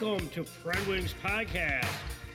Welcome 0.00 0.28
to 0.30 0.44
Pred 0.44 0.86
Wings 0.88 1.14
Podcast, 1.24 1.86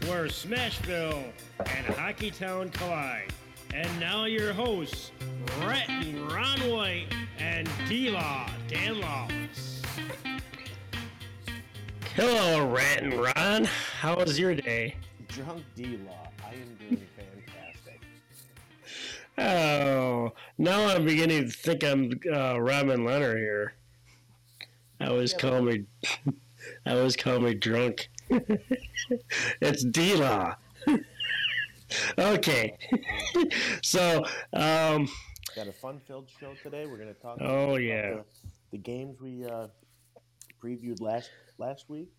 where 0.07 0.25
Smashville 0.25 1.31
and 1.59 1.85
Hockeytown 1.85 2.73
collide. 2.73 3.31
And 3.73 3.99
now 3.99 4.25
your 4.25 4.51
hosts, 4.51 5.11
Rhett 5.59 5.87
and 5.89 6.31
Ron 6.31 6.59
White 6.71 7.13
and 7.37 7.69
D-Law, 7.87 8.49
Dan 8.67 8.99
Lawless. 8.99 9.81
Hello, 12.15 12.67
Rhett 12.67 13.03
and 13.03 13.13
Ron. 13.13 13.65
How 13.99 14.15
was 14.15 14.39
your 14.39 14.55
day? 14.55 14.95
Drunk 15.27 15.63
D 15.75 15.99
Law, 16.07 16.29
I 16.43 16.53
am 16.53 16.77
doing 16.79 17.07
fantastic. 17.15 18.01
Oh, 19.37 20.33
now 20.57 20.87
I'm 20.87 21.05
beginning 21.05 21.45
to 21.45 21.51
think 21.51 21.83
I'm 21.83 22.19
uh, 22.33 22.59
Robin 22.59 23.05
Leonard 23.05 23.37
here. 23.37 23.73
I 24.99 25.07
always 25.07 25.33
Yeah, 25.33 25.39
call 25.39 25.61
me, 25.61 25.85
I 26.85 26.91
always 26.91 27.15
call 27.15 27.39
me 27.39 27.53
drunk. 27.53 28.09
it's 29.61 29.83
D 29.83 30.15
Law. 30.15 30.55
okay, 32.17 32.77
so 33.81 34.25
um, 34.53 35.07
Got 35.55 35.67
a 35.67 35.73
fun-filled 35.73 36.29
show 36.39 36.53
today. 36.63 36.85
We're 36.85 36.97
going 36.97 37.13
to 37.13 37.21
talk. 37.21 37.37
Oh, 37.41 37.71
about 37.71 37.83
yeah. 37.83 38.09
the, 38.11 38.23
the 38.71 38.77
games 38.77 39.19
we 39.19 39.45
uh, 39.45 39.67
previewed 40.63 41.01
last 41.01 41.29
last 41.57 41.89
week. 41.89 42.09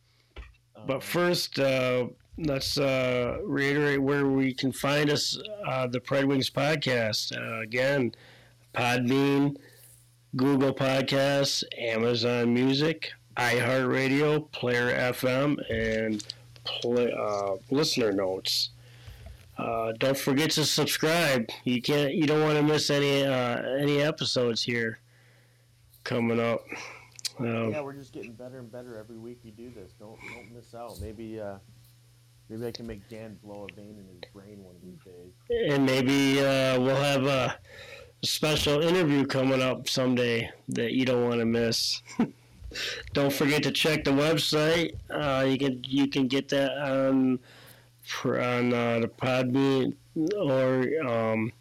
Um, 0.77 0.87
But 0.87 1.03
first, 1.03 1.59
uh, 1.59 2.09
let's 2.37 2.79
uh, 2.79 3.39
reiterate 3.45 4.03
where 4.03 4.27
we 4.27 4.53
can 4.53 4.71
find 4.71 5.11
us. 5.11 5.39
Uh, 5.67 5.87
the 5.87 6.01
Pred 6.01 6.27
Wings 6.27 6.51
podcast 6.51 7.37
uh, 7.37 7.63
again, 7.63 8.13
Podbean, 8.75 9.57
Google 10.37 10.75
Podcasts, 10.75 11.65
Amazon 11.79 12.53
Music, 12.53 13.13
iHeartRadio, 13.37 14.51
Player 14.53 14.93
FM, 15.13 15.57
and 15.71 16.25
play, 16.65 17.13
uh, 17.13 17.57
listener 17.71 18.13
notes. 18.13 18.71
Uh, 19.59 19.93
don't 19.99 20.17
forget 20.17 20.51
to 20.53 20.65
subscribe. 20.65 21.49
You 21.65 21.81
can't. 21.83 22.15
You 22.15 22.27
don't 22.27 22.43
want 22.43 22.57
to 22.57 22.63
miss 22.63 22.91
any 22.91 23.25
uh, 23.25 23.63
any 23.79 24.01
episodes 24.01 24.63
here 24.63 24.99
coming 26.05 26.41
up. 26.41 26.65
Um, 27.39 27.71
yeah, 27.71 27.81
we're 27.81 27.93
just 27.95 28.13
getting 28.13 28.33
better 28.33 28.59
and 28.59 28.71
better 28.71 28.99
every 28.99 29.19
week 29.19 29.39
we 29.45 29.51
do 29.51 29.71
this. 29.71 29.93
Don't 29.99 30.19
don't 30.35 30.53
miss 30.55 30.75
out. 30.75 30.99
Maybe 31.01 31.39
uh, 31.41 31.57
maybe 32.49 32.67
I 32.67 32.71
can 32.71 32.87
make 32.87 33.09
Dan 33.09 33.39
blow 33.43 33.67
a 33.71 33.75
vein 33.75 33.99
in 33.99 34.07
his 34.07 34.21
brain 34.33 34.63
one 34.65 34.75
of 34.75 34.83
these 34.83 34.99
days. 35.05 35.71
and 35.73 35.85
maybe 35.87 36.41
uh, 36.41 36.81
we'll 36.81 36.97
have 36.97 37.27
a 37.27 37.57
special 38.25 38.81
interview 38.83 39.27
coming 39.27 39.61
up 39.63 39.89
someday 39.89 40.51
that 40.69 40.93
you 40.93 41.05
don't 41.05 41.29
want 41.29 41.41
to 41.41 41.47
miss. 41.47 42.03
don't 43.13 43.33
forget 43.33 43.63
to 43.65 43.71
check 43.71 44.05
the 44.05 44.11
website. 44.11 44.95
Uh, 45.11 45.45
you 45.45 45.59
can 45.59 45.83
you 45.87 46.09
can 46.09 46.29
get 46.29 46.49
that 46.51 46.73
on 46.79 47.39
on 48.25 48.73
uh, 48.73 49.01
the 49.01 49.09
Podbean 49.09 49.95
or 50.37 51.07
um, 51.07 51.53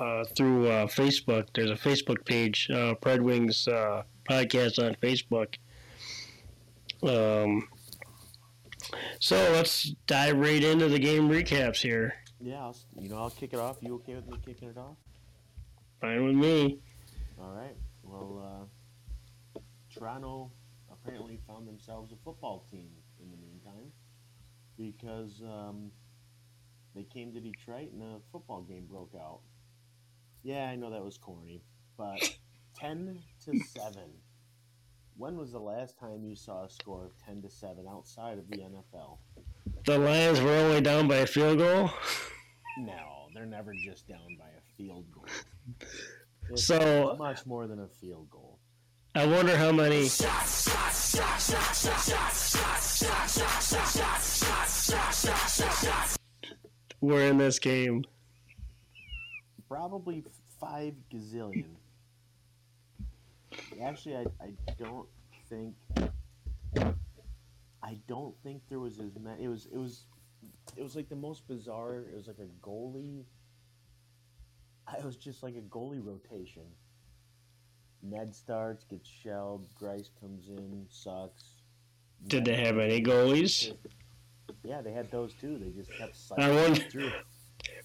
uh, 0.00 0.24
through 0.36 0.68
uh, 0.68 0.86
Facebook. 0.86 1.48
There's 1.54 1.70
a 1.70 1.74
Facebook 1.74 2.24
page, 2.24 2.68
uh, 2.70 2.94
Pred 2.94 3.20
Wings 3.20 3.68
uh, 3.68 4.02
podcast 4.28 4.84
on 4.84 4.94
Facebook. 4.96 5.56
Um, 7.02 7.68
so 9.18 9.36
let's 9.52 9.94
dive 10.06 10.38
right 10.38 10.62
into 10.62 10.88
the 10.88 10.98
game 10.98 11.28
recaps 11.28 11.82
here. 11.82 12.14
Yeah, 12.40 12.60
I'll, 12.60 12.76
you 12.98 13.08
know 13.08 13.18
I'll 13.18 13.30
kick 13.30 13.52
it 13.52 13.58
off. 13.58 13.78
You 13.80 13.94
okay 13.96 14.14
with 14.14 14.28
me 14.28 14.38
kicking 14.44 14.70
it 14.70 14.78
off? 14.78 14.96
Fine 16.00 16.24
with 16.24 16.34
me. 16.34 16.78
All 17.38 17.52
right. 17.52 17.76
Well, 18.02 18.42
uh, 18.42 18.64
Toronto 20.00 20.50
apparently 20.90 21.38
found 21.46 21.68
themselves 21.68 22.10
a 22.12 22.16
football 22.24 22.66
team 22.70 22.88
in 23.22 23.30
the 23.30 23.36
meantime 23.36 23.92
because 24.78 25.42
um, 25.42 25.90
they 26.94 27.02
came 27.02 27.34
to 27.34 27.40
Detroit 27.40 27.92
and 27.92 28.02
a 28.02 28.16
football 28.32 28.62
game 28.62 28.86
broke 28.90 29.12
out. 29.14 29.40
Yeah, 30.42 30.64
I 30.64 30.76
know 30.76 30.90
that 30.90 31.04
was 31.04 31.18
corny, 31.18 31.62
but 31.98 32.18
ten 32.74 33.18
to 33.44 33.60
seven. 33.60 34.10
When 35.18 35.36
was 35.36 35.52
the 35.52 35.58
last 35.60 35.98
time 35.98 36.24
you 36.24 36.34
saw 36.34 36.64
a 36.64 36.70
score 36.70 37.04
of 37.04 37.12
ten 37.18 37.42
to 37.42 37.50
seven 37.50 37.84
outside 37.86 38.38
of 38.38 38.48
the 38.48 38.56
NFL? 38.56 39.18
The 39.84 39.98
Lions 39.98 40.40
were 40.40 40.50
only 40.50 40.80
down 40.80 41.08
by 41.08 41.16
a 41.16 41.26
field 41.26 41.58
goal. 41.58 41.90
No, 42.78 43.28
they're 43.34 43.44
never 43.44 43.74
just 43.74 44.08
down 44.08 44.38
by 44.38 44.46
a 44.46 44.76
field 44.78 45.04
goal. 45.12 45.26
It's 46.52 46.64
So 46.64 47.14
much 47.16 47.46
more 47.46 47.68
than 47.68 47.78
a 47.78 47.86
field 47.86 48.28
goal. 48.28 48.49
I 49.14 49.26
wonder 49.26 49.56
how 49.56 49.72
many. 49.72 50.08
Were 57.00 57.22
in 57.22 57.38
this 57.38 57.58
game. 57.58 58.04
Probably 59.68 60.22
five 60.60 60.94
gazillion. 61.12 61.64
Actually, 63.82 64.16
I, 64.16 64.26
I 64.40 64.52
don't 64.78 65.08
think 65.48 65.74
I 67.82 67.98
don't 68.06 68.34
think 68.44 68.62
there 68.68 68.78
was 68.78 69.00
as 69.00 69.18
many. 69.18 69.44
It 69.44 69.48
was 69.48 69.66
it 69.72 69.78
was 69.78 70.04
it 70.76 70.82
was 70.82 70.94
like 70.94 71.08
the 71.08 71.16
most 71.16 71.48
bizarre. 71.48 72.04
It 72.12 72.14
was 72.14 72.28
like 72.28 72.38
a 72.38 72.66
goalie. 72.66 73.24
It 74.96 75.04
was 75.04 75.16
just 75.16 75.42
like 75.42 75.56
a 75.56 75.62
goalie 75.62 76.04
rotation. 76.04 76.62
Ned 78.02 78.34
starts, 78.34 78.84
gets 78.84 79.08
shelled. 79.08 79.66
Greiss 79.80 80.08
comes 80.20 80.48
in, 80.48 80.86
sucks. 80.88 81.44
Did 82.26 82.44
they 82.44 82.56
have 82.56 82.78
any 82.78 83.02
goalies? 83.02 83.72
Yeah, 84.62 84.82
they 84.82 84.92
had 84.92 85.10
those 85.10 85.32
too. 85.40 85.58
They 85.58 85.70
just 85.70 85.90
kept 85.96 86.12
I 86.12 86.42
cycling 86.42 86.56
wonder- 86.56 86.80
through. 86.90 87.12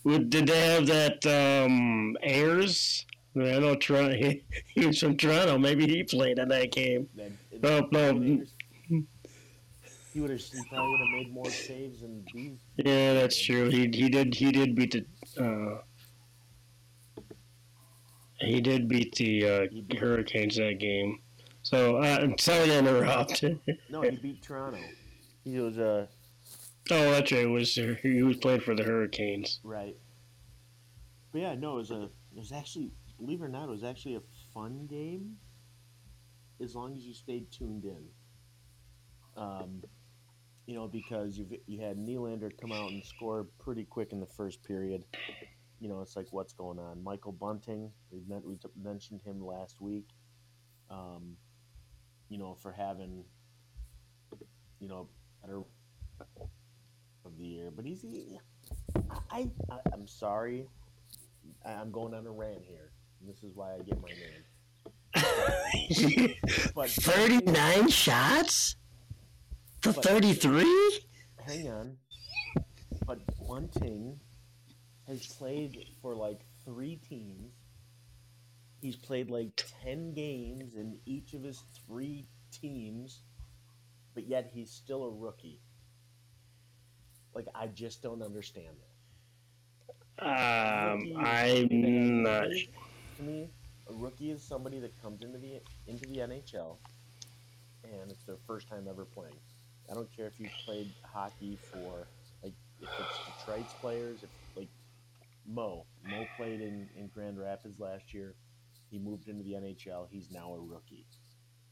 Would- 0.04 0.30
Did 0.30 0.48
they 0.48 0.60
have 0.74 0.86
that 0.88 1.26
um, 1.26 2.16
Ayres? 2.24 3.06
I 3.36 3.60
know 3.60 3.76
Toronto. 3.76 4.16
He, 4.16 4.44
he 4.68 4.86
was 4.86 5.00
from 5.00 5.18
Toronto. 5.18 5.58
Maybe 5.58 5.86
he 5.88 6.04
played 6.04 6.40
in 6.40 6.48
that 6.50 6.72
game. 6.72 7.10
No, 7.62 7.88
no. 7.92 8.14
He 10.14 10.22
would 10.22 10.30
have. 10.30 10.40
He 10.40 10.62
probably 10.70 10.92
would 10.92 11.00
have 11.02 11.10
made 11.12 11.34
more 11.34 11.50
saves 11.50 12.02
than 12.02 12.24
these. 12.34 12.60
Yeah, 12.78 13.14
that's 13.16 13.38
true. 13.38 13.70
He 13.70 13.90
he 13.94 14.08
did 14.10 14.34
he 14.34 14.52
did 14.52 14.74
beat 14.76 14.92
the 14.94 15.44
uh, 15.44 15.82
he 18.40 18.62
did 18.62 18.88
beat 18.88 19.16
the 19.16 19.48
uh, 19.48 19.98
Hurricanes 19.98 20.56
that 20.58 20.80
game. 20.80 21.20
So 21.64 21.98
uh, 21.98 22.20
I'm 22.22 22.38
sorry 22.38 22.68
to 22.68 22.80
interrupt. 22.80 23.44
No, 23.90 24.02
he 24.02 24.18
beat 24.18 24.42
Toronto. 24.42 24.80
He 25.44 25.60
was 25.60 25.78
uh 25.78 26.08
Oh, 26.92 27.12
that's 27.12 27.32
right. 27.32 27.42
It 27.42 27.48
was 27.48 27.74
he 27.74 28.22
was 28.22 28.38
playing 28.38 28.62
for 28.62 28.76
the 28.76 28.84
Hurricanes? 28.84 29.60
right. 29.64 29.96
But 31.32 31.42
yeah, 31.42 31.56
no, 31.56 31.74
it 31.74 31.78
was 31.78 31.92
a. 31.92 32.04
It 32.04 32.38
was 32.38 32.52
actually, 32.52 32.92
believe 33.18 33.42
it 33.42 33.46
or 33.46 33.50
not, 33.50 33.68
it 33.68 33.72
was 33.72 33.84
actually 33.84 34.16
a 34.16 34.22
fun 34.54 34.88
game. 34.88 35.36
As 36.62 36.76
long 36.76 36.96
as 36.96 37.04
you 37.04 37.14
stayed 37.14 37.52
tuned 37.52 37.84
in. 37.84 38.06
Um, 39.36 39.84
you 40.66 40.76
know, 40.76 40.88
because 40.88 41.38
you 41.38 41.48
you 41.68 41.82
had 41.82 41.98
Nylander 41.98 42.52
come 42.60 42.72
out 42.72 42.92
and 42.92 43.04
score 43.04 43.48
pretty 43.60 43.84
quick 43.84 44.12
in 44.12 44.20
the 44.20 44.28
first 44.38 44.64
period. 44.64 45.04
You 45.80 45.90
know, 45.90 46.02
it's 46.02 46.16
like 46.16 46.28
what's 46.32 46.54
going 46.54 46.80
on. 46.80 47.04
Michael 47.04 47.32
Bunting, 47.34 47.92
we 48.12 48.22
we 48.44 48.58
mentioned 48.82 49.22
him 49.24 49.46
last 49.46 49.82
week. 49.82 50.08
Um, 50.90 51.36
you 52.30 52.38
know, 52.38 52.56
for 52.56 52.72
having, 52.72 53.24
you 54.80 54.88
know, 54.88 55.10
better 55.42 55.62
of 57.26 57.38
the 57.38 57.44
year, 57.46 57.72
but 57.76 57.86
he's. 57.86 58.02
He, 58.02 58.38
I, 59.32 59.50
I 59.70 59.80
I'm 59.94 60.08
sorry, 60.08 60.66
I'm 61.66 61.92
going 61.92 62.14
on 62.14 62.26
a 62.26 62.32
rant 62.32 62.64
here. 62.64 62.92
And 63.20 63.30
this 63.30 63.44
is 63.44 63.56
why 63.56 63.74
I 63.74 63.80
get 63.80 64.02
my 64.02 64.10
name. 64.10 64.44
But 66.76 66.90
Thirty 66.90 67.40
nine 67.46 67.90
shots 67.90 68.76
for 69.82 69.94
thirty 69.94 70.34
three. 70.34 71.00
hang 71.46 71.70
on. 71.70 71.98
But 73.06 73.20
Bunting 73.48 74.20
has 75.08 75.26
played 75.26 75.86
for 76.02 76.16
like 76.16 76.42
three 76.64 76.96
teams. 76.98 77.54
He's 78.82 78.96
played 78.96 79.30
like 79.30 79.64
ten 79.84 80.14
games 80.14 80.76
in 80.76 80.98
each 81.06 81.34
of 81.34 81.44
his 81.44 81.64
three 81.88 82.28
teams, 82.52 83.22
but 84.14 84.28
yet 84.28 84.50
he's 84.54 84.72
still 84.72 85.04
a 85.04 85.10
rookie. 85.10 85.62
Like 87.34 87.48
I 87.54 87.68
just 87.68 88.02
don't 88.02 88.22
understand 88.22 88.76
that. 88.80 88.96
Um, 90.18 91.14
I'm 91.18 92.24
not. 92.24 92.48
To 93.18 93.24
me, 93.24 93.50
a 93.90 93.94
rookie 93.94 94.32
is 94.32 94.42
somebody 94.42 94.80
that 94.80 95.02
comes 95.02 95.22
into 95.22 95.38
the 95.38 95.62
into 95.88 96.08
the 96.08 96.18
NHL, 96.20 96.78
and 97.84 98.12
it's 98.12 98.24
their 98.24 98.38
first 98.48 98.68
time 98.70 98.88
ever 98.90 99.06
playing. 99.06 99.36
I 99.90 99.94
don't 99.94 100.12
care 100.16 100.28
if 100.28 100.40
you've 100.40 100.52
played 100.66 100.92
hockey 101.04 101.58
for 101.72 102.08
like 102.44 102.54
if 102.82 102.90
it's 103.00 103.20
Detroit's 103.46 103.74
players, 103.74 104.24
if 104.24 104.30
Mo. 105.48 105.86
Mo 106.10 106.26
played 106.38 106.62
in, 106.62 106.88
in 106.98 107.08
Grand 107.08 107.40
Rapids 107.40 107.80
last 107.80 108.14
year. 108.14 108.36
He 108.90 109.00
moved 109.00 109.28
into 109.28 109.44
the 109.44 109.54
NHL. 109.54 110.08
He's 110.10 110.32
now 110.32 110.54
a 110.54 110.60
rookie. 110.60 111.06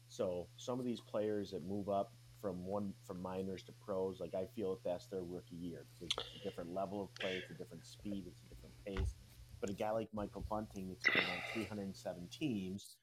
So 0.08 0.46
some 0.56 0.78
of 0.78 0.84
these 0.84 1.00
players 1.00 1.50
that 1.50 1.66
move 1.66 1.88
up 1.88 2.12
from 2.44 2.66
one 2.66 2.92
from 3.06 3.22
minors 3.22 3.62
to 3.62 3.72
pros. 3.86 4.20
Like 4.20 4.34
I 4.34 4.44
feel 4.54 4.74
that 4.74 4.84
that's 4.84 5.06
their 5.06 5.22
rookie 5.22 5.56
year 5.56 5.86
it's 6.02 6.14
a 6.18 6.44
different 6.44 6.74
level 6.74 7.02
of 7.02 7.14
play, 7.14 7.40
it's 7.42 7.50
a 7.50 7.54
different 7.54 7.86
speed, 7.86 8.24
it's 8.26 8.42
a 8.42 8.54
different 8.54 8.74
pace. 8.84 9.14
But 9.62 9.70
a 9.70 9.72
guy 9.72 9.90
like 9.92 10.08
Michael 10.12 10.44
Bunting 10.50 10.88
that's 10.88 11.08
played 11.08 11.24
on 11.24 11.38
307 11.54 12.28
teams, 12.30 12.96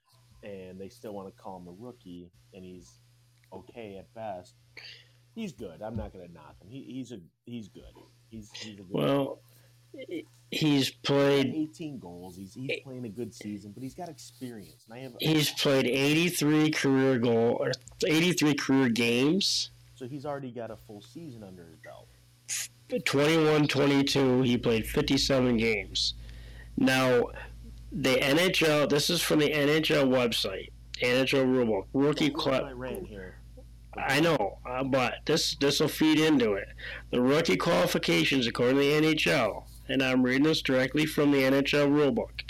and 0.43 0.79
they 0.79 0.89
still 0.89 1.13
want 1.15 1.35
to 1.35 1.41
call 1.41 1.57
him 1.57 1.67
a 1.67 1.71
rookie, 1.71 2.29
and 2.53 2.63
he's 2.63 2.99
okay 3.51 3.97
at 3.97 4.13
best. 4.13 4.53
He's 5.33 5.53
good. 5.53 5.81
I'm 5.81 5.95
not 5.95 6.13
going 6.13 6.27
to 6.27 6.31
knock 6.31 6.57
him. 6.61 6.69
He, 6.69 6.83
he's 6.83 7.11
a 7.11 7.19
he's 7.45 7.67
good. 7.67 7.95
He's 8.29 8.51
he's 8.51 8.75
a 8.75 8.83
good. 8.83 8.91
Well, 8.91 9.39
he's 10.51 10.89
played 10.91 11.53
18 11.55 11.99
goals. 11.99 12.35
He's 12.35 12.53
he's 12.53 12.79
playing 12.83 13.05
a 13.05 13.09
good 13.09 13.33
season, 13.33 13.71
but 13.73 13.83
he's 13.83 13.95
got 13.95 14.09
experience. 14.09 14.85
And 14.89 14.97
I 14.97 15.03
have 15.03 15.13
he's 15.19 15.49
played 15.51 15.85
83 15.87 16.71
career 16.71 17.17
goal 17.19 17.57
or 17.59 17.71
83 18.05 18.53
career 18.55 18.89
games. 18.89 19.71
so 19.95 20.07
he's 20.07 20.25
already 20.25 20.51
got 20.51 20.71
a 20.71 20.75
full 20.75 21.01
season 21.01 21.43
under 21.43 21.63
his 21.65 21.77
belt. 21.83 22.07
21 23.05 23.67
22 23.69 24.41
he 24.41 24.57
played 24.57 24.85
57 24.85 25.55
games 25.55 26.13
now 26.75 27.23
the 27.89 28.17
nhl 28.17 28.89
this 28.89 29.09
is 29.09 29.21
from 29.21 29.39
the 29.39 29.49
nhl 29.49 30.09
website 30.09 30.71
nhl 31.01 31.45
rulebook 31.45 31.85
rookie 31.93 32.29
Don't 32.31 32.75
ruin 32.77 32.95
cla- 32.99 33.07
here. 33.07 33.37
i 33.95 34.19
know 34.19 34.57
uh, 34.65 34.83
but 34.83 35.19
this 35.25 35.55
this 35.61 35.79
will 35.79 35.87
feed 35.87 36.19
into 36.19 36.51
it 36.55 36.67
the 37.11 37.21
rookie 37.21 37.55
qualifications 37.55 38.45
according 38.45 38.75
to 38.75 38.81
the 38.81 39.15
nhl 39.15 39.63
and 39.91 40.01
i'm 40.03 40.23
reading 40.23 40.43
this 40.43 40.61
directly 40.61 41.05
from 41.05 41.31
the 41.31 41.39
nhl 41.43 41.89
rulebook 41.91 42.41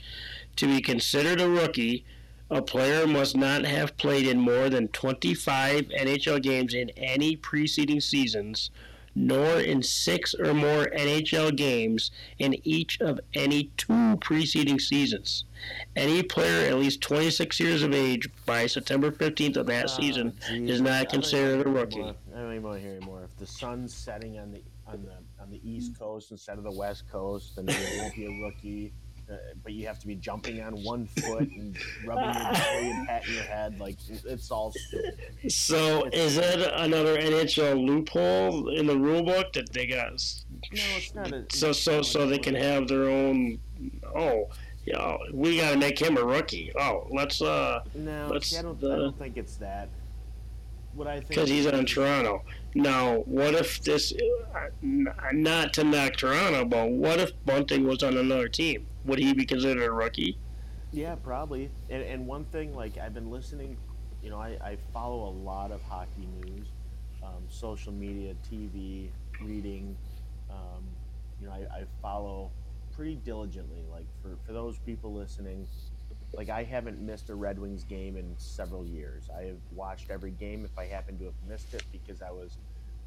to 0.55 0.67
be 0.67 0.81
considered 0.81 1.41
a 1.41 1.49
rookie 1.49 2.05
a 2.49 2.61
player 2.61 3.07
must 3.07 3.35
not 3.37 3.63
have 3.65 3.95
played 3.97 4.27
in 4.27 4.37
more 4.39 4.69
than 4.69 4.87
25 4.89 5.85
nhl 5.85 6.41
games 6.41 6.73
in 6.73 6.89
any 6.91 7.35
preceding 7.35 8.01
seasons 8.01 8.69
nor 9.13 9.59
in 9.59 9.83
six 9.83 10.33
or 10.33 10.53
more 10.53 10.85
NHL 10.95 11.53
games 11.53 12.11
in 12.39 12.55
each 12.65 13.01
of 13.01 13.19
any 13.33 13.69
two 13.75 14.15
preceding 14.21 14.79
seasons. 14.79 15.43
Any 15.97 16.23
player 16.23 16.65
at 16.69 16.77
least 16.77 17.01
26 17.01 17.59
years 17.59 17.83
of 17.83 17.93
age 17.93 18.29
by 18.45 18.67
September 18.67 19.11
15th 19.11 19.57
of 19.57 19.65
that 19.65 19.83
Ah, 19.83 19.87
season 19.89 20.31
geez. 20.47 20.69
is 20.69 20.79
not 20.79 21.09
considered 21.09 21.67
a 21.67 21.69
rookie. 21.69 21.99
I 22.01 22.13
don't 22.39 22.51
even 22.51 22.63
want 22.63 22.77
to 22.77 22.81
hear 22.87 22.95
anymore. 22.95 23.23
If 23.25 23.35
the 23.37 23.45
sun's 23.47 23.93
setting 23.93 24.39
on 24.39 24.53
the 24.53 24.61
on 24.87 25.03
the 25.03 25.11
on 25.41 25.49
the 25.49 25.59
East 25.69 25.97
Coast 25.97 26.31
instead 26.31 26.57
of 26.57 26.63
the 26.63 26.71
West 26.71 27.09
Coast, 27.11 27.57
and 27.57 27.69
you 27.69 27.77
won't 27.99 28.15
be 28.15 28.25
a 28.25 28.43
rookie. 28.45 28.93
Uh, 29.29 29.35
but 29.63 29.71
you 29.71 29.87
have 29.87 29.97
to 29.97 30.07
be 30.07 30.15
jumping 30.15 30.61
on 30.61 30.73
one 30.83 31.05
foot 31.07 31.47
and 31.55 31.77
rubbing 32.05 32.25
your 32.25 32.51
belly 32.51 32.91
and 32.91 33.07
patting 33.07 33.33
your 33.33 33.43
head 33.43 33.79
like 33.79 33.95
it's 34.09 34.51
all 34.51 34.73
stupid. 34.75 35.17
So 35.49 36.03
is 36.11 36.35
that 36.35 36.81
another 36.81 37.17
NHL 37.17 37.81
loophole 37.85 38.67
in 38.75 38.87
the 38.87 38.97
rule 38.97 39.23
book 39.23 39.53
that 39.53 39.71
they 39.71 39.87
got? 39.87 40.11
No, 40.73 40.81
it's 40.97 41.15
not 41.15 41.31
a. 41.31 41.45
So 41.53 41.71
so 41.71 42.01
so 42.01 42.27
they 42.27 42.39
can 42.39 42.55
have 42.55 42.89
their 42.89 43.09
own. 43.09 43.59
Oh, 44.13 44.49
yeah, 44.85 45.15
we 45.31 45.57
got 45.57 45.71
to 45.71 45.77
make 45.77 46.01
him 46.01 46.17
a 46.17 46.23
rookie. 46.23 46.73
Oh, 46.77 47.07
let's 47.11 47.41
uh, 47.41 47.83
No, 47.95 48.29
let's, 48.31 48.47
see, 48.49 48.57
I 48.57 48.63
don't. 48.63 48.83
uh, 48.83 48.87
I 48.91 48.95
don't 48.97 49.17
think 49.17 49.37
it's 49.37 49.55
that. 49.57 49.87
What 50.93 51.07
I 51.07 51.17
think 51.17 51.29
because 51.29 51.49
he's 51.49 51.67
on 51.67 51.85
Toronto. 51.85 52.43
Now, 52.75 53.19
what 53.19 53.53
if 53.53 53.81
this? 53.81 54.13
uh, 54.55 54.67
Not 54.81 55.73
to 55.73 55.83
knock 55.83 56.17
Toronto, 56.17 56.65
but 56.65 56.89
what 56.91 57.19
if 57.19 57.31
Bunting 57.45 57.85
was 57.85 58.03
on 58.03 58.17
another 58.17 58.49
team? 58.49 58.85
Would 59.05 59.19
he 59.19 59.33
be 59.33 59.45
considered 59.45 59.83
a 59.83 59.91
rookie? 59.91 60.37
Yeah, 60.91 61.15
probably. 61.15 61.71
And, 61.89 62.03
and 62.03 62.27
one 62.27 62.45
thing, 62.45 62.75
like 62.75 62.97
I've 62.97 63.13
been 63.13 63.31
listening, 63.31 63.77
you 64.21 64.29
know, 64.29 64.37
I, 64.37 64.57
I 64.61 64.77
follow 64.93 65.29
a 65.29 65.33
lot 65.43 65.71
of 65.71 65.81
hockey 65.83 66.27
news, 66.43 66.67
um, 67.23 67.43
social 67.47 67.93
media, 67.93 68.35
TV, 68.51 69.09
reading. 69.41 69.95
Um, 70.49 70.83
you 71.39 71.47
know, 71.47 71.53
I, 71.53 71.79
I 71.79 71.83
follow 72.01 72.51
pretty 72.95 73.15
diligently. 73.15 73.83
Like 73.89 74.05
for, 74.21 74.35
for 74.45 74.51
those 74.53 74.77
people 74.79 75.13
listening, 75.13 75.65
like 76.33 76.49
I 76.49 76.63
haven't 76.63 77.01
missed 77.01 77.29
a 77.29 77.35
Red 77.35 77.59
Wings 77.59 77.83
game 77.83 78.17
in 78.17 78.33
several 78.37 78.85
years. 78.85 79.29
I 79.37 79.43
have 79.43 79.57
watched 79.73 80.09
every 80.09 80.31
game 80.31 80.63
if 80.65 80.77
I 80.77 80.85
happen 80.85 81.17
to 81.19 81.25
have 81.25 81.33
missed 81.47 81.73
it 81.73 81.83
because 81.91 82.21
I 82.21 82.31
was, 82.31 82.57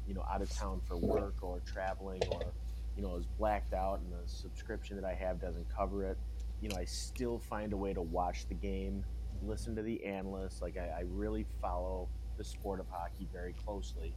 you 0.07 0.13
know, 0.13 0.23
out 0.31 0.41
of 0.41 0.49
town 0.51 0.81
for 0.87 0.97
work 0.97 1.35
or 1.41 1.59
traveling 1.65 2.21
or, 2.31 2.53
you 2.95 3.03
know, 3.03 3.11
I 3.11 3.15
was 3.15 3.25
blacked 3.37 3.73
out 3.73 3.99
and 3.99 4.11
the 4.11 4.29
subscription 4.29 4.95
that 4.95 5.05
I 5.05 5.13
have 5.13 5.41
doesn't 5.41 5.65
cover 5.75 6.05
it 6.05 6.17
you 6.61 6.69
know, 6.69 6.77
I 6.77 6.85
still 6.85 7.39
find 7.39 7.73
a 7.73 7.77
way 7.77 7.93
to 7.93 8.01
watch 8.01 8.47
the 8.47 8.55
game, 8.55 9.03
listen 9.43 9.75
to 9.75 9.81
the 9.81 10.03
analysts. 10.03 10.61
Like 10.61 10.77
I, 10.77 10.99
I 10.99 11.03
really 11.11 11.45
follow 11.61 12.07
the 12.37 12.43
sport 12.43 12.79
of 12.79 12.87
hockey 12.89 13.27
very 13.31 13.53
closely. 13.53 14.13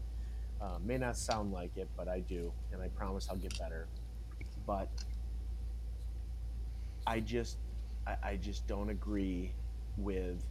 Uh, 0.61 0.79
may 0.85 0.99
not 0.99 1.17
sound 1.17 1.53
like 1.53 1.77
it, 1.77 1.89
but 1.97 2.09
I 2.09 2.21
do, 2.21 2.53
and 2.73 2.83
I 2.83 2.89
promise 2.89 3.29
I'll 3.31 3.37
get 3.37 3.57
better. 3.59 3.87
But 4.67 4.89
I 7.07 7.21
just, 7.21 7.59
I, 8.09 8.31
I 8.31 8.37
just 8.37 8.67
don't 8.67 8.89
agree 8.89 9.53
with 9.97 10.43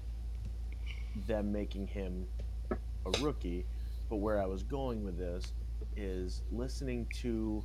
them 1.27 1.51
making 1.51 1.87
him 1.87 2.27
a 2.71 3.11
rookie. 3.21 3.65
But 4.09 4.17
where 4.17 4.41
I 4.41 4.45
was 4.45 4.63
going 4.63 5.03
with 5.03 5.17
this 5.17 5.51
is 5.95 6.43
listening 6.51 7.07
to, 7.21 7.63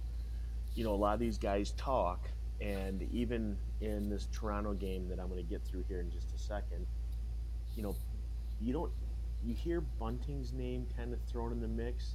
you 0.75 0.85
know, 0.85 0.93
a 0.93 0.97
lot 0.97 1.15
of 1.15 1.21
these 1.21 1.39
guys 1.39 1.73
talk. 1.73 2.29
And 2.61 3.03
even 3.13 3.57
in 3.81 4.09
this 4.09 4.29
Toronto 4.33 4.73
game 4.73 5.09
that 5.09 5.19
I'm 5.19 5.29
going 5.29 5.43
to 5.43 5.49
get 5.49 5.63
through 5.65 5.85
here 5.89 6.01
in 6.01 6.11
just 6.11 6.33
a 6.35 6.39
second, 6.39 6.87
you 7.77 7.83
know, 7.83 7.95
you 8.61 8.73
don't 8.73 8.93
you 9.45 9.55
hear 9.55 9.81
Bunting's 9.81 10.53
name 10.53 10.87
kind 10.97 11.13
of 11.13 11.19
thrown 11.23 11.51
in 11.51 11.61
the 11.61 11.67
mix, 11.69 12.15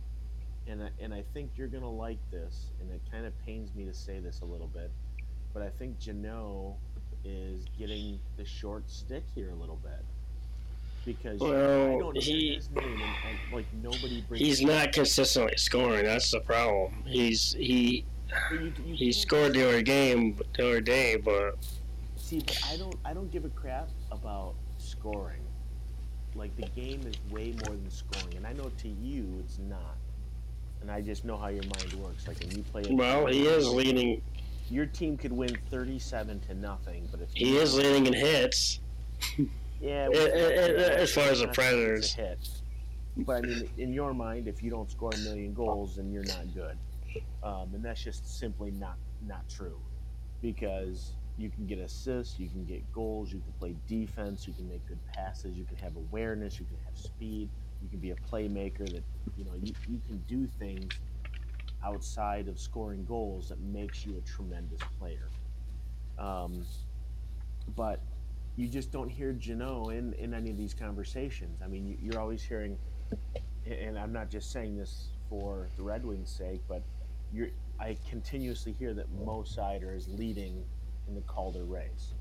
and 0.65 0.83
I, 0.83 0.89
and 1.01 1.13
I 1.13 1.23
think 1.33 1.51
you're 1.57 1.67
going 1.67 1.83
to 1.83 1.89
like 1.89 2.19
this, 2.31 2.71
and 2.79 2.89
it 2.89 3.01
kind 3.11 3.25
of 3.25 3.33
pains 3.45 3.75
me 3.75 3.83
to 3.83 3.93
say 3.93 4.19
this 4.19 4.39
a 4.39 4.45
little 4.45 4.67
bit, 4.67 4.89
but 5.53 5.61
I 5.61 5.69
think 5.69 5.99
Jano 5.99 6.75
is 7.27 7.65
getting 7.77 8.19
the 8.37 8.45
short 8.45 8.89
stick 8.89 9.23
here 9.35 9.49
a 9.51 9.55
little 9.55 9.79
bit 9.83 10.03
because 11.05 11.41
I 11.41 11.45
Well, 11.45 11.99
don't 11.99 12.17
he- 12.17 12.59
name, 12.75 12.83
and, 12.85 13.01
and 13.01 13.53
like 13.53 13.65
nobody. 13.81 14.23
He's 14.33 14.61
not 14.61 14.91
consistently 14.93 15.57
scoring. 15.57 16.05
That's 16.05 16.31
the 16.31 16.39
problem. 16.41 17.03
He's 17.05 17.53
he 17.53 18.05
you- 18.51 18.73
you 18.85 18.93
he 18.95 19.11
scored 19.11 19.53
the 19.53 19.67
other 19.67 19.81
game 19.81 20.37
the 20.55 20.67
other 20.67 20.81
day, 20.81 21.17
but 21.17 21.55
See, 22.17 22.39
but 22.39 22.59
I 22.69 22.77
don't 22.77 22.95
I 23.05 23.13
don't 23.13 23.31
give 23.31 23.45
a 23.45 23.49
crap 23.49 23.89
about 24.11 24.55
scoring. 24.77 25.41
Like 26.35 26.55
the 26.57 26.67
game 26.79 27.01
is 27.05 27.15
way 27.31 27.53
more 27.65 27.75
than 27.75 27.89
scoring, 27.89 28.35
and 28.35 28.45
I 28.45 28.53
know 28.53 28.69
to 28.69 28.87
you 28.87 29.25
it's 29.39 29.59
not. 29.59 29.95
And 30.81 30.91
I 30.91 31.01
just 31.01 31.25
know 31.25 31.37
how 31.37 31.47
your 31.47 31.63
mind 31.63 31.93
works. 31.93 32.27
Like 32.27 32.39
when 32.39 32.51
you 32.51 32.61
play, 32.63 32.83
well, 32.91 33.25
he 33.25 33.47
is 33.47 33.67
leading. 33.67 34.21
Your 34.69 34.85
team 34.85 35.17
could 35.17 35.31
win 35.31 35.57
thirty-seven 35.69 36.41
to 36.41 36.53
nothing, 36.53 37.07
but 37.11 37.21
if 37.21 37.29
He 37.33 37.57
is 37.57 37.75
leading 37.75 38.05
in 38.05 38.13
hits. 38.13 38.79
yeah, 39.81 40.09
Eh, 40.13 40.17
eh, 40.17 40.27
eh, 40.37 40.95
as 40.97 41.11
far 41.13 41.25
as 41.25 41.39
the 41.39 41.47
Predators. 41.47 42.13
hit. 42.13 42.37
But 43.17 43.37
I 43.45 43.47
mean, 43.47 43.69
in 43.77 43.93
your 43.93 44.13
mind, 44.13 44.47
if 44.47 44.61
you 44.61 44.69
don't 44.69 44.91
score 44.91 45.11
a 45.13 45.17
million 45.19 45.53
goals, 45.53 45.95
then 45.95 46.11
you're 46.11 46.25
not 46.25 46.53
good, 46.53 46.77
um, 47.43 47.69
and 47.73 47.83
that's 47.83 48.03
just 48.03 48.37
simply 48.39 48.71
not 48.71 48.97
not 49.25 49.47
true, 49.49 49.79
because 50.41 51.13
you 51.37 51.49
can 51.49 51.65
get 51.65 51.79
assists, 51.79 52.39
you 52.39 52.47
can 52.49 52.63
get 52.65 52.81
goals, 52.91 53.31
you 53.31 53.39
can 53.39 53.53
play 53.59 53.75
defense, 53.87 54.47
you 54.47 54.53
can 54.53 54.67
make 54.69 54.85
good 54.87 54.99
passes, 55.13 55.55
you 55.57 55.63
can 55.65 55.77
have 55.77 55.95
awareness, 55.95 56.59
you 56.59 56.65
can 56.65 56.77
have 56.85 56.95
speed, 56.97 57.49
you 57.81 57.89
can 57.89 57.99
be 57.99 58.11
a 58.11 58.15
playmaker. 58.15 58.87
That 58.91 59.03
you 59.35 59.45
know 59.45 59.53
you, 59.63 59.73
you 59.87 59.99
can 60.07 60.17
do 60.27 60.47
things 60.59 60.91
outside 61.87 62.47
of 62.47 62.59
scoring 62.59 63.05
goals 63.05 63.49
that 63.49 63.59
makes 63.59 64.05
you 64.05 64.17
a 64.17 64.21
tremendous 64.21 64.81
player. 64.99 65.29
Um, 66.19 66.65
but 67.75 68.01
you 68.55 68.67
just 68.67 68.91
don't 68.91 69.09
hear 69.09 69.33
Jano 69.33 69.93
in, 69.95 70.13
in 70.13 70.33
any 70.33 70.49
of 70.49 70.57
these 70.57 70.73
conversations. 70.73 71.61
I 71.63 71.67
mean, 71.67 71.85
you, 71.85 71.97
you're 72.01 72.19
always 72.19 72.43
hearing, 72.43 72.77
and 73.65 73.97
I'm 73.97 74.11
not 74.11 74.29
just 74.29 74.51
saying 74.51 74.77
this 74.77 75.09
for 75.29 75.69
the 75.77 75.83
Red 75.83 76.03
Wings' 76.05 76.29
sake, 76.29 76.61
but 76.67 76.81
you're, 77.31 77.49
I 77.79 77.97
continuously 78.09 78.73
hear 78.73 78.93
that 78.95 79.11
Mo 79.11 79.43
Seider 79.43 79.95
is 79.95 80.07
leading 80.07 80.63
in 81.07 81.15
the 81.15 81.21
Calder 81.21 81.65
race. 81.65 82.13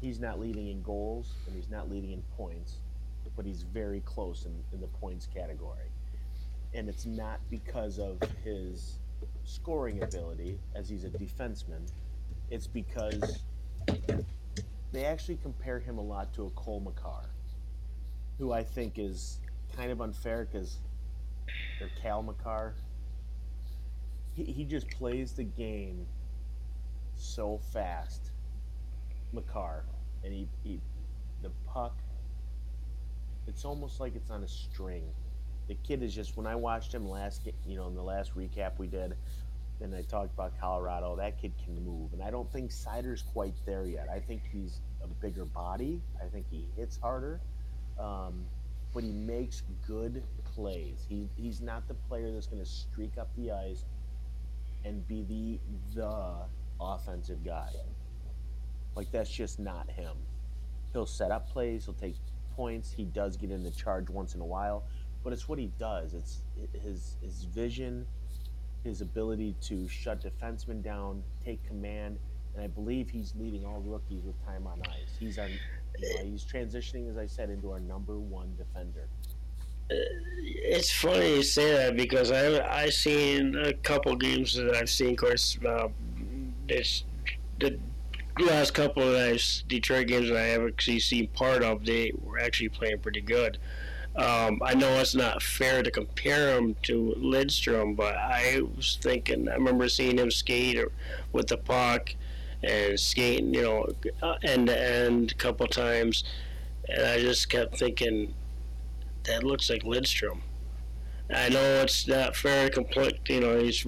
He's 0.00 0.20
not 0.20 0.38
leading 0.38 0.68
in 0.68 0.82
goals 0.82 1.32
and 1.46 1.56
he's 1.56 1.70
not 1.70 1.90
leading 1.90 2.12
in 2.12 2.22
points, 2.36 2.76
but 3.34 3.46
he's 3.46 3.62
very 3.62 4.00
close 4.00 4.44
in, 4.44 4.52
in 4.72 4.80
the 4.80 4.86
points 4.88 5.26
category. 5.26 5.90
And 6.76 6.90
it's 6.90 7.06
not 7.06 7.40
because 7.50 7.98
of 7.98 8.18
his 8.44 8.98
scoring 9.44 10.02
ability, 10.02 10.58
as 10.74 10.90
he's 10.90 11.04
a 11.04 11.08
defenseman. 11.08 11.90
It's 12.50 12.66
because 12.66 13.42
they 14.92 15.06
actually 15.06 15.36
compare 15.36 15.80
him 15.80 15.96
a 15.96 16.02
lot 16.02 16.34
to 16.34 16.44
a 16.44 16.50
Cole 16.50 16.80
Makar, 16.80 17.30
who 18.38 18.52
I 18.52 18.62
think 18.62 18.98
is 18.98 19.40
kind 19.74 19.90
of 19.90 20.02
unfair 20.02 20.46
because 20.52 20.76
or 21.80 21.88
Cale 22.02 22.22
Makar. 22.22 22.74
He, 24.34 24.44
he 24.44 24.64
just 24.64 24.90
plays 24.90 25.32
the 25.32 25.44
game 25.44 26.06
so 27.16 27.58
fast, 27.72 28.32
Makar, 29.32 29.86
and 30.22 30.32
he, 30.34 30.46
he 30.62 30.80
the 31.42 31.50
puck. 31.66 31.96
It's 33.46 33.64
almost 33.64 33.98
like 33.98 34.14
it's 34.14 34.30
on 34.30 34.42
a 34.42 34.48
string. 34.48 35.04
The 35.68 35.74
kid 35.74 36.02
is 36.02 36.14
just 36.14 36.36
when 36.36 36.46
I 36.46 36.54
watched 36.54 36.94
him 36.94 37.08
last, 37.08 37.48
you 37.66 37.76
know, 37.76 37.88
in 37.88 37.94
the 37.94 38.02
last 38.02 38.36
recap 38.36 38.78
we 38.78 38.86
did, 38.86 39.16
and 39.80 39.94
I 39.94 40.02
talked 40.02 40.32
about 40.32 40.58
Colorado. 40.60 41.16
That 41.16 41.40
kid 41.40 41.52
can 41.62 41.84
move, 41.84 42.12
and 42.12 42.22
I 42.22 42.30
don't 42.30 42.50
think 42.52 42.70
Seider's 42.70 43.22
quite 43.22 43.54
there 43.66 43.84
yet. 43.84 44.08
I 44.08 44.20
think 44.20 44.42
he's 44.52 44.80
a 45.02 45.08
bigger 45.08 45.44
body. 45.44 46.00
I 46.24 46.28
think 46.28 46.46
he 46.50 46.66
hits 46.76 46.96
harder, 46.96 47.40
um, 47.98 48.44
but 48.94 49.02
he 49.02 49.10
makes 49.10 49.62
good 49.86 50.22
plays. 50.54 51.04
He 51.08 51.28
he's 51.36 51.60
not 51.60 51.88
the 51.88 51.94
player 51.94 52.32
that's 52.32 52.46
going 52.46 52.62
to 52.62 52.68
streak 52.68 53.18
up 53.18 53.28
the 53.36 53.50
ice 53.50 53.84
and 54.84 55.06
be 55.08 55.24
the 55.24 56.00
the 56.00 56.36
offensive 56.80 57.44
guy. 57.44 57.70
Like 58.94 59.10
that's 59.10 59.30
just 59.30 59.58
not 59.58 59.90
him. 59.90 60.16
He'll 60.92 61.06
set 61.06 61.30
up 61.30 61.50
plays. 61.50 61.84
He'll 61.84 61.94
take 61.94 62.14
points. 62.54 62.92
He 62.92 63.04
does 63.04 63.36
get 63.36 63.50
in 63.50 63.62
the 63.62 63.70
charge 63.70 64.08
once 64.08 64.34
in 64.34 64.40
a 64.40 64.46
while, 64.46 64.84
but 65.26 65.32
it's 65.32 65.48
what 65.48 65.58
he 65.58 65.72
does. 65.76 66.14
It's 66.14 66.42
his 66.84 67.16
his 67.20 67.48
vision, 67.52 68.06
his 68.84 69.00
ability 69.00 69.56
to 69.62 69.88
shut 69.88 70.22
defensemen 70.22 70.84
down, 70.84 71.20
take 71.44 71.66
command, 71.66 72.20
and 72.54 72.62
I 72.62 72.68
believe 72.68 73.10
he's 73.10 73.34
leading 73.36 73.66
all 73.66 73.80
rookies 73.84 74.22
with 74.24 74.36
time 74.46 74.68
on 74.68 74.80
ice. 74.82 75.16
He's 75.18 75.36
our, 75.36 75.48
you 75.48 75.58
know, 76.14 76.22
he's 76.22 76.44
transitioning, 76.44 77.10
as 77.10 77.16
I 77.16 77.26
said, 77.26 77.50
into 77.50 77.72
our 77.72 77.80
number 77.80 78.20
one 78.20 78.54
defender. 78.56 79.08
It's 79.90 80.92
funny 80.92 81.34
you 81.34 81.42
say 81.42 81.72
that 81.72 81.96
because 81.96 82.30
I 82.30 82.84
I 82.84 82.90
seen 82.90 83.56
a 83.56 83.72
couple 83.72 84.14
games 84.14 84.54
that 84.54 84.76
I've 84.76 84.88
seen. 84.88 85.10
Of 85.10 85.16
course, 85.16 85.58
uh, 85.66 85.88
this 86.68 87.02
the 87.58 87.80
last 88.38 88.74
couple 88.74 89.02
of 89.02 89.40
Detroit 89.66 90.06
games 90.06 90.28
that 90.28 90.36
I 90.36 90.46
have 90.46 90.62
actually 90.62 91.00
seen 91.00 91.26
part 91.26 91.64
of, 91.64 91.84
they 91.84 92.12
were 92.22 92.38
actually 92.38 92.68
playing 92.68 93.00
pretty 93.00 93.22
good. 93.22 93.58
Um, 94.16 94.62
I 94.64 94.74
know 94.74 94.88
it's 94.98 95.14
not 95.14 95.42
fair 95.42 95.82
to 95.82 95.90
compare 95.90 96.56
him 96.56 96.74
to 96.84 97.14
Lidstrom, 97.18 97.94
but 97.96 98.16
I 98.16 98.60
was 98.76 98.98
thinking 99.02 99.48
I 99.48 99.54
remember 99.54 99.88
seeing 99.88 100.18
him 100.18 100.30
skate 100.30 100.78
with 101.32 101.48
the 101.48 101.58
puck 101.58 102.14
and 102.62 102.98
skating, 102.98 103.52
you 103.52 103.62
know, 103.62 103.86
end 104.42 104.68
to 104.68 104.80
end 104.80 105.32
a 105.32 105.34
couple 105.34 105.66
times, 105.66 106.24
and 106.88 107.04
I 107.04 107.18
just 107.20 107.50
kept 107.50 107.78
thinking 107.78 108.32
that 109.24 109.44
looks 109.44 109.68
like 109.68 109.82
Lidstrom. 109.82 110.40
I 111.28 111.48
know 111.48 111.82
it's 111.82 112.06
not 112.08 112.36
fair 112.36 112.68
to 112.68 112.74
complete, 112.74 113.18
you 113.28 113.40
know, 113.40 113.58
he's 113.58 113.84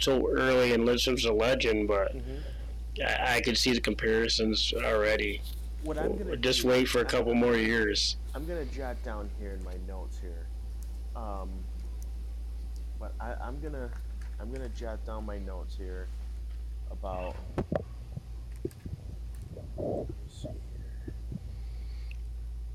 so 0.00 0.28
early 0.28 0.72
and 0.72 0.84
Lidstrom's 0.86 1.24
a 1.24 1.32
legend, 1.32 1.86
but 1.88 2.14
I, 3.00 3.36
I 3.36 3.40
could 3.40 3.56
see 3.56 3.72
the 3.72 3.80
comparisons 3.80 4.74
already. 4.76 5.40
What 5.84 5.96
I'm 5.96 6.18
gonna 6.18 6.36
Just 6.36 6.62
do- 6.62 6.68
wait 6.68 6.88
for 6.88 7.00
a 7.00 7.04
couple 7.04 7.34
more 7.34 7.56
years. 7.56 8.16
I'm 8.36 8.44
gonna 8.44 8.66
jot 8.66 9.02
down 9.02 9.30
here 9.40 9.52
in 9.52 9.64
my 9.64 9.76
notes 9.88 10.18
here. 10.20 10.46
Um, 11.16 11.48
but 13.00 13.14
I, 13.18 13.32
I'm 13.42 13.58
gonna 13.62 13.88
I'm 14.38 14.52
gonna 14.52 14.68
jot 14.68 15.06
down 15.06 15.24
my 15.24 15.38
notes 15.38 15.74
here 15.74 16.06
about. 16.90 17.34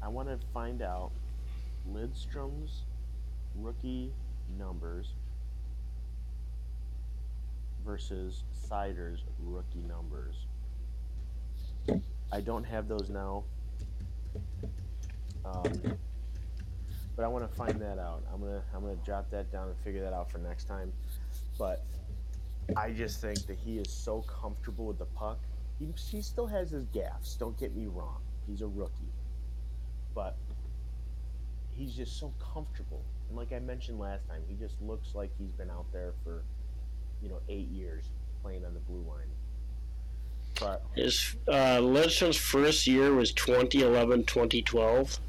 I 0.01 0.07
want 0.07 0.29
to 0.29 0.39
find 0.51 0.81
out 0.81 1.11
Lidstrom's 1.93 2.81
rookie 3.55 4.11
numbers 4.57 5.13
versus 7.85 8.41
Seider's 8.67 9.19
rookie 9.43 9.83
numbers. 9.87 10.47
I 12.31 12.41
don't 12.41 12.63
have 12.63 12.87
those 12.87 13.11
now. 13.11 13.43
Um, 15.45 15.97
but 17.15 17.25
I 17.25 17.27
want 17.27 17.49
to 17.49 17.55
find 17.55 17.79
that 17.81 17.99
out. 17.99 18.23
I'm 18.33 18.39
gonna 18.39 18.63
I'm 18.73 18.81
gonna 18.81 18.95
jot 19.05 19.29
that 19.31 19.51
down 19.51 19.67
and 19.67 19.77
figure 19.79 20.01
that 20.01 20.13
out 20.13 20.31
for 20.31 20.37
next 20.37 20.65
time. 20.65 20.91
But 21.57 21.83
I 22.75 22.91
just 22.91 23.21
think 23.21 23.45
that 23.47 23.57
he 23.57 23.77
is 23.77 23.91
so 23.91 24.21
comfortable 24.21 24.85
with 24.85 24.97
the 24.97 25.05
puck. 25.05 25.39
He, 25.79 25.93
he 26.09 26.21
still 26.21 26.47
has 26.47 26.71
his 26.71 26.85
gaffes. 26.85 27.37
Don't 27.37 27.57
get 27.59 27.75
me 27.75 27.87
wrong. 27.87 28.21
He's 28.47 28.61
a 28.61 28.67
rookie, 28.67 29.13
but 30.15 30.37
he's 31.71 31.93
just 31.93 32.19
so 32.19 32.33
comfortable. 32.53 33.03
And 33.29 33.37
like 33.37 33.51
I 33.51 33.59
mentioned 33.59 33.99
last 33.99 34.27
time, 34.27 34.41
he 34.47 34.55
just 34.55 34.81
looks 34.81 35.15
like 35.15 35.31
he's 35.37 35.51
been 35.51 35.69
out 35.69 35.85
there 35.91 36.13
for 36.23 36.43
you 37.21 37.29
know 37.29 37.39
eight 37.49 37.67
years 37.69 38.05
playing 38.41 38.65
on 38.65 38.73
the 38.73 38.79
blue 38.81 39.03
line. 39.09 39.27
But 40.59 40.83
His 40.95 41.35
uh, 41.47 41.81
first 42.33 42.87
year 42.87 43.13
was 43.13 43.31
2011 43.33 44.25
2012. 44.25 45.19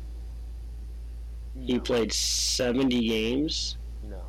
He 1.61 1.79
played 1.79 2.13
70 2.13 3.07
games. 3.09 3.77
no. 4.09 4.23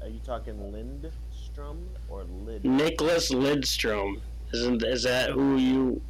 Are 0.00 0.08
you 0.08 0.18
talking 0.24 0.72
Lindstrom 0.72 1.88
or 2.08 2.24
Lid? 2.44 2.62
Nicklas 2.64 3.30
Lidstrom. 3.32 4.20
Isn't 4.52 4.82
is 4.82 5.02
that 5.04 5.30
who 5.30 5.56
you 5.56 6.02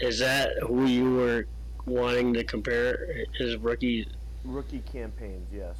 is 0.00 0.18
that 0.18 0.50
who 0.62 0.86
you 0.86 1.14
were 1.14 1.46
wanting 1.86 2.34
to 2.34 2.44
compare 2.44 3.24
his 3.34 3.56
rookie 3.56 4.06
Rookie 4.44 4.80
campaigns, 4.80 5.48
yes. 5.52 5.76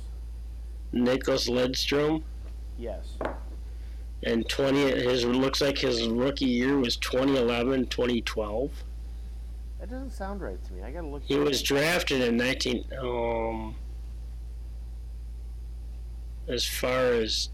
Nicklas 0.95 1.49
Lidstrom 1.49 2.23
Yes. 2.79 3.19
and 4.23 4.49
20 4.49 4.79
his 5.03 5.25
looks 5.25 5.61
like 5.61 5.79
his 5.79 6.07
rookie 6.09 6.47
year 6.47 6.79
was 6.79 6.97
2011 6.97 7.87
2012 7.87 8.71
That 9.89 9.95
doesn't 9.95 10.11
sound 10.15 10.41
right 10.41 10.63
to 10.65 10.73
me. 10.73 10.83
I 10.83 10.91
gotta 10.91 11.07
look. 11.07 11.23
he 11.25 11.37
was 11.37 11.63
drafted 11.63 12.21
in 12.21 12.37
19 12.37 12.87
um 13.01 13.77
as 16.49 16.65
far 16.67 17.13
as 17.13 17.51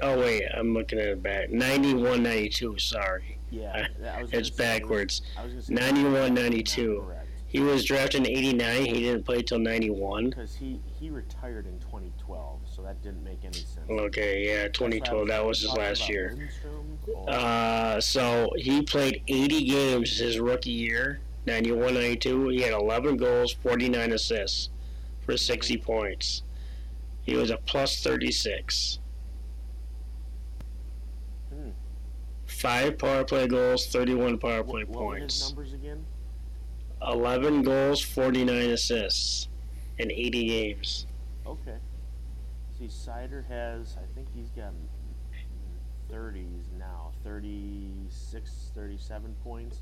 oh 0.00 0.18
wait 0.18 0.44
i'm 0.56 0.74
looking 0.74 0.98
at 0.98 1.06
it 1.06 1.22
back 1.22 1.50
91 1.50 2.22
92 2.22 2.78
sorry 2.78 3.38
Yeah, 3.50 3.86
I 4.12 4.22
was 4.22 4.32
it's 4.32 4.50
backwards 4.50 5.22
I 5.36 5.44
was 5.44 5.68
gonna 5.68 5.80
91, 5.92 6.34
92. 6.34 7.04
He 7.48 7.60
was 7.60 7.84
drafted 7.84 8.26
in 8.26 8.36
89 8.36 8.84
he 8.84 8.92
didn't 9.00 9.24
play 9.24 9.42
till 9.42 9.58
91 9.58 10.30
Because 10.30 10.54
he 10.54 10.80
he 11.00 11.08
retired 11.10 11.66
in 11.66 11.78
2012, 11.80 12.60
so 12.66 12.82
that 12.82 13.02
didn't 13.02 13.24
make 13.24 13.38
any 13.44 13.54
sense. 13.54 13.88
okay 13.88 14.44
yeah 14.46 14.62
That's 14.64 14.80
why 14.80 14.86
I 14.86 14.90
2012 14.90 15.28
that 15.28 15.44
was 15.44 15.60
his 15.62 15.72
last 15.72 16.08
year 16.08 16.36
Uh, 17.26 18.00
so 18.00 18.50
he 18.56 18.82
played 18.82 19.22
80 19.28 19.64
games 19.64 20.18
his 20.18 20.38
rookie 20.38 20.70
year, 20.70 21.20
91 21.46 21.94
92. 21.94 22.48
He 22.48 22.60
had 22.60 22.74
11 22.74 23.16
goals, 23.16 23.52
49 23.52 24.12
assists 24.12 24.68
for 25.24 25.36
60 25.38 25.78
points. 25.78 26.42
He 27.22 27.34
was 27.34 27.50
a 27.50 27.56
plus 27.56 28.02
36. 28.02 28.98
Hmm. 31.50 31.70
Five 32.46 32.98
power 32.98 33.24
play 33.24 33.46
goals, 33.46 33.86
31 33.86 34.38
power 34.38 34.62
play 34.62 34.84
what, 34.84 34.88
what 34.90 34.98
points. 34.98 35.48
numbers 35.48 35.72
again? 35.72 36.04
11 37.06 37.62
goals, 37.62 38.00
49 38.00 38.70
assists 38.70 39.48
in 39.98 40.10
80 40.10 40.46
games. 40.46 41.06
Okay. 41.46 41.76
See, 42.78 42.86
Seider 42.86 43.46
has, 43.48 43.96
I 43.96 44.06
think 44.14 44.28
he's 44.34 44.50
got 44.50 44.72
30s 46.12 46.72
now, 46.78 47.12
36, 47.24 48.70
37 48.74 49.36
points. 49.44 49.78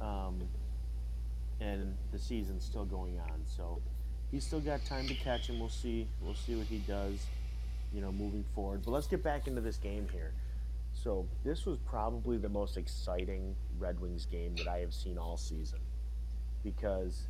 Um, 0.00 0.40
and 1.60 1.96
the 2.12 2.18
season's 2.18 2.64
still 2.64 2.86
going 2.86 3.18
on, 3.20 3.42
so 3.44 3.82
he's 4.30 4.46
still 4.46 4.60
got 4.60 4.84
time 4.86 5.06
to 5.08 5.14
catch 5.14 5.48
him. 5.48 5.60
We'll 5.60 5.68
see. 5.68 6.08
We'll 6.22 6.34
see 6.34 6.54
what 6.54 6.66
he 6.66 6.78
does, 6.78 7.26
you 7.92 8.00
know, 8.00 8.10
moving 8.10 8.44
forward. 8.54 8.82
But 8.84 8.92
let's 8.92 9.06
get 9.06 9.22
back 9.22 9.46
into 9.46 9.60
this 9.60 9.76
game 9.76 10.08
here. 10.10 10.32
So 10.94 11.26
this 11.44 11.66
was 11.66 11.78
probably 11.86 12.38
the 12.38 12.48
most 12.48 12.78
exciting 12.78 13.54
Red 13.78 14.00
Wings 14.00 14.24
game 14.24 14.56
that 14.56 14.68
I 14.68 14.78
have 14.78 14.94
seen 14.94 15.18
all 15.18 15.36
season 15.36 15.80
because 16.62 17.28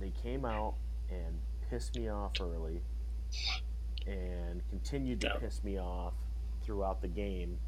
they 0.00 0.10
came 0.22 0.44
out 0.44 0.74
and 1.10 1.38
pissed 1.70 1.96
me 1.96 2.08
off 2.08 2.32
early 2.40 2.80
and 4.06 4.62
continued 4.70 5.20
to 5.20 5.30
piss 5.40 5.62
me 5.64 5.78
off 5.78 6.14
throughout 6.62 7.00
the 7.02 7.08
game 7.08 7.58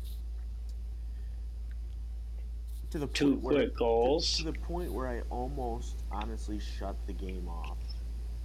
to 2.90 2.98
the 2.98 3.06
Two 3.08 3.32
point 3.32 3.42
where 3.42 3.54
quick 3.54 3.76
goals. 3.76 4.36
to 4.38 4.44
the 4.44 4.52
point 4.52 4.92
where 4.92 5.08
I 5.08 5.22
almost 5.30 6.04
honestly 6.10 6.58
shut 6.58 6.96
the 7.06 7.12
game 7.12 7.48
off. 7.48 7.78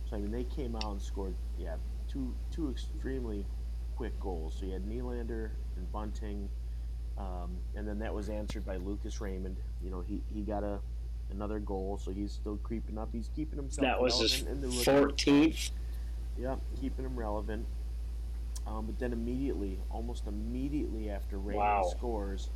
So 0.09 0.15
I 0.15 0.19
mean, 0.19 0.31
they 0.31 0.43
came 0.43 0.75
out 0.75 0.91
and 0.91 1.01
scored, 1.01 1.35
yeah, 1.57 1.75
two 2.07 2.33
two 2.51 2.69
extremely 2.69 3.45
quick 3.95 4.19
goals. 4.19 4.57
So 4.59 4.65
you 4.65 4.73
had 4.73 4.85
Nylander 4.85 5.51
and 5.77 5.91
Bunting, 5.91 6.49
um, 7.17 7.57
and 7.75 7.87
then 7.87 7.99
that 7.99 8.13
was 8.13 8.29
answered 8.29 8.65
by 8.65 8.77
Lucas 8.77 9.21
Raymond. 9.21 9.57
You 9.83 9.91
know, 9.91 10.01
he, 10.01 10.21
he 10.33 10.41
got 10.41 10.63
a 10.63 10.79
another 11.31 11.59
goal, 11.59 11.99
so 12.03 12.11
he's 12.11 12.31
still 12.31 12.57
creeping 12.63 12.97
up. 12.97 13.09
He's 13.11 13.29
keeping 13.35 13.57
himself 13.57 13.85
That 13.85 14.01
was 14.01 14.19
his 14.19 14.41
in 14.43 14.61
the 14.61 14.67
14th. 14.67 15.71
Yep, 16.39 16.59
keeping 16.79 17.05
him 17.05 17.15
relevant. 17.15 17.65
Um, 18.67 18.85
but 18.85 18.99
then 18.99 19.11
immediately, 19.11 19.79
almost 19.89 20.27
immediately 20.27 21.09
after 21.09 21.37
Raymond 21.37 21.57
Wow. 21.57 21.93
scores, 21.97 22.49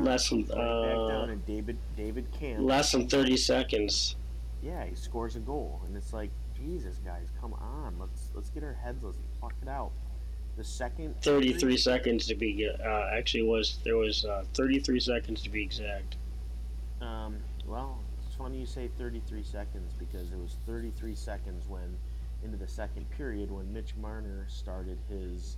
Less 0.00 0.30
than, 0.30 0.40
right 0.42 0.48
back 0.48 0.56
uh, 0.58 1.08
down, 1.08 1.30
and 1.30 1.44
David 1.44 1.76
David 1.96 2.26
Kampf, 2.38 2.62
Less 2.62 2.92
than 2.92 3.08
30 3.08 3.36
seconds. 3.36 4.14
yeah, 4.62 4.84
he 4.86 4.94
scores 4.94 5.34
a 5.36 5.40
goal, 5.40 5.80
and 5.86 5.96
it's 5.96 6.12
like 6.12 6.30
Jesus, 6.56 6.96
guys, 7.04 7.26
come 7.40 7.52
on. 7.54 7.96
Let's 7.98 8.28
let's 8.34 8.48
get 8.50 8.62
our 8.62 8.74
heads. 8.74 9.02
Let's 9.02 9.18
fuck 9.40 9.52
it 9.60 9.68
out. 9.68 9.90
The 10.56 10.64
second 10.64 11.20
33 11.22 11.76
seconds 11.76 12.26
to 12.28 12.34
be 12.34 12.68
uh, 12.68 13.10
actually 13.12 13.42
was 13.42 13.78
there 13.84 13.96
was 13.96 14.24
uh, 14.24 14.44
33 14.54 15.00
seconds 15.00 15.42
to 15.42 15.50
be 15.50 15.62
exact. 15.62 16.16
Um, 17.02 17.36
well, 17.66 17.98
it's 18.24 18.36
funny 18.36 18.58
you 18.58 18.66
say 18.66 18.88
33 18.98 19.42
seconds 19.42 19.92
because 19.98 20.30
it 20.30 20.38
was 20.38 20.56
33 20.66 21.14
seconds 21.14 21.66
when 21.68 21.96
into 22.44 22.56
the 22.56 22.68
second 22.68 23.08
period 23.10 23.50
when 23.50 23.72
Mitch 23.72 23.94
Marner 24.00 24.46
started 24.48 24.98
his 25.08 25.56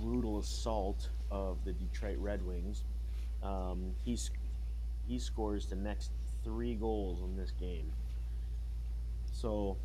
brutal 0.00 0.38
assault 0.38 1.08
of 1.30 1.64
the 1.64 1.72
Detroit 1.72 2.18
Red 2.18 2.44
Wings. 2.44 2.82
Um, 3.42 3.92
he's 4.04 4.30
he 5.06 5.18
scores 5.18 5.66
the 5.66 5.76
next 5.76 6.10
three 6.44 6.74
goals 6.74 7.22
in 7.22 7.36
this 7.36 7.52
game. 7.52 7.90
So 9.32 9.76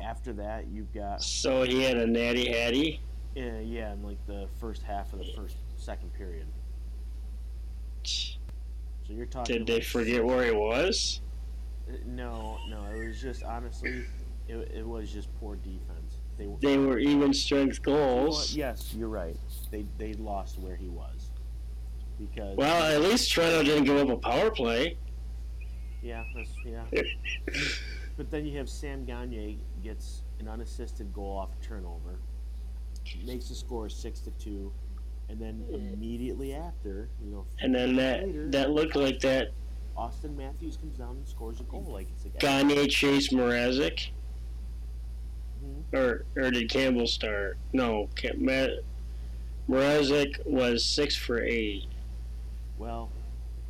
after 0.00 0.32
that, 0.34 0.66
you've 0.68 0.92
got 0.92 1.22
So 1.22 1.62
he 1.62 1.82
had 1.82 1.96
a 1.96 2.06
natty 2.06 2.50
hattie. 2.50 3.00
yeah, 3.34 3.60
yeah, 3.60 3.92
in 3.92 4.02
like 4.02 4.24
the 4.26 4.48
first 4.60 4.82
half 4.82 5.12
of 5.12 5.20
the 5.20 5.32
first 5.36 5.56
second 5.76 6.12
period. 6.14 6.46
So 9.06 9.12
you're 9.12 9.26
talking. 9.26 9.58
Did 9.58 9.66
they 9.66 9.74
like 9.74 9.84
forget 9.84 10.24
where 10.24 10.44
he 10.44 10.52
was? 10.52 11.20
Uh, 11.88 11.96
No, 12.06 12.58
no, 12.68 12.84
it 12.94 13.06
was 13.08 13.20
just 13.20 13.42
honestly, 13.42 14.04
it, 14.48 14.56
it 14.74 14.86
was 14.86 15.10
just 15.12 15.28
poor 15.38 15.56
defense. 15.56 16.20
They 16.38 16.46
were. 16.46 16.56
They 16.60 16.78
were 16.78 16.98
even 16.98 17.32
strength 17.32 17.82
goals. 17.82 18.54
Yes, 18.54 18.94
you're 18.94 19.08
right. 19.08 19.36
They 19.70 19.86
they 19.98 20.14
lost 20.14 20.58
where 20.58 20.76
he 20.76 20.88
was 20.88 21.30
because. 22.18 22.56
Well, 22.56 22.82
at 22.92 23.02
least 23.02 23.30
Toronto 23.32 23.62
didn't 23.62 23.84
give 23.84 23.96
up 23.98 24.08
a 24.08 24.16
power 24.16 24.50
play. 24.50 24.96
yeah, 26.02 26.24
that's 26.34 26.50
yeah. 26.64 27.02
but 28.16 28.30
then 28.30 28.46
you 28.46 28.56
have 28.58 28.68
Sam 28.68 29.04
Gagner 29.04 29.54
gets 29.82 30.22
an 30.40 30.48
unassisted 30.48 31.12
goal 31.12 31.36
off 31.36 31.50
turnover, 31.60 32.18
makes 33.24 33.48
the 33.48 33.54
score 33.54 33.88
six 33.88 34.20
to 34.20 34.30
two, 34.32 34.72
and 35.28 35.40
then 35.40 35.64
immediately 35.72 36.54
after, 36.54 37.08
you 37.24 37.30
know, 37.30 37.44
And 37.60 37.74
then 37.74 37.96
that 37.96 38.26
later, 38.26 38.48
that 38.50 38.70
looked 38.70 38.96
like 38.96 39.20
that 39.20 39.48
Auston 39.96 40.36
Matthews 40.36 40.76
comes 40.76 40.98
down 40.98 41.16
and 41.16 41.26
scores 41.28 41.60
a 41.60 41.64
goal. 41.64 41.86
Like 41.88 42.08
it's 42.14 42.24
like 42.24 42.38
Gagner 42.40 42.86
chased 42.86 43.32
Mrazek. 43.32 44.10
Mhm. 45.64 45.98
Or, 45.98 46.24
or 46.36 46.50
did 46.50 46.68
Campbell 46.68 47.06
start? 47.06 47.56
No, 47.72 48.08
Cam- 48.16 48.44
Matt, 48.44 48.70
Mrazek 49.68 50.44
was 50.46 50.84
six 50.84 51.16
for 51.16 51.40
eight, 51.42 51.84
well, 52.76 53.10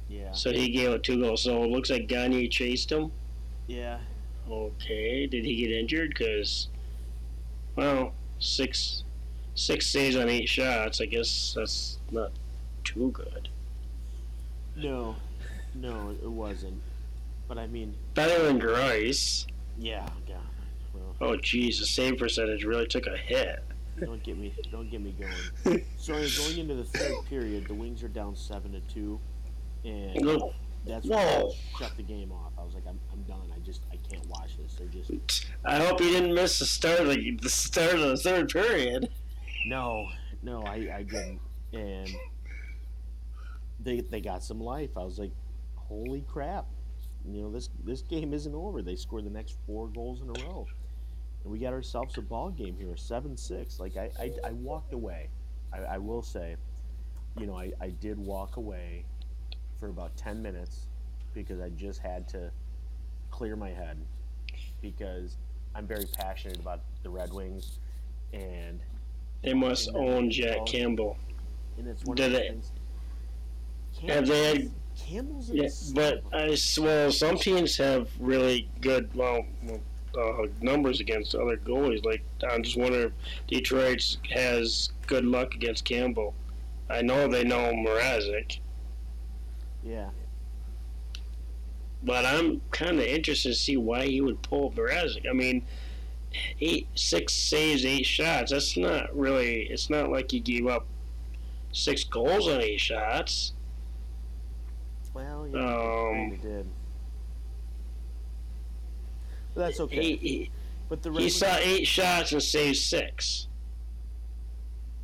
yeah, 0.09 0.33
so 0.33 0.51
he 0.51 0.71
gave 0.71 0.91
up 0.91 1.03
two 1.03 1.21
goals. 1.21 1.43
So 1.43 1.63
it 1.63 1.71
looks 1.71 1.89
like 1.91 2.09
Gagner 2.09 2.49
chased 2.49 2.91
him. 2.91 3.13
yeah. 3.69 3.99
Okay, 4.51 5.27
did 5.27 5.43
he 5.45 5.57
get 5.57 5.71
injured? 5.71 6.11
Because, 6.11 6.69
well, 7.77 8.13
six 8.41 9.04
six 9.55 9.87
saves 9.87 10.17
on 10.17 10.29
eight 10.29 10.49
shots. 10.49 11.01
I 11.01 11.07
guess 11.07 11.55
that's 11.57 11.99
not 12.11 12.31
too 12.85 13.11
good. 13.13 13.49
No, 14.77 15.15
no, 15.75 16.11
it 16.23 16.31
wasn't. 16.31 16.81
But 17.49 17.59
I 17.59 17.67
mean, 17.67 17.95
Better 18.15 18.45
than 18.45 18.61
Greiss. 18.61 19.47
yeah, 19.79 20.09
God. 20.27 20.37
Well, 20.93 21.15
Oh, 21.21 21.37
geez, 21.37 21.79
the 21.81 21.87
save 21.87 22.19
percentage 22.19 22.65
really 22.65 22.87
took 22.87 23.07
a 23.07 23.17
hit. 23.17 23.63
don't 24.01 24.23
get 24.23 24.37
me, 24.39 24.53
don't 24.73 24.91
get 24.91 25.01
me 25.03 25.15
going. 25.65 25.85
So 25.99 26.13
going 26.15 26.59
into 26.59 26.75
the 26.75 26.85
third 26.85 27.25
period, 27.29 27.67
the 27.69 27.75
Wings 27.75 28.03
are 28.03 28.09
down 28.09 28.35
seven 28.37 28.73
to 28.73 28.81
two, 28.93 29.19
and 29.85 30.15
No, 30.21 30.53
that's 30.87 31.07
when 31.07 31.19
I 31.19 31.51
shut 31.79 31.97
the 31.97 32.03
game 32.03 32.31
off. 32.33 32.53
I 32.59 32.63
was 32.65 32.75
like, 32.75 32.85
I'm, 32.89 32.99
I'm 33.13 33.23
done. 33.23 33.41
I 33.55 33.59
just, 33.65 33.83
I 33.93 33.97
can't 34.11 34.27
watch 34.29 34.57
this. 34.59 34.75
They're 34.75 34.87
just 34.89 35.47
I 35.65 35.77
hope 35.79 36.01
you 36.01 36.11
didn't 36.11 36.35
miss 36.35 36.59
the 36.59 36.67
start 36.67 37.01
of 37.01 37.09
the, 37.09 37.37
the 37.41 37.49
start 37.49 37.95
of 37.95 38.01
the 38.01 38.17
third 38.17 38.49
period. 38.51 39.09
No, 39.65 40.09
no, 40.43 40.63
I, 40.63 40.89
I 40.95 41.03
didn't, 41.03 41.41
and 41.73 42.09
they, 43.81 44.01
they 44.01 44.21
got 44.21 44.43
some 44.43 44.61
life. 44.61 44.91
I 44.97 45.05
was 45.05 45.19
like, 45.19 45.33
holy 45.77 46.23
crap. 46.29 46.67
You 47.27 47.43
know 47.43 47.51
this 47.51 47.71
this 47.85 48.03
game 48.03 48.35
isn't 48.35 48.55
over. 48.55 48.83
They 48.83 48.97
scored 48.97 49.25
the 49.25 49.31
next 49.31 49.57
four 49.67 49.89
goals 49.89 50.21
in 50.21 50.29
a 50.29 50.47
row, 50.47 50.67
and 51.45 51.53
we 51.53 51.59
got 51.59 51.73
ourselves 51.73 52.19
a 52.19 52.23
ball 52.23 52.51
game 52.51 52.77
here, 52.79 52.97
seven 52.97 53.37
six. 53.37 53.81
Like 53.81 53.97
I, 53.97 54.11
I, 54.21 54.33
I 54.49 54.53
walked 54.53 54.93
away. 54.93 55.31
I, 55.73 55.79
I 55.81 55.99
will 55.99 56.23
say, 56.23 56.57
you 57.39 57.47
know, 57.47 57.59
I, 57.59 57.73
I 57.81 57.91
did 57.91 58.19
walk 58.19 58.57
away 58.59 59.07
for 59.81 59.89
about 59.89 60.17
ten 60.17 60.43
minutes 60.43 60.89
because 61.35 61.61
I 61.61 61.71
just 61.71 62.01
had 62.01 62.29
to 62.31 62.51
clear 63.31 63.57
my 63.57 63.71
head 63.71 63.99
because 64.83 65.37
I'm 65.75 65.87
very 65.87 66.07
passionate 66.13 66.59
about 66.61 66.83
the 67.03 67.11
Red 67.11 67.33
Wings, 67.33 67.79
and 68.33 68.81
They 69.45 69.55
must 69.55 69.91
own 69.95 70.31
Jack 70.31 70.67
Campbell. 70.67 71.17
and 71.77 71.89
it's 71.89 72.05
one 72.05 72.17
Did 72.17 72.27
of 72.27 72.33
they- 72.33 72.49
things. 72.49 72.73
Have 74.09 74.27
they 74.27 74.45
had- 74.47 74.71
Campbell's 74.97 75.51
Yeah, 75.51 75.69
but 75.93 76.23
I 76.33 76.57
well, 76.81 77.11
some 77.13 77.37
teams 77.37 77.77
have 77.79 78.09
really 78.21 78.69
good 78.81 79.13
well, 79.15 79.45
well, 79.65 79.81
uh, 80.17 80.47
numbers 80.61 81.01
against 81.01 81.35
other 81.35 81.57
goalies. 81.57 82.05
Like 82.05 82.23
I'm 82.49 82.63
just 82.63 82.77
wondering 82.77 83.07
if 83.07 83.13
Detroit 83.49 84.17
has 84.31 84.91
good 85.09 85.25
luck 85.25 85.55
against 85.55 85.85
Campbell. 85.85 86.33
I 86.89 87.03
know 87.03 87.27
they 87.27 87.43
know 87.43 87.73
Mrazek, 87.73 88.59
yeah, 89.83 90.11
but 92.05 92.25
I'm 92.25 92.61
kind 92.71 92.99
of 93.01 93.05
interested 93.07 93.49
to 93.51 93.55
see 93.55 93.77
why 93.77 94.07
he 94.07 94.21
would 94.21 94.43
pull 94.43 94.71
Mrazek. 94.73 95.29
I 95.29 95.33
mean, 95.33 95.65
eight, 96.61 96.89
six 96.95 97.33
saves, 97.33 97.85
eight 97.85 98.07
shots. 98.07 98.53
That's 98.53 98.77
not 98.77 99.15
really. 99.17 99.63
It's 99.65 99.91
not 99.91 100.11
like 100.11 100.31
he 100.31 100.41
gave 100.41 100.67
up 100.67 100.87
six 101.73 102.05
goals 102.05 102.49
on 102.49 102.61
eight 102.61 102.81
shots. 102.81 103.53
well, 105.13 105.49
yeah, 105.49 105.59
Um, 105.59 106.31
kind 106.31 106.43
did. 106.43 106.67
But 109.55 109.61
that's 109.67 109.81
okay. 109.81 110.03
He, 110.03 110.17
he, 110.17 110.51
but 110.89 111.03
the 111.03 111.13
he 111.13 111.29
saw 111.29 111.57
eight 111.57 111.87
shots 111.87 112.33
and 112.33 112.43
saved 112.43 112.77
six. 112.77 113.49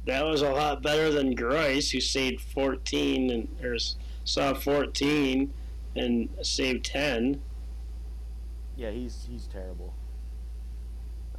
That 0.06 0.24
was 0.24 0.42
a 0.42 0.50
lot 0.50 0.82
better 0.82 1.10
than 1.12 1.36
Greiss, 1.36 1.92
who 1.92 2.00
saved 2.00 2.40
14 2.40 3.30
and 3.30 3.48
or 3.62 3.76
saw 4.24 4.54
14 4.54 5.52
and 5.94 6.28
saved 6.42 6.84
10. 6.86 7.40
yeah, 8.76 8.90
he's 8.90 9.26
he's 9.30 9.46
terrible. 9.46 9.92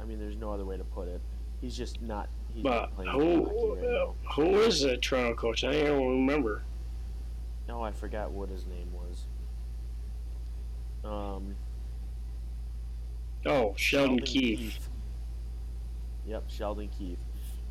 I 0.02 0.04
mean, 0.04 0.18
there's 0.18 0.36
no 0.36 0.52
other 0.52 0.64
way 0.64 0.76
to 0.76 0.84
put 0.84 1.06
it. 1.08 1.20
He's 1.60 1.76
just 1.76 2.02
not. 2.02 2.28
He's 2.52 2.64
But 2.64 2.80
not 2.80 2.94
playing 2.96 3.10
who 3.12 3.74
right 3.76 4.08
who 4.34 4.60
is 4.60 4.82
that 4.82 5.00
Toronto 5.00 5.34
coach? 5.34 5.64
I 5.64 5.72
don't 5.84 6.08
remember. 6.08 6.62
No, 7.68 7.82
I 7.82 7.92
forgot 7.92 8.32
what 8.32 8.48
his 8.48 8.66
name 8.66 8.88
was. 8.92 9.26
Um, 11.04 11.54
Oh, 13.46 13.74
Sheldon, 13.76 14.20
Keefe. 14.20 14.78
Yep, 16.26 16.44
Sheldon 16.48 16.88
Keefe. 16.88 17.18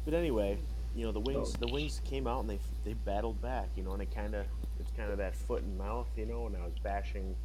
But 0.04 0.14
anyway, 0.14 0.58
you 0.96 1.06
know 1.06 1.12
the 1.12 1.20
Wings. 1.20 1.54
Oh. 1.56 1.66
The 1.66 1.72
Wings 1.72 2.02
came 2.04 2.28
out 2.28 2.42
and 2.42 2.50
they 2.50 2.60
they 2.84 2.94
battled 2.94 3.42
back. 3.42 3.70
You 3.76 3.84
know, 3.84 3.94
and 3.94 4.02
it 4.02 4.14
kind 4.14 4.36
of 4.36 4.46
it's 4.80 4.92
kind 4.92 5.12
of 5.12 5.18
that 5.18 5.36
foot 5.36 5.64
and 5.64 5.78
mouth. 5.78 6.08
You 6.16 6.26
know, 6.26 6.48
and 6.48 6.56
I 6.58 6.66
was 6.66 6.74
bashing 6.84 7.36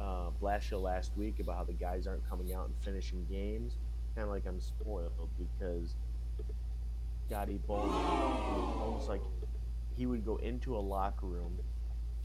uh, 0.00 0.30
Blashill 0.42 0.82
last 0.82 1.12
week 1.16 1.38
about 1.40 1.56
how 1.56 1.64
the 1.64 1.72
guys 1.72 2.06
aren't 2.06 2.28
coming 2.28 2.52
out 2.52 2.66
and 2.66 2.74
finishing 2.82 3.26
games. 3.30 3.76
Kind 4.14 4.28
of 4.28 4.28
like 4.28 4.46
I'm 4.46 4.60
spoiled 4.60 5.12
because 5.38 5.94
Scotty 7.26 7.58
Bowman, 7.66 7.94
almost 8.80 9.08
like 9.08 9.22
he 9.96 10.06
would 10.06 10.24
go 10.24 10.36
into 10.36 10.76
a 10.76 10.78
locker 10.78 11.26
room, 11.26 11.58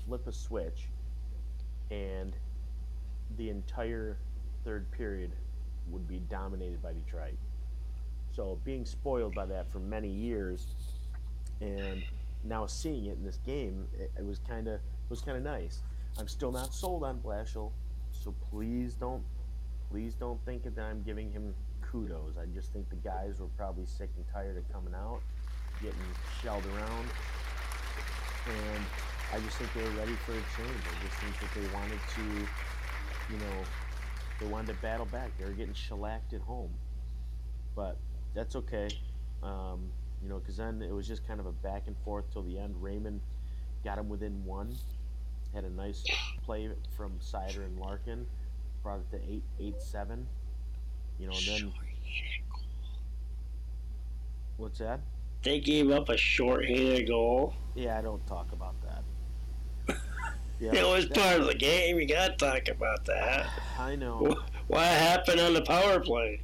flip 0.05 0.27
a 0.27 0.33
switch, 0.33 0.89
and 1.91 2.33
the 3.37 3.49
entire 3.49 4.17
third 4.65 4.89
period 4.91 5.31
would 5.89 6.07
be 6.07 6.19
dominated 6.29 6.81
by 6.81 6.91
Detroit. 6.91 7.37
So 8.35 8.59
being 8.65 8.85
spoiled 8.85 9.33
by 9.33 9.45
that 9.45 9.71
for 9.71 9.79
many 9.79 10.09
years, 10.09 10.67
and 11.61 12.03
now 12.43 12.65
seeing 12.65 13.05
it 13.05 13.17
in 13.17 13.23
this 13.23 13.39
game, 13.45 13.87
it, 13.97 14.11
it 14.17 14.25
was 14.25 14.39
kind 14.39 14.67
of 14.67 14.79
was 15.09 15.21
kind 15.21 15.37
of 15.37 15.43
nice. 15.43 15.83
I'm 16.19 16.27
still 16.27 16.51
not 16.51 16.73
sold 16.73 17.03
on 17.03 17.19
Blashill, 17.19 17.71
so 18.11 18.33
please 18.51 18.93
don't 18.93 19.23
please 19.89 20.13
don't 20.15 20.43
think 20.45 20.63
that 20.63 20.77
I'm 20.77 21.01
giving 21.03 21.31
him 21.31 21.53
kudos. 21.91 22.35
I 22.37 22.45
just 22.53 22.71
think 22.73 22.89
the 22.89 22.95
guys 22.97 23.39
were 23.39 23.47
probably 23.57 23.85
sick 23.85 24.09
and 24.15 24.25
tired 24.33 24.57
of 24.57 24.71
coming 24.71 24.93
out, 24.93 25.21
getting 25.81 25.97
shelled 26.41 26.65
around, 26.75 27.07
and 28.47 28.83
I 29.33 29.39
just 29.39 29.57
think 29.57 29.73
they 29.73 29.83
were 29.83 29.97
ready 29.99 30.13
for 30.25 30.31
a 30.31 30.43
change. 30.55 30.81
I 30.83 31.05
just 31.05 31.17
think 31.21 31.39
that 31.39 31.53
they 31.59 31.73
wanted 31.73 31.99
to, 32.15 33.33
you 33.33 33.39
know, 33.39 33.63
they 34.39 34.47
wanted 34.47 34.67
to 34.67 34.81
battle 34.81 35.05
back. 35.05 35.31
They 35.37 35.45
were 35.45 35.51
getting 35.51 35.73
shellacked 35.73 36.33
at 36.33 36.41
home, 36.41 36.71
but 37.75 37.97
that's 38.33 38.55
okay. 38.55 38.87
Um, 39.43 39.89
you 40.23 40.29
know, 40.29 40.39
because 40.39 40.57
then 40.57 40.81
it 40.81 40.91
was 40.91 41.07
just 41.07 41.27
kind 41.27 41.39
of 41.39 41.45
a 41.45 41.51
back 41.51 41.83
and 41.87 41.95
forth 42.03 42.25
till 42.31 42.43
the 42.43 42.57
end. 42.57 42.75
Raymond 42.81 43.19
got 43.83 43.97
him 43.97 44.09
within 44.09 44.43
one, 44.45 44.75
had 45.53 45.63
a 45.63 45.69
nice 45.69 46.03
play 46.43 46.69
from 46.95 47.11
Seider 47.19 47.65
and 47.65 47.79
Larkin, 47.79 48.25
brought 48.83 48.99
it 48.99 49.11
to 49.11 49.31
eight 49.31 49.43
eight 49.59 49.81
seven, 49.81 50.27
you 51.19 51.27
know, 51.27 51.33
and 51.33 51.45
then 51.47 51.73
what's 54.57 54.79
that? 54.79 54.99
They 55.43 55.59
gave 55.59 55.91
up 55.91 56.09
a 56.09 56.17
short-handed 56.17 57.07
goal. 57.07 57.53
Yeah, 57.75 57.97
I 57.97 58.01
don't 58.01 58.25
talk 58.27 58.51
about 58.51 58.75
that. 58.81 59.95
Yeah, 60.59 60.73
It 60.73 60.87
was 60.87 61.07
that- 61.07 61.17
part 61.17 61.39
of 61.39 61.45
the 61.45 61.53
game. 61.53 61.99
You 61.99 62.07
got 62.07 62.39
to 62.39 62.45
talk 62.45 62.67
about 62.67 63.05
that. 63.05 63.47
I 63.77 63.95
know. 63.95 64.35
What 64.65 64.85
happened 64.85 65.39
on 65.39 65.53
the 65.53 65.61
power 65.61 65.99
play? 65.99 66.41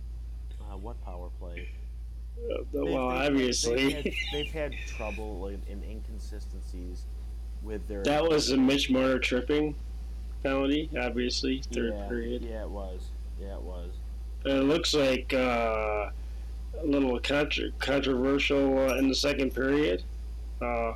Uh, 0.61 0.77
what 0.77 1.03
power 1.03 1.29
play? 1.39 1.69
Uh, 2.37 2.57
well, 2.71 2.85
they've- 2.85 2.95
obviously, 2.95 3.75
they've 3.75 4.03
had, 4.03 4.13
they've 4.31 4.51
had 4.51 4.75
trouble 4.85 5.47
and, 5.47 5.63
and 5.67 5.83
inconsistencies 5.83 7.05
with 7.63 7.87
their. 7.87 8.03
that 8.03 8.23
was 8.23 8.51
a 8.51 8.57
Mitch 8.57 8.91
Marner 8.91 9.17
tripping 9.17 9.73
penalty. 10.43 10.91
Obviously, 10.95 11.63
third 11.73 11.93
yeah, 11.95 12.07
period. 12.07 12.43
Yeah, 12.43 12.61
it 12.65 12.69
was. 12.69 13.01
Yeah, 13.41 13.55
it 13.55 13.63
was. 13.63 13.89
It 14.45 14.63
looks 14.63 14.93
like 14.93 15.33
uh, 15.33 16.09
a 16.81 16.85
little 16.85 17.19
contra- 17.19 17.71
controversial 17.79 18.77
uh, 18.89 18.95
in 18.97 19.07
the 19.07 19.15
second 19.15 19.53
period. 19.55 20.03
Uh, 20.61 20.93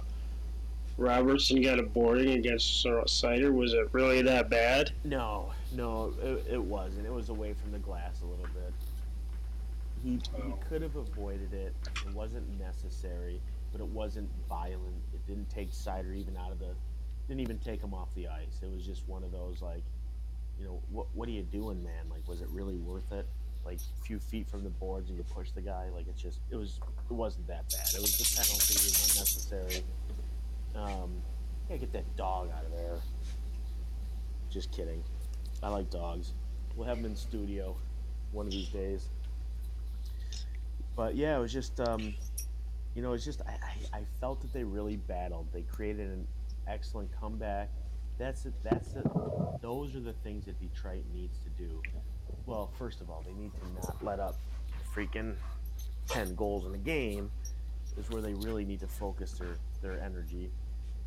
Robertson 0.98 1.62
got 1.62 1.80
a 1.80 1.84
boarding 1.84 2.32
against 2.32 2.86
Seider. 2.86 3.54
Was 3.54 3.74
it 3.74 3.88
really 3.92 4.22
that 4.24 4.50
bad? 4.50 4.92
No, 5.04 5.52
no, 5.74 6.14
it, 6.22 6.46
it 6.54 6.62
wasn't. 6.62 7.06
It 7.06 7.14
was 7.14 7.30
away 7.30 7.54
from 7.54 7.72
the 7.72 7.80
glass 7.80 8.22
a 8.22 8.26
little 8.26 8.48
bit. 8.54 8.74
He, 10.04 10.12
he 10.12 10.20
Oh. 10.52 10.58
could 10.68 10.82
have 10.82 10.96
avoided 10.96 11.54
it. 11.54 11.74
It 12.08 12.14
wasn't 12.14 12.60
necessary, 12.60 13.40
but 13.72 13.80
it 13.82 13.88
wasn't 13.88 14.30
violent. 14.50 14.82
It 15.14 15.26
didn't 15.28 15.50
take 15.50 15.72
Seider 15.72 16.16
even 16.16 16.36
out 16.38 16.52
of 16.52 16.60
the. 16.60 16.70
Didn't 17.28 17.42
even 17.42 17.60
take 17.60 17.82
him 17.82 17.94
off 17.94 18.08
the 18.16 18.28
ice. 18.28 18.60
It 18.62 18.74
was 18.74 18.86
just 18.86 19.08
one 19.08 19.24
of 19.24 19.32
those 19.32 19.62
like, 19.62 19.84
you 20.60 20.66
know, 20.66 20.82
what 20.92 21.08
what 21.14 21.28
are 21.28 21.32
you 21.32 21.44
doing, 21.44 21.84
man? 21.84 22.10
Like, 22.10 22.28
was 22.28 22.42
it 22.42 22.48
really 22.50 22.78
worth 22.78 23.12
it? 23.12 23.28
Like 23.66 23.78
a 23.78 24.06
few 24.06 24.20
feet 24.20 24.50
from 24.50 24.64
the 24.64 24.70
boards 24.70 25.10
and 25.10 25.18
you 25.18 25.26
push 25.26 25.52
the 25.52 25.62
guy. 25.62 25.90
Like 25.94 26.08
it's 26.08 26.22
just 26.22 26.40
it 26.52 26.56
was 26.56 26.80
it 27.10 27.14
wasn't 27.14 27.48
that 27.48 27.70
bad. 27.70 27.88
It 27.94 28.02
was 28.02 28.18
the 28.18 28.36
penalty. 28.36 28.74
It 28.76 28.84
was 28.84 29.16
unnecessary. 29.16 29.84
Um, 30.76 31.22
gotta 31.68 31.80
get 31.80 31.94
that 31.94 32.16
dog 32.16 32.50
out 32.56 32.64
of 32.66 32.72
there. 32.72 33.00
Just 34.50 34.72
kidding. 34.72 35.04
I 35.62 35.70
like 35.70 35.90
dogs. 35.90 36.34
We'll 36.76 36.88
have 36.88 36.98
them 36.98 37.06
in 37.12 37.16
studio 37.16 37.76
one 38.32 38.46
of 38.46 38.52
these 38.52 38.70
days. 38.70 39.10
But 40.96 41.16
yeah, 41.16 41.38
it 41.38 41.40
was 41.40 41.54
just, 41.54 41.80
um, 41.80 42.14
you 42.96 43.02
know, 43.02 43.14
it's 43.14 43.26
just 43.26 43.42
I, 43.42 43.52
I, 43.94 44.00
I 44.00 44.02
felt 44.20 44.42
that 44.42 44.54
they 44.54 44.64
really 44.64 44.98
battled. 44.98 45.48
They 45.54 45.62
created 45.62 46.10
an 46.10 46.28
excellent 46.68 47.10
comeback. 47.20 47.70
That's 48.18 48.46
it. 48.46 48.54
That's 48.64 48.94
it. 48.94 49.06
Those 49.62 49.96
are 49.96 50.00
the 50.00 50.14
things 50.14 50.46
that 50.46 50.60
Detroit 50.60 51.04
needs 51.14 51.38
to 51.40 51.50
do. 51.64 51.82
Well, 52.46 52.72
first 52.78 53.02
of 53.02 53.10
all, 53.10 53.24
they 53.26 53.34
need 53.34 53.52
to 53.56 53.88
not 53.88 54.04
let 54.04 54.20
up 54.20 54.36
freaking 54.96 55.36
ten 56.08 56.36
goals 56.36 56.66
in 56.66 56.74
a 56.74 56.80
game. 56.80 57.32
Is 57.98 58.10
where 58.10 58.22
they 58.22 58.34
really 58.34 58.64
need 58.64 58.80
to 58.82 58.88
focus 58.88 59.34
their 59.34 59.58
their 59.82 60.00
energy. 60.02 60.52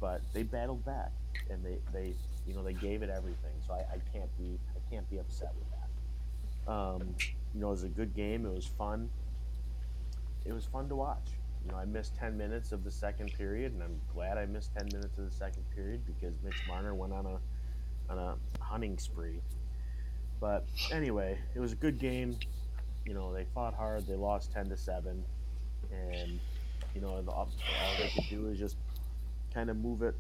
But 0.01 0.23
they 0.33 0.43
battled 0.43 0.85
back, 0.85 1.13
and 1.51 1.65
they 1.65 1.79
they 1.93 2.15
you 2.47 2.55
know 2.55 2.63
they 2.63 2.73
gave 2.73 3.03
it 3.03 3.11
everything. 3.11 3.55
So 3.67 3.75
I, 3.75 3.79
I 3.79 3.99
can't 4.13 4.31
be 4.39 4.59
I 4.75 4.95
can't 4.95 5.09
be 5.11 5.19
upset 5.19 5.53
with 5.59 5.69
that. 5.71 6.73
Um, 6.73 7.15
you 7.55 7.61
know, 7.61 7.69
it 7.69 7.71
was 7.71 7.85
a 7.85 7.89
good 7.89 8.15
game. 8.15 8.47
It 8.47 8.53
was 8.55 8.67
fun. 8.67 9.09
It 10.45 10.53
was 10.53 10.65
fun 10.67 10.89
to 10.89 10.97
watch. 10.97 11.27
You 11.65 11.73
know, 11.73 11.79
I 11.79 11.85
missed 11.85 12.17
10 12.17 12.37
minutes 12.37 12.73
of 12.73 12.85
the 12.85 12.91
second 12.91 13.33
period, 13.35 13.73
and 13.73 13.83
I'm 13.83 14.01
glad 14.13 14.39
I 14.39 14.47
missed 14.47 14.73
10 14.75 14.87
minutes 14.93 15.19
of 15.19 15.25
the 15.31 15.37
second 15.37 15.65
period 15.75 16.01
because 16.07 16.35
Mitch 16.43 16.63
Marner 16.67 16.95
went 16.95 17.13
on 17.13 17.27
a 17.27 17.39
on 18.11 18.19
a 18.19 18.35
hunting 18.63 18.99
spree. 18.99 19.41
But 20.41 20.67
anyway, 20.91 21.39
it 21.55 21.61
was 21.61 21.73
a 21.73 21.77
good 21.77 21.99
game. 21.99 22.37
You 23.07 23.15
know, 23.15 23.33
they 23.33 23.45
fought 23.55 23.75
hard. 23.75 24.07
They 24.07 24.17
lost 24.17 24.53
10 24.53 24.69
to 24.71 24.77
seven, 24.77 25.23
and 25.93 26.41
you 26.95 27.01
know, 27.01 27.23
all 27.29 27.49
they 27.99 28.09
could 28.09 28.29
do 28.29 28.49
is 28.49 28.59
just 28.59 28.77
kind 29.55 29.71
of 29.71 29.77
move 29.77 30.03
it. 30.03 30.15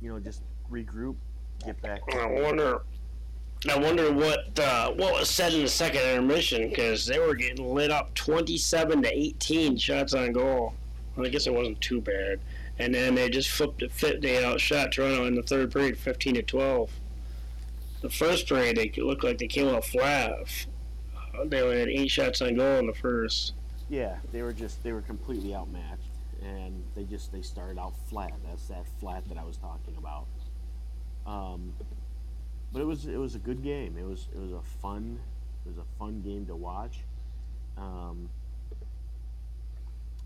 You 0.00 0.12
know, 0.12 0.18
just 0.18 0.42
regroup, 0.70 1.16
get 1.64 1.80
back. 1.82 2.00
I 2.14 2.26
wonder. 2.26 2.82
I 3.68 3.78
wonder 3.78 4.10
what 4.10 4.58
uh, 4.58 4.90
what 4.92 5.12
was 5.12 5.28
said 5.28 5.52
in 5.52 5.60
the 5.60 5.68
second 5.68 6.00
intermission 6.00 6.70
because 6.70 7.04
they 7.04 7.18
were 7.18 7.34
getting 7.34 7.74
lit 7.74 7.90
up, 7.90 8.14
twenty-seven 8.14 9.02
to 9.02 9.14
eighteen 9.14 9.76
shots 9.76 10.14
on 10.14 10.32
goal. 10.32 10.72
Well, 11.14 11.26
I 11.26 11.28
guess 11.28 11.46
it 11.46 11.52
wasn't 11.52 11.80
too 11.82 12.00
bad, 12.00 12.40
and 12.78 12.94
then 12.94 13.14
they 13.14 13.28
just 13.28 13.50
flipped 13.50 13.82
it. 13.82 13.92
Fit 13.92 14.22
they 14.22 14.42
outshot 14.42 14.92
Toronto 14.92 15.26
in 15.26 15.34
the 15.34 15.42
third 15.42 15.72
period, 15.72 15.98
fifteen 15.98 16.34
to 16.36 16.42
twelve. 16.42 16.90
The 18.00 18.08
first 18.08 18.48
period, 18.48 18.76
they 18.76 18.90
looked 19.02 19.24
like 19.24 19.36
they 19.36 19.46
came 19.46 19.68
out 19.68 19.84
flat. 19.84 20.32
Uh, 20.32 21.44
They 21.44 21.60
only 21.60 21.80
had 21.80 21.88
eight 21.88 22.10
shots 22.10 22.40
on 22.40 22.56
goal 22.56 22.78
in 22.78 22.86
the 22.86 22.94
first. 22.94 23.52
Yeah, 23.90 24.16
they 24.32 24.40
were 24.40 24.54
just 24.54 24.82
they 24.82 24.92
were 24.92 25.02
completely 25.02 25.54
outmatched, 25.54 26.08
and 26.42 26.82
they 26.94 27.04
just 27.04 27.30
they 27.30 27.42
started 27.42 27.78
out 27.78 27.92
flat. 28.08 28.32
That's 28.48 28.68
that 28.68 28.86
flat 29.00 29.28
that 29.28 29.36
I 29.36 29.44
was 29.44 29.58
talking 29.58 29.96
about. 29.98 30.24
Um, 31.26 31.74
but 32.72 32.80
it 32.80 32.84
was 32.84 33.06
it 33.06 33.16
was 33.16 33.34
a 33.34 33.38
good 33.38 33.62
game. 33.62 33.96
It 33.98 34.04
was 34.04 34.28
it 34.34 34.38
was 34.40 34.52
a 34.52 34.62
fun 34.80 35.18
it 35.64 35.68
was 35.68 35.78
a 35.78 35.98
fun 35.98 36.20
game 36.22 36.46
to 36.46 36.56
watch. 36.56 36.98
Um, 37.76 38.28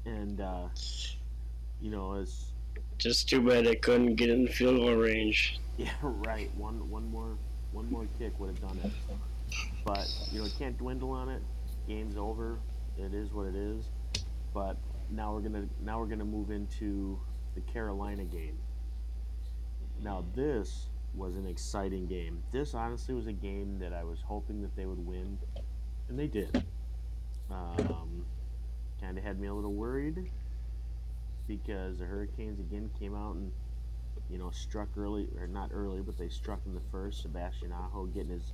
and 0.06 0.40
uh, 0.40 0.68
you 1.80 1.90
know, 1.90 2.14
as 2.14 2.52
Just 2.98 3.28
too 3.28 3.40
bad 3.40 3.66
they 3.66 3.76
couldn't 3.76 4.14
get 4.16 4.30
in 4.30 4.44
the 4.44 4.50
field 4.52 4.76
goal 4.76 4.94
range. 4.94 5.60
Yeah, 5.76 5.90
right. 6.02 6.54
One 6.56 6.88
one 6.88 7.10
more 7.10 7.36
one 7.72 7.90
more 7.90 8.06
kick 8.16 8.38
would 8.38 8.46
have 8.48 8.60
done 8.60 8.78
it. 8.84 8.92
But 9.84 10.06
you 10.30 10.38
know, 10.38 10.44
it 10.46 10.54
can't 10.56 10.78
dwindle 10.78 11.10
on 11.10 11.28
it. 11.28 11.42
Game's 11.88 12.16
over. 12.16 12.60
It 12.96 13.12
is 13.12 13.32
what 13.32 13.46
it 13.48 13.56
is. 13.56 13.90
But 14.52 14.76
now 15.10 15.34
we're 15.34 15.40
gonna 15.40 15.68
now 15.80 15.98
we're 15.98 16.06
gonna 16.06 16.24
move 16.24 16.52
into 16.52 17.18
the 17.56 17.60
Carolina 17.62 18.24
game. 18.24 18.56
Now 20.00 20.24
this 20.36 20.86
was 21.14 21.36
an 21.36 21.46
exciting 21.46 22.06
game. 22.06 22.42
This 22.52 22.74
honestly 22.74 23.14
was 23.14 23.26
a 23.26 23.32
game 23.32 23.78
that 23.78 23.92
I 23.92 24.04
was 24.04 24.20
hoping 24.24 24.62
that 24.62 24.74
they 24.76 24.86
would 24.86 25.04
win, 25.04 25.38
and 26.08 26.18
they 26.18 26.26
did. 26.26 26.64
Um, 27.50 28.24
kind 29.00 29.18
of 29.18 29.24
had 29.24 29.38
me 29.38 29.48
a 29.48 29.54
little 29.54 29.74
worried 29.74 30.30
because 31.46 31.98
the 31.98 32.04
Hurricanes 32.04 32.58
again 32.58 32.90
came 32.98 33.14
out 33.14 33.34
and 33.34 33.52
you 34.30 34.38
know, 34.38 34.50
struck 34.50 34.88
early 34.96 35.28
or 35.38 35.46
not 35.46 35.70
early, 35.72 36.00
but 36.00 36.16
they 36.18 36.28
struck 36.28 36.60
in 36.66 36.74
the 36.74 36.80
first. 36.90 37.22
Sebastian 37.22 37.72
Aho 37.72 38.06
getting 38.06 38.30
his 38.30 38.52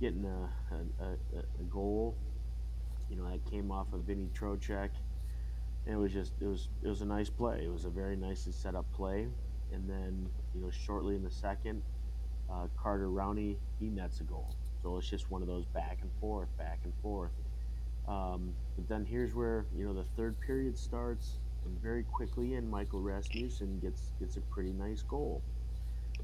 getting 0.00 0.24
a 0.24 0.74
a, 0.74 1.04
a, 1.04 1.38
a 1.40 1.62
goal. 1.70 2.16
You 3.10 3.16
know, 3.16 3.30
that 3.30 3.44
came 3.50 3.70
off 3.70 3.92
of 3.92 4.00
Vinny 4.00 4.28
Trocheck. 4.34 4.90
And 5.86 5.94
it 5.94 5.98
was 5.98 6.12
just 6.12 6.32
it 6.40 6.46
was 6.46 6.68
it 6.82 6.88
was 6.88 7.00
a 7.00 7.06
nice 7.06 7.30
play. 7.30 7.62
It 7.64 7.72
was 7.72 7.84
a 7.84 7.90
very 7.90 8.16
nicely 8.16 8.52
set 8.52 8.74
up 8.74 8.86
play. 8.92 9.26
And 9.72 9.88
then 9.88 10.28
you 10.54 10.60
know, 10.60 10.70
shortly 10.70 11.16
in 11.16 11.22
the 11.22 11.30
second, 11.30 11.82
uh, 12.50 12.66
Carter 12.76 13.08
Rowney 13.08 13.56
he 13.78 13.86
nets 13.86 14.20
a 14.20 14.24
goal. 14.24 14.54
So 14.82 14.98
it's 14.98 15.08
just 15.08 15.30
one 15.30 15.42
of 15.42 15.48
those 15.48 15.64
back 15.66 15.98
and 16.02 16.10
forth, 16.20 16.48
back 16.58 16.80
and 16.84 16.92
forth. 17.02 17.32
Um, 18.06 18.54
but 18.76 18.88
then 18.88 19.04
here's 19.04 19.34
where 19.34 19.64
you 19.74 19.86
know 19.86 19.94
the 19.94 20.04
third 20.16 20.38
period 20.40 20.76
starts 20.76 21.38
and 21.64 21.80
very 21.82 22.02
quickly 22.02 22.54
and 22.54 22.70
Michael 22.70 23.00
Rasmussen 23.00 23.78
gets 23.80 24.12
gets 24.20 24.36
a 24.36 24.40
pretty 24.42 24.72
nice 24.72 25.02
goal. 25.02 25.42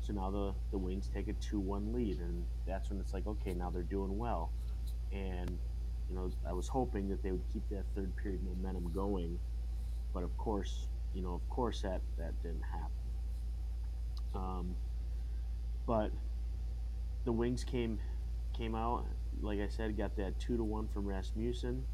So 0.02 0.12
now 0.12 0.30
the, 0.30 0.54
the 0.70 0.78
Wings 0.78 1.10
take 1.12 1.28
a 1.28 1.32
2-1 1.32 1.94
lead 1.94 2.18
and 2.20 2.44
that's 2.66 2.90
when 2.90 3.00
it's 3.00 3.12
like 3.12 3.26
okay 3.26 3.54
now 3.54 3.70
they're 3.70 3.82
doing 3.82 4.18
well. 4.18 4.50
And 5.12 5.50
you 6.10 6.16
know 6.16 6.30
I 6.46 6.52
was 6.52 6.68
hoping 6.68 7.08
that 7.08 7.22
they 7.22 7.32
would 7.32 7.44
keep 7.52 7.66
that 7.70 7.84
third 7.94 8.14
period 8.16 8.40
momentum 8.44 8.92
going, 8.92 9.38
but 10.12 10.22
of 10.22 10.36
course 10.36 10.88
you 11.14 11.22
know 11.22 11.32
of 11.32 11.48
course 11.48 11.80
that 11.80 12.02
that 12.18 12.34
didn't 12.42 12.62
happen. 12.70 12.99
Um, 14.34 14.76
but 15.86 16.10
the 17.24 17.32
Wings 17.32 17.64
came 17.64 17.98
came 18.56 18.74
out 18.74 19.06
like 19.42 19.60
I 19.60 19.68
said 19.68 19.96
got 19.96 20.16
that 20.16 20.38
2 20.38 20.56
to 20.56 20.64
1 20.64 20.88
from 20.88 21.06
Rasmussen. 21.06 21.84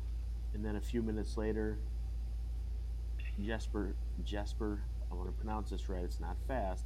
And 0.55 0.65
then 0.65 0.77
a 0.77 0.81
few 0.81 1.03
minutes 1.03 1.37
later 1.37 1.79
Jesper 3.45 3.95
Jesper 4.25 4.81
I 5.11 5.15
want 5.15 5.29
to 5.29 5.33
pronounce 5.33 5.71
this 5.71 5.89
right 5.89 6.03
it's 6.03 6.21
not 6.21 6.37
fast 6.49 6.85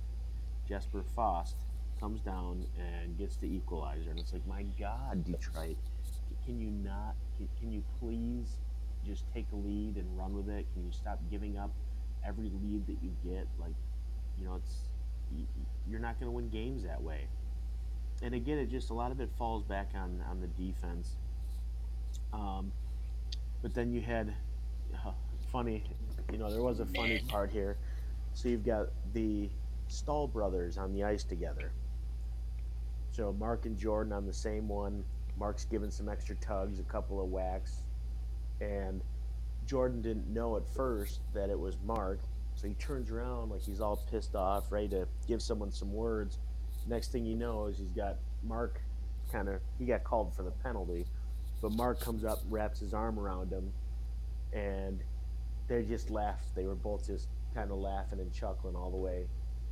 Jesper 0.68 1.04
Fost 1.14 1.56
comes 1.98 2.20
down 2.20 2.66
and 2.78 3.18
gets 3.18 3.36
the 3.36 3.46
equalizer. 3.46 4.10
And 4.10 4.18
it's 4.18 4.32
like 4.32 4.46
my 4.46 4.64
god 4.78 5.24
Detroit 5.24 5.76
can 6.44 6.60
you 6.60 6.70
not 6.70 7.14
can, 7.36 7.48
can 7.58 7.72
you 7.72 7.82
please 8.00 8.58
just 9.06 9.24
take 9.32 9.46
a 9.52 9.56
lead 9.56 9.96
and 9.96 10.06
run 10.18 10.34
with 10.34 10.48
it? 10.48 10.66
Can 10.74 10.84
you 10.84 10.92
stop 10.92 11.20
giving 11.30 11.58
up 11.58 11.70
every 12.26 12.50
lead 12.62 12.86
that 12.86 12.96
you 13.02 13.10
get? 13.24 13.46
Like 13.58 13.74
you 14.38 14.44
know 14.44 14.56
it's 14.56 14.89
you're 15.88 16.00
not 16.00 16.18
going 16.18 16.26
to 16.26 16.34
win 16.34 16.48
games 16.48 16.82
that 16.84 17.02
way 17.02 17.26
and 18.22 18.34
again 18.34 18.58
it 18.58 18.70
just 18.70 18.90
a 18.90 18.94
lot 18.94 19.10
of 19.10 19.20
it 19.20 19.30
falls 19.38 19.62
back 19.64 19.90
on 19.94 20.22
on 20.30 20.40
the 20.40 20.48
defense 20.48 21.16
um, 22.32 22.70
but 23.62 23.74
then 23.74 23.92
you 23.92 24.00
had 24.00 24.34
uh, 25.06 25.10
funny 25.50 25.84
you 26.32 26.38
know, 26.38 26.50
there 26.50 26.62
was 26.62 26.80
a 26.80 26.86
funny 26.86 27.20
part 27.28 27.50
here. 27.50 27.76
So 28.34 28.48
you've 28.48 28.64
got 28.64 28.88
the 29.12 29.48
Staal 29.88 30.28
brothers 30.28 30.78
on 30.78 30.92
the 30.92 31.02
ice 31.02 31.24
together. 31.24 31.72
So 33.12 33.34
Mark 33.38 33.66
and 33.66 33.76
Jordan 33.76 34.12
on 34.12 34.26
the 34.26 34.32
same 34.32 34.68
one, 34.68 35.04
Mark's 35.38 35.64
giving 35.64 35.90
some 35.90 36.08
extra 36.08 36.36
tugs, 36.36 36.78
a 36.78 36.84
couple 36.84 37.20
of 37.20 37.30
whacks, 37.30 37.82
and 38.60 39.00
Jordan 39.66 40.00
didn't 40.00 40.28
know 40.32 40.56
at 40.56 40.68
first 40.68 41.20
that 41.34 41.50
it 41.50 41.58
was 41.58 41.76
Mark. 41.84 42.20
So 42.60 42.68
he 42.68 42.74
turns 42.74 43.10
around 43.10 43.50
like 43.50 43.62
he's 43.62 43.80
all 43.80 43.96
pissed 44.10 44.34
off, 44.34 44.70
ready 44.70 44.88
to 44.88 45.08
give 45.26 45.40
someone 45.40 45.72
some 45.72 45.94
words. 45.94 46.36
Next 46.86 47.10
thing 47.10 47.24
you 47.24 47.34
know 47.34 47.66
is 47.66 47.78
he's 47.78 47.92
got 47.92 48.16
Mark 48.42 48.82
kind 49.32 49.48
of 49.48 49.60
he 49.78 49.86
got 49.86 50.04
called 50.04 50.34
for 50.36 50.42
the 50.42 50.50
penalty, 50.50 51.06
but 51.62 51.72
Mark 51.72 52.00
comes 52.00 52.22
up, 52.22 52.40
wraps 52.50 52.80
his 52.80 52.92
arm 52.92 53.18
around 53.18 53.50
him, 53.50 53.72
and 54.52 55.00
they 55.68 55.84
just 55.84 56.10
laughed. 56.10 56.54
They 56.54 56.66
were 56.66 56.74
both 56.74 57.06
just 57.06 57.28
kind 57.54 57.70
of 57.70 57.78
laughing 57.78 58.20
and 58.20 58.30
chuckling 58.30 58.76
all 58.76 58.90
the 58.90 58.96
way 58.98 59.26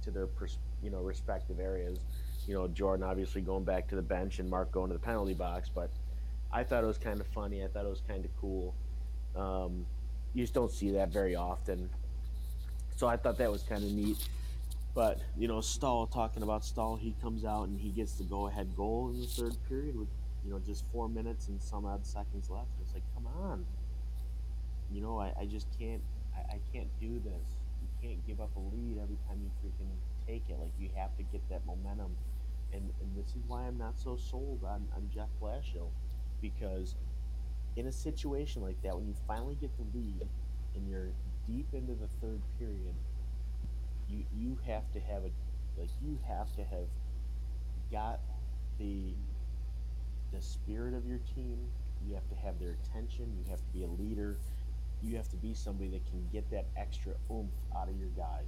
to 0.05 0.11
their 0.11 0.27
pers- 0.27 0.59
you 0.83 0.89
know 0.89 1.01
respective 1.01 1.61
areas. 1.61 1.99
You 2.47 2.55
know, 2.55 2.69
Jordan 2.69 3.05
obviously 3.05 3.43
going 3.43 3.65
back 3.65 3.87
to 3.89 3.97
the 3.97 4.03
bench 4.03 4.39
and 4.39 4.49
Mark 4.49 4.73
going 4.73 4.89
to 4.89 4.95
the 4.95 5.01
penalty 5.01 5.35
box, 5.35 5.69
but 5.69 5.91
I 6.51 6.65
thought 6.65 6.85
it 6.85 6.87
was 6.87 6.97
kind 6.97 7.21
of 7.21 7.27
funny. 7.27 7.63
I 7.63 7.67
thought 7.69 7.85
it 7.85 7.91
was 7.91 8.03
kind 8.09 8.25
of 8.25 8.31
cool. 8.41 8.75
Um, 9.37 9.85
you 10.33 10.43
just 10.43 10.55
don't 10.55 10.73
see 10.73 10.93
that 10.93 11.13
very 11.13 11.37
often. 11.37 11.91
So 12.99 13.07
I 13.07 13.17
thought 13.17 13.39
that 13.39 13.49
was 13.49 13.63
kind 13.63 13.85
of 13.85 13.93
neat. 13.93 14.17
But, 14.93 15.21
you 15.37 15.47
know, 15.47 15.61
Staal, 15.61 16.09
talking 16.09 16.43
about 16.43 16.65
Staal, 16.65 16.97
he 16.97 17.15
comes 17.23 17.45
out 17.45 17.69
and 17.69 17.79
he 17.79 17.91
gets 17.91 18.15
the 18.15 18.25
go 18.25 18.49
ahead 18.49 18.75
goal 18.77 19.11
in 19.15 19.21
the 19.21 19.27
third 19.29 19.55
period 19.69 19.97
with, 19.97 20.09
you 20.45 20.51
know, 20.51 20.59
just 20.59 20.85
four 20.91 21.09
minutes 21.09 21.47
and 21.47 21.63
some 21.63 21.87
odd 21.87 22.05
seconds 22.05 22.51
left. 22.51 22.67
It's 22.83 22.93
like, 22.93 23.05
come 23.15 23.29
on. 23.41 23.65
You 24.91 25.01
know, 25.01 25.17
I, 25.17 25.33
I 25.41 25.45
just 25.47 25.69
can't 25.79 26.03
I, 26.35 26.55
I 26.55 26.59
can't 26.73 26.89
do 27.01 27.23
this. 27.25 27.47
You 27.81 27.89
can't 28.03 28.27
give 28.27 28.41
up 28.41 28.51
a 28.57 28.75
lead 28.75 28.99
every 29.01 29.19
time 29.29 29.39
you 29.45 29.51
freaking 29.63 29.93
take 30.27 30.43
it. 30.49 30.59
Like 30.59 30.73
you 30.81 30.89
have 30.97 31.17
to 31.19 31.23
get 31.23 31.49
that 31.51 31.65
momentum. 31.67 32.17
And 32.73 32.83
and 33.01 33.17
this 33.17 33.29
is 33.29 33.43
why 33.47 33.63
I'm 33.63 33.79
not 33.79 33.97
so 33.97 34.17
sold 34.17 34.65
on, 34.65 34.89
on 34.97 35.09
Jeff 35.15 35.29
Blashill. 35.41 35.91
Because 36.43 36.97
in 37.77 37.87
a 37.87 37.93
situation 37.93 38.61
like 38.61 38.83
that, 38.83 38.97
when 38.97 39.07
you 39.07 39.15
finally 39.29 39.57
get 39.61 39.71
the 39.77 39.85
lead 39.97 40.27
and 40.75 40.91
you're 40.91 41.11
deep 41.49 41.67
into 41.73 41.95
the 41.95 42.09
third 42.21 42.41
period, 42.59 42.95
you 44.09 44.25
you 44.37 44.59
have 44.67 44.91
to 44.93 45.01
have 45.01 45.23
a 45.25 45.31
like 45.81 45.91
you 46.03 46.19
have 46.29 46.55
to 46.57 46.65
have 46.65 46.89
got 47.91 48.21
the 48.79 49.15
the 50.33 50.41
spirit 50.41 50.95
of 50.95 51.07
your 51.07 51.19
team. 51.35 51.59
You 52.07 52.15
have 52.15 52.29
to 52.29 52.37
have 52.37 52.59
their 52.61 52.77
attention. 52.83 53.33
You 53.37 53.51
have 53.51 53.59
to 53.61 53.73
be 53.73 53.83
a 53.83 53.89
leader. 53.89 54.37
You 55.03 55.17
have 55.17 55.29
to 55.31 55.37
be 55.37 55.55
somebody 55.55 55.91
that 55.91 56.07
can 56.07 56.29
get 56.33 56.51
that 56.51 56.67
extra 56.77 57.13
oomph 57.31 57.51
out 57.77 57.89
of 57.89 57.99
your 57.99 58.11
guys. 58.17 58.47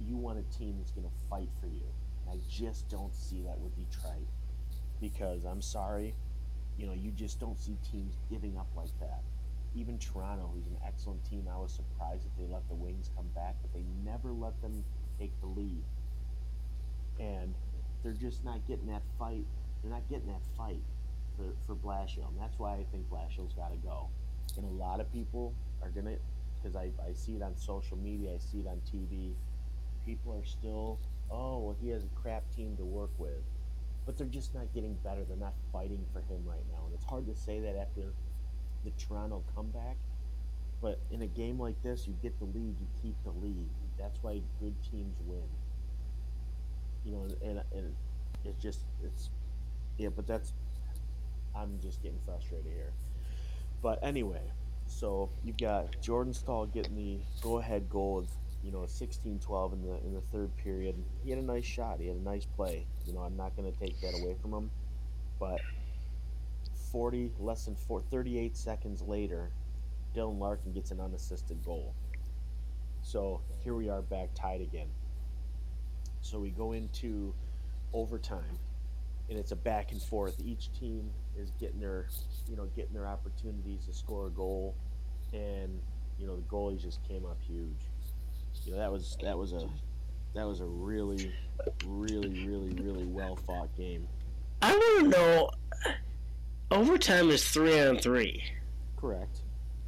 You 0.00 0.16
want 0.16 0.38
a 0.38 0.58
team 0.58 0.76
that's 0.78 0.92
going 0.92 1.06
to 1.06 1.14
fight 1.28 1.48
for 1.60 1.66
you. 1.66 1.82
And 2.26 2.38
I 2.38 2.42
just 2.48 2.88
don't 2.88 3.14
see 3.14 3.42
that 3.42 3.58
with 3.58 3.72
Detroit 3.76 4.28
because 5.00 5.44
I'm 5.44 5.62
sorry, 5.62 6.14
you 6.78 6.86
know, 6.86 6.92
you 6.92 7.10
just 7.10 7.40
don't 7.40 7.58
see 7.58 7.76
teams 7.90 8.16
giving 8.30 8.56
up 8.56 8.68
like 8.76 8.96
that. 9.00 9.22
Even 9.78 9.98
Toronto, 9.98 10.50
who's 10.52 10.66
an 10.66 10.76
excellent 10.84 11.24
team, 11.24 11.46
I 11.52 11.56
was 11.56 11.72
surprised 11.72 12.24
that 12.24 12.36
they 12.36 12.52
let 12.52 12.68
the 12.68 12.74
Wings 12.74 13.10
come 13.14 13.26
back, 13.34 13.54
but 13.62 13.72
they 13.72 13.84
never 14.04 14.32
let 14.32 14.60
them 14.60 14.84
take 15.18 15.30
the 15.40 15.46
lead. 15.46 15.82
And 17.20 17.54
they're 18.02 18.12
just 18.12 18.44
not 18.44 18.66
getting 18.66 18.86
that 18.88 19.02
fight. 19.18 19.44
They're 19.82 19.92
not 19.92 20.08
getting 20.08 20.26
that 20.28 20.42
fight 20.56 20.82
for, 21.36 21.44
for 21.66 21.74
Blashill. 21.76 22.28
And 22.28 22.40
that's 22.40 22.58
why 22.58 22.72
I 22.74 22.84
think 22.90 23.08
Blashill's 23.08 23.54
got 23.54 23.70
to 23.70 23.78
go. 23.78 24.08
And 24.56 24.64
a 24.66 24.82
lot 24.82 25.00
of 25.00 25.12
people 25.12 25.54
are 25.82 25.90
going 25.90 26.06
to, 26.06 26.16
because 26.60 26.74
I, 26.74 26.90
I 27.06 27.12
see 27.12 27.36
it 27.36 27.42
on 27.42 27.56
social 27.56 27.96
media, 27.96 28.30
I 28.34 28.38
see 28.38 28.58
it 28.58 28.66
on 28.66 28.80
TV, 28.92 29.32
people 30.04 30.34
are 30.34 30.44
still, 30.44 30.98
oh, 31.30 31.58
well, 31.58 31.76
he 31.80 31.90
has 31.90 32.02
a 32.02 32.20
crap 32.20 32.42
team 32.56 32.76
to 32.78 32.84
work 32.84 33.10
with 33.18 33.42
but 34.08 34.16
they're 34.16 34.26
just 34.26 34.54
not 34.54 34.64
getting 34.72 34.94
better. 35.04 35.20
They're 35.28 35.36
not 35.36 35.52
fighting 35.70 36.02
for 36.14 36.20
him 36.20 36.42
right 36.46 36.64
now, 36.72 36.86
and 36.86 36.94
it's 36.94 37.04
hard 37.04 37.26
to 37.26 37.34
say 37.34 37.60
that 37.60 37.76
after 37.76 38.14
the 38.84 38.90
Toronto 38.92 39.42
comeback. 39.54 39.96
But 40.80 40.98
in 41.10 41.22
a 41.22 41.26
game 41.26 41.58
like 41.58 41.80
this, 41.82 42.06
you 42.06 42.14
get 42.22 42.38
the 42.38 42.44
lead, 42.44 42.76
you 42.80 42.86
keep 43.02 43.16
the 43.24 43.32
lead. 43.44 43.68
That's 43.98 44.18
why 44.22 44.40
good 44.60 44.74
teams 44.90 45.16
win. 45.26 45.42
You 47.04 47.12
know, 47.12 47.26
and 47.42 47.62
and 47.72 47.94
it's 48.44 48.62
just 48.62 48.80
it's 49.04 49.30
yeah, 49.96 50.10
but 50.14 50.26
that's 50.26 50.52
I'm 51.54 51.78
just 51.82 52.02
getting 52.02 52.18
frustrated 52.24 52.72
here. 52.72 52.92
But 53.82 53.98
anyway, 54.02 54.42
so 54.86 55.30
you've 55.44 55.56
got 55.56 56.00
Jordan 56.00 56.32
Staal 56.32 56.66
getting 56.66 56.96
the 56.96 57.18
go-ahead 57.42 57.88
goal 57.88 58.18
of 58.18 58.28
you 58.62 58.72
know 58.72 58.80
16-12 58.80 59.72
in 59.72 59.82
the 59.82 59.96
in 60.04 60.14
the 60.14 60.20
third 60.32 60.56
period. 60.56 60.94
He 61.24 61.30
had 61.30 61.38
a 61.38 61.42
nice 61.42 61.64
shot. 61.64 62.00
He 62.00 62.06
had 62.06 62.16
a 62.16 62.22
nice 62.22 62.44
play. 62.44 62.86
You 63.06 63.14
know, 63.14 63.20
I'm 63.20 63.36
not 63.36 63.56
going 63.56 63.70
to 63.70 63.78
take 63.78 64.00
that 64.00 64.14
away 64.20 64.36
from 64.40 64.52
him, 64.52 64.70
but 65.38 65.60
40 66.92 67.32
less 67.38 67.64
than 67.64 67.74
four, 67.74 68.00
38 68.00 68.56
seconds 68.56 69.02
later, 69.02 69.50
Dylan 70.14 70.38
Larkin 70.38 70.72
gets 70.72 70.90
an 70.90 71.00
unassisted 71.00 71.64
goal. 71.64 71.94
So 73.02 73.40
here 73.62 73.74
we 73.74 73.88
are 73.88 74.02
back 74.02 74.30
tied 74.34 74.60
again. 74.60 74.88
So 76.20 76.38
we 76.38 76.50
go 76.50 76.72
into 76.72 77.32
overtime, 77.92 78.58
and 79.30 79.38
it's 79.38 79.52
a 79.52 79.56
back 79.56 79.92
and 79.92 80.02
forth. 80.02 80.36
Each 80.44 80.70
team 80.78 81.10
is 81.38 81.52
getting 81.60 81.80
their, 81.80 82.08
you 82.48 82.56
know, 82.56 82.66
getting 82.76 82.92
their 82.92 83.06
opportunities 83.06 83.86
to 83.86 83.94
score 83.94 84.26
a 84.26 84.30
goal, 84.30 84.74
and 85.32 85.80
you 86.18 86.26
know 86.26 86.36
the 86.36 86.42
goalies 86.42 86.82
just 86.82 87.02
came 87.06 87.24
up 87.24 87.38
huge. 87.46 87.86
You 88.64 88.72
know 88.72 88.78
that 88.78 88.90
was 88.90 89.16
that 89.22 89.38
was 89.38 89.52
a 89.52 89.68
that 90.34 90.46
was 90.46 90.60
a 90.60 90.66
really, 90.66 91.32
really, 91.86 92.46
really, 92.46 92.74
really 92.82 93.04
well 93.06 93.36
fought 93.36 93.74
game. 93.76 94.06
I 94.60 94.74
want 94.74 95.04
to 95.04 95.18
know. 95.18 95.50
Overtime 96.70 97.30
is 97.30 97.48
three 97.48 97.80
on 97.80 97.98
three. 97.98 98.42
Correct. 98.96 99.38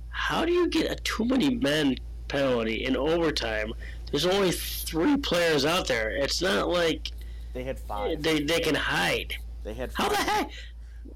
How 0.09 0.45
do 0.45 0.53
you 0.53 0.69
get 0.69 0.91
a 0.91 0.97
too 0.97 1.25
many 1.25 1.55
men 1.55 1.97
penalty 2.29 2.85
in 2.85 2.97
overtime? 2.97 3.73
There's 4.11 4.27
only 4.27 4.51
three 4.53 5.17
players 5.19 5.65
out 5.65 5.87
there. 5.87 6.11
It's 6.11 6.41
not 6.41 6.69
like 6.69 7.11
They 7.53 7.65
had 7.65 7.79
five. 7.79 8.23
they 8.23 8.43
they 8.43 8.61
can 8.61 8.75
hide. 8.75 9.35
They 9.63 9.75
had 9.75 9.93
How 9.95 10.09
five. 10.09 10.17
the 10.27 10.33
heck? 10.33 10.51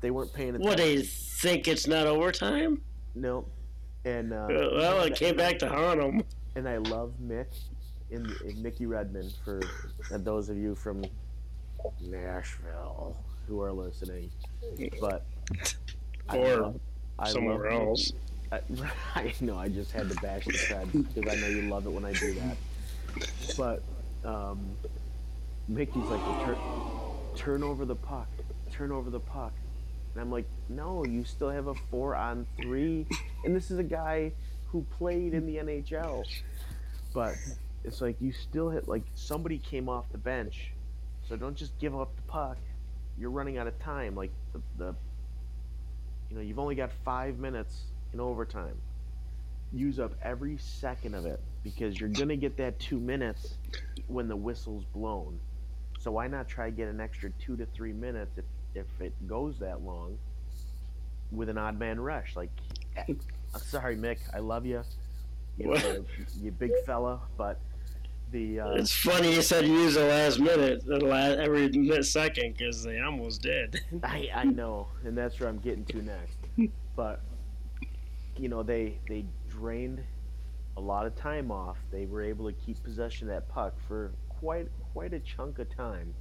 They 0.00 0.11
weren't 0.11 0.33
paying 0.33 0.50
attention. 0.50 0.68
What 0.68 0.77
they 0.79 1.03
think 1.03 1.66
it's 1.66 1.87
not 1.87 2.07
overtime? 2.07 2.83
No. 3.14 3.46
And 4.05 4.33
uh, 4.33 4.37
Uh, 4.50 4.68
Well, 4.77 5.00
it 5.03 5.14
came 5.16 5.37
back 5.37 5.59
to 5.61 5.68
haunt 5.68 6.00
them. 6.00 6.22
and 6.57 6.68
I 6.68 6.77
love 6.77 7.14
Mick 7.22 7.46
in, 8.11 8.31
in 8.46 8.62
Mickey 8.62 8.85
Redmond 8.87 9.33
for 9.44 9.61
and 10.11 10.24
those 10.24 10.50
of 10.50 10.57
you 10.59 10.74
from 10.74 11.05
Nashville 12.03 13.16
who 13.48 13.61
are 13.62 13.72
listening. 13.72 14.31
But 15.00 15.24
Or 16.33 16.74
I 17.18 17.30
somewhere 17.30 17.59
Mickey. 17.59 17.74
else. 17.74 18.12
I, 18.50 18.61
I 19.14 19.35
know 19.40 19.59
I 19.59 19.68
just 19.68 19.92
had 19.92 20.09
to 20.09 20.16
bash 20.20 20.44
the 20.44 20.59
crowd 20.68 20.90
because 20.92 21.33
I 21.33 21.40
know 21.40 21.48
you 21.48 21.62
love 21.62 21.87
it 21.87 21.90
when 21.90 22.04
I 22.04 22.12
do 22.12 22.35
that. 22.35 22.57
But 23.57 23.83
um, 24.24 24.76
Mickey's 25.68 26.04
like, 26.04 26.26
well, 26.26 26.44
turn, 26.44 26.57
turn 27.37 27.62
over 27.62 27.85
the 27.85 27.94
puck, 27.96 28.28
turn 28.72 28.92
over 28.92 29.11
the 29.11 29.20
puck, 29.20 29.52
and 30.14 30.20
I'm 30.20 30.30
like, 30.30 30.46
no, 30.68 31.04
you 31.04 31.24
still 31.24 31.50
have 31.50 31.66
a 31.66 31.74
four 31.90 32.14
on 32.14 32.46
three, 32.61 33.07
and 33.44 33.54
this 33.54 33.70
is 33.70 33.78
a 33.78 33.85
guy 33.85 34.33
who 34.68 34.85
played 34.98 35.35
in 35.35 35.46
the 35.46 35.57
NHL. 35.57 36.24
But 37.12 37.35
it's 37.85 38.00
like 38.00 38.16
you 38.20 38.33
still 38.33 38.70
hit 38.70 38.88
like 38.88 39.02
somebody 39.14 39.59
came 39.59 39.88
off 39.88 40.04
the 40.11 40.18
bench, 40.18 40.72
so 41.28 41.37
don't 41.37 41.57
just 41.57 41.78
give 41.78 41.98
up 41.98 42.14
the 42.16 42.22
puck. 42.22 42.57
You're 43.18 43.30
running 43.30 43.59
out 43.59 43.66
of 43.68 43.78
time. 43.78 44.16
Like 44.16 44.33
the, 44.52 44.61
the 44.76 44.94
you 46.30 46.37
know, 46.37 46.42
you've 46.42 46.58
only 46.58 46.74
got 46.74 46.90
five 47.04 47.38
minutes 47.38 47.84
in 48.12 48.20
overtime. 48.20 48.74
Use 49.72 49.98
up 49.98 50.12
every 50.22 50.56
second 50.58 51.14
of 51.14 51.26
it 51.26 51.40
because 51.62 51.98
you're 51.98 52.08
gonna 52.08 52.37
get 52.37 52.56
that 52.58 52.78
two 52.78 53.00
minutes 53.00 53.54
when 54.06 54.28
the 54.28 54.37
whistle's 54.37 54.84
blown. 54.94 55.38
So 55.98 56.12
why 56.12 56.28
not 56.28 56.48
try 56.48 56.70
to 56.70 56.76
get 56.76 56.88
an 56.88 57.00
extra 57.00 57.30
two 57.40 57.56
to 57.56 57.66
three 57.66 57.92
minutes 57.92 58.38
if 58.38 58.44
if 58.74 58.87
it 59.00 59.12
goes 59.26 59.58
that 59.60 59.82
long 59.82 60.18
with 61.32 61.48
an 61.48 61.58
odd 61.58 61.78
man 61.78 61.98
rush? 61.98 62.37
Like, 62.37 62.50
eh, 62.96 63.04
I'm 63.54 63.60
sorry, 63.60 63.96
Mick, 63.96 64.18
I 64.32 64.38
love 64.38 64.66
you, 64.66 64.82
you, 65.58 65.68
What? 65.68 65.82
know, 65.82 66.04
you 66.40 66.50
big 66.52 66.72
fella, 66.84 67.20
but 67.37 67.58
the 68.35 68.61
uh, 68.61 68.70
It's 68.73 68.92
funny 68.92 69.33
you 69.33 69.42
said 69.42 69.64
use 69.64 69.94
the 69.94 70.05
last 70.05 70.40
minute, 70.40 70.85
the 70.85 70.99
last 70.99 71.38
every 71.38 71.68
minute 71.68 72.05
second, 72.05 72.57
because 72.59 72.83
they 72.83 73.01
almost 73.01 73.40
did. 73.42 73.81
I, 74.03 74.29
I 74.35 74.44
know, 74.44 74.88
and 75.05 75.16
that's 75.16 75.38
where 75.38 75.49
I'm 75.49 75.59
getting 75.59 75.85
to 75.87 76.03
next. 76.03 76.73
But 76.97 77.20
you 78.37 78.49
know, 78.49 78.62
they 78.62 78.99
they 79.09 79.25
drained 79.49 80.01
a 80.77 80.81
lot 80.81 81.07
of 81.07 81.14
time 81.14 81.53
off. 81.53 81.77
They 81.92 82.07
were 82.07 82.23
able 82.23 82.51
to 82.51 82.53
keep 82.53 82.83
possession 82.83 83.29
of 83.29 83.35
that 83.35 83.49
puck 83.49 83.75
for 83.87 84.11
quite 84.29 84.68
quite 84.92 85.14
a 85.14 85.20
chunk 85.20 85.61
of 85.61 85.75
time, 85.75 86.12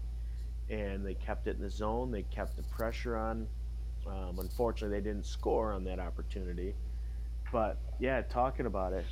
and 0.69 1.03
they 1.03 1.15
kept 1.15 1.47
it 1.47 1.57
in 1.57 1.63
the 1.63 1.69
zone. 1.69 2.11
They 2.11 2.23
kept 2.23 2.55
the 2.55 2.63
pressure 2.63 3.17
on. 3.17 3.47
Um, 4.05 4.37
unfortunately, 4.37 4.99
they 4.99 5.03
didn't 5.03 5.25
score 5.25 5.73
on 5.73 5.83
that 5.85 5.99
opportunity. 5.99 6.75
But 7.51 7.77
yeah, 7.99 8.21
talking 8.21 8.65
about 8.67 8.93
it, 8.93 9.05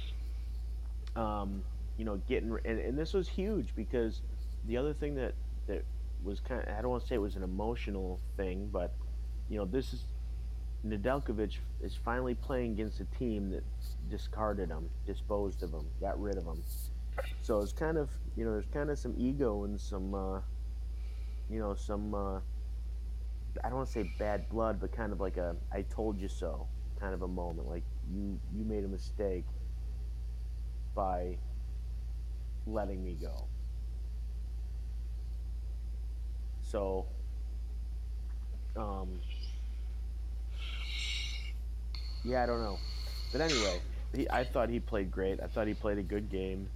um, 1.16 1.64
you 1.98 2.06
know, 2.06 2.18
getting 2.28 2.58
and, 2.66 2.80
and 2.80 2.98
this 2.98 3.14
was 3.14 3.28
huge 3.28 3.76
because 3.76 4.22
the 4.66 4.78
other 4.78 4.94
thing 4.94 5.16
that 5.16 5.34
that 5.68 5.84
was 6.24 6.40
kind 6.40 6.62
of 6.62 6.68
I 6.68 6.82
don't 6.82 6.92
want 6.92 7.04
to 7.04 7.10
say 7.10 7.16
it 7.16 7.22
was 7.22 7.36
an 7.36 7.44
emotional 7.44 8.20
thing, 8.38 8.70
but 8.72 8.94
you 9.50 9.58
know, 9.58 9.66
this 9.66 9.94
is 9.94 10.04
Nedeljkovic 10.86 11.58
is 11.82 11.96
finally 11.96 12.34
playing 12.34 12.72
against 12.72 13.00
a 13.02 13.06
team 13.18 13.52
that 13.52 13.64
discarded 14.10 14.70
him, 14.70 14.90
disposed 15.06 15.62
of 15.64 15.72
him, 15.72 15.86
got 16.00 16.20
rid 16.20 16.38
of 16.38 16.46
him. 16.46 16.64
So 17.42 17.60
it's 17.60 17.74
kind 17.74 17.98
of, 17.98 18.10
you 18.36 18.46
know, 18.46 18.52
there's 18.54 18.66
kind 18.74 18.90
of 18.90 18.98
some 18.98 19.14
ego 19.18 19.66
and 19.66 19.80
some, 19.80 20.16
uh, 20.16 20.40
you 21.50 21.60
know, 21.60 21.76
some, 21.76 22.16
uh, 22.16 22.38
I 23.64 23.70
don't 23.70 23.76
want 23.76 23.88
to 23.88 23.94
say 23.94 24.12
bad 24.18 24.50
blood, 24.50 24.80
but 24.80 24.92
kind 24.92 25.12
of 25.12 25.20
like 25.20 25.38
a 25.38 25.56
I 25.72 25.84
told 25.84 26.20
you 26.20 26.28
so" 26.28 26.68
kind 27.00 27.14
of 27.14 27.24
a 27.24 27.28
moment. 27.28 27.68
Like 27.68 27.84
you, 28.14 28.40
you 28.56 28.64
made 28.64 28.86
a 28.86 28.88
mistake 28.88 29.46
by 30.96 31.38
letting 32.66 33.04
me 33.04 33.18
go. 33.20 33.46
So, 36.62 37.06
um, 38.78 39.20
yeah, 42.24 42.44
I 42.44 42.46
don't 42.46 42.62
know. 42.62 42.78
But 43.32 43.42
anyway, 43.42 43.82
he, 44.16 44.30
I 44.30 44.44
thought 44.44 44.70
he 44.70 44.80
played 44.80 45.12
great. 45.12 45.42
I 45.42 45.48
thought 45.48 45.68
he 45.68 45.74
played 45.74 45.98
a 45.98 46.04
good 46.04 46.30
game. 46.30 46.70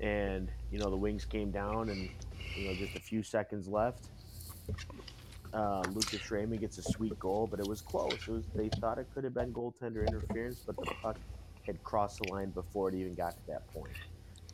And, 0.00 0.50
you 0.70 0.78
know, 0.78 0.90
the 0.90 0.96
Wings 0.96 1.24
came 1.24 1.50
down 1.50 1.88
and, 1.88 2.10
you 2.56 2.68
know, 2.68 2.74
just 2.74 2.96
a 2.96 3.00
few 3.00 3.22
seconds 3.22 3.68
left. 3.68 4.08
Uh, 5.54 5.82
Lucas 5.92 6.30
Raymond 6.30 6.60
gets 6.60 6.78
a 6.78 6.82
sweet 6.82 7.18
goal, 7.18 7.46
but 7.48 7.60
it 7.60 7.66
was 7.66 7.80
close. 7.80 8.12
It 8.12 8.28
was 8.28 8.44
they 8.56 8.68
thought 8.80 8.98
it 8.98 9.06
could 9.14 9.22
have 9.22 9.34
been 9.34 9.52
goaltender 9.52 10.06
interference, 10.06 10.60
but 10.66 10.76
the 10.76 10.92
puck 11.00 11.16
had 11.64 11.82
crossed 11.84 12.20
the 12.20 12.32
line 12.32 12.50
before 12.50 12.88
it 12.88 12.96
even 12.96 13.14
got 13.14 13.32
to 13.32 13.46
that 13.48 13.66
point. 13.72 13.94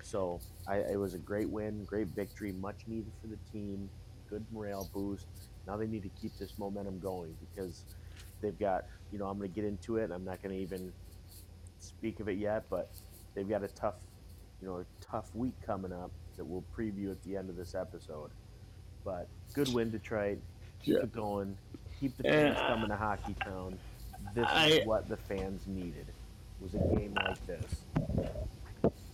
So 0.03 0.41
I, 0.67 0.77
it 0.79 0.99
was 0.99 1.15
a 1.15 1.19
great 1.19 1.49
win, 1.49 1.85
great 1.85 2.09
victory, 2.09 2.53
much 2.53 2.77
needed 2.87 3.13
for 3.21 3.29
the 3.29 3.39
team, 3.53 3.89
good 4.29 4.45
morale 4.53 4.89
boost. 4.93 5.27
Now 5.67 5.77
they 5.77 5.87
need 5.87 6.03
to 6.03 6.11
keep 6.21 6.37
this 6.39 6.53
momentum 6.59 6.99
going 7.01 7.35
because 7.53 7.85
they've 8.41 8.59
got, 8.59 8.87
you 9.13 9.19
know, 9.19 9.27
I'm 9.27 9.39
going 9.39 9.51
to 9.51 9.55
get 9.55 9.65
into 9.65 9.97
it. 9.97 10.11
I'm 10.11 10.25
not 10.25 10.43
going 10.43 10.55
to 10.55 10.61
even 10.61 10.93
speak 11.79 12.21
of 12.21 12.29
it 12.29 12.39
yet, 12.39 12.65
but 12.71 12.91
they've 13.35 13.49
got 13.49 13.63
a 13.63 13.69
tough, 13.69 13.95
you 14.61 14.69
know, 14.69 14.77
a 14.79 14.85
tough 15.01 15.27
week 15.35 15.55
coming 15.65 15.93
up 15.93 16.11
that 16.37 16.45
we'll 16.45 16.65
preview 16.77 17.11
at 17.11 17.23
the 17.25 17.37
end 17.37 17.51
of 17.51 17.57
this 17.57 17.75
episode. 17.75 18.31
But 19.05 19.29
good 19.55 19.73
win, 19.73 19.91
Detroit. 19.91 20.39
Keep 20.83 20.95
Yeah. 20.97 21.03
it 21.03 21.13
going. 21.13 21.57
Keep 22.01 22.17
the 22.17 22.23
fans 22.25 22.57
coming 22.59 22.89
to 22.89 22.97
Hockey 22.97 23.35
Town. 23.45 23.79
This 24.35 24.47
I- 24.49 24.67
is 24.69 24.87
what 24.87 25.09
the 25.09 25.17
fans 25.17 25.67
needed. 25.67 26.07
Was 26.61 26.75
a 26.75 26.79
game 26.79 27.15
like 27.15 27.47
this. 27.47 27.85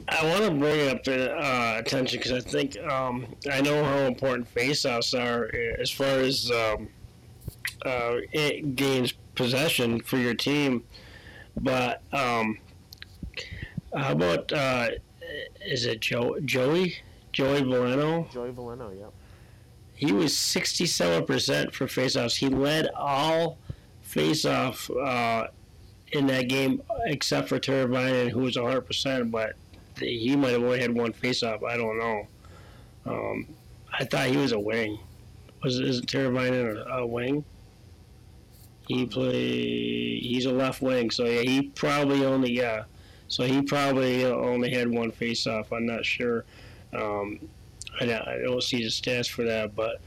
I 0.09 0.25
want 0.25 0.45
to 0.45 0.51
bring 0.51 0.79
it 0.81 0.89
up 0.89 1.03
to 1.05 1.35
uh, 1.35 1.77
attention 1.79 2.19
because 2.19 2.33
I 2.33 2.41
think 2.41 2.79
um, 2.79 3.27
I 3.51 3.61
know 3.61 3.85
how 3.85 3.99
important 3.99 4.53
faceoffs 4.55 5.19
are 5.19 5.51
as 5.81 5.91
far 5.91 6.07
as 6.07 6.51
um, 6.51 6.89
uh, 7.85 8.17
it 8.33 8.77
gains 8.77 9.13
possession 9.35 10.01
for 10.01 10.17
your 10.17 10.35
team. 10.35 10.85
But 11.57 12.03
um, 12.13 12.59
how 13.95 14.13
about 14.13 14.53
uh, 14.53 14.91
is 15.65 15.87
it 15.87 16.01
Joe, 16.01 16.39
Joey 16.45 16.97
Joey 17.33 17.63
Veleno? 17.63 18.31
Joey 18.33 18.53
Veleno, 18.53 18.99
yep. 18.99 19.13
He 19.95 20.13
was 20.13 20.33
67% 20.33 21.73
for 21.73 21.87
faceoffs. 21.87 22.37
He 22.37 22.49
led 22.49 22.89
all 22.95 23.59
faceoff 24.07 24.91
uh, 24.91 25.49
in 26.13 26.27
that 26.27 26.49
game 26.49 26.83
except 27.07 27.49
for 27.49 27.59
Teravainen, 27.59 28.31
who 28.31 28.41
was 28.41 28.57
100%, 28.57 29.31
but 29.31 29.55
he 29.99 30.37
might 30.37 30.51
have 30.53 30.63
only 30.63 30.81
had 30.81 30.95
one 30.95 31.13
faceoff. 31.13 31.65
I 31.65 31.77
don't 31.77 31.99
know. 31.99 32.27
Um, 33.07 33.47
I 33.99 34.05
thought 34.05 34.27
he 34.29 34.37
was 34.37 34.53
a 34.53 34.59
wing. 34.59 34.99
Was 35.63 35.79
isn't 35.81 36.07
Teravainen 36.11 36.77
a, 36.87 36.99
a 36.99 37.07
wing? 37.07 37.45
He 38.89 39.07
play. 39.07 40.21
He's 40.21 40.47
a 40.47 40.53
left 40.53 40.81
wing, 40.83 41.11
so 41.11 41.25
yeah, 41.25 41.41
he 41.43 41.63
probably 41.63 42.25
only 42.25 42.53
yeah. 42.53 42.85
So 43.29 43.43
he 43.45 43.61
probably 43.63 44.25
only 44.25 44.71
had 44.71 44.89
one 44.89 45.11
face-off. 45.11 45.73
I'm 45.73 45.85
not 45.87 46.05
sure. 46.05 46.45
Um, 46.95 47.41
I, 48.01 48.07
don't- 48.07 48.29
I 48.29 48.39
don't 48.39 48.63
see 48.63 48.83
the 48.85 48.89
stats 48.89 49.29
for 49.29 49.43
that, 49.45 49.75
but 49.75 50.01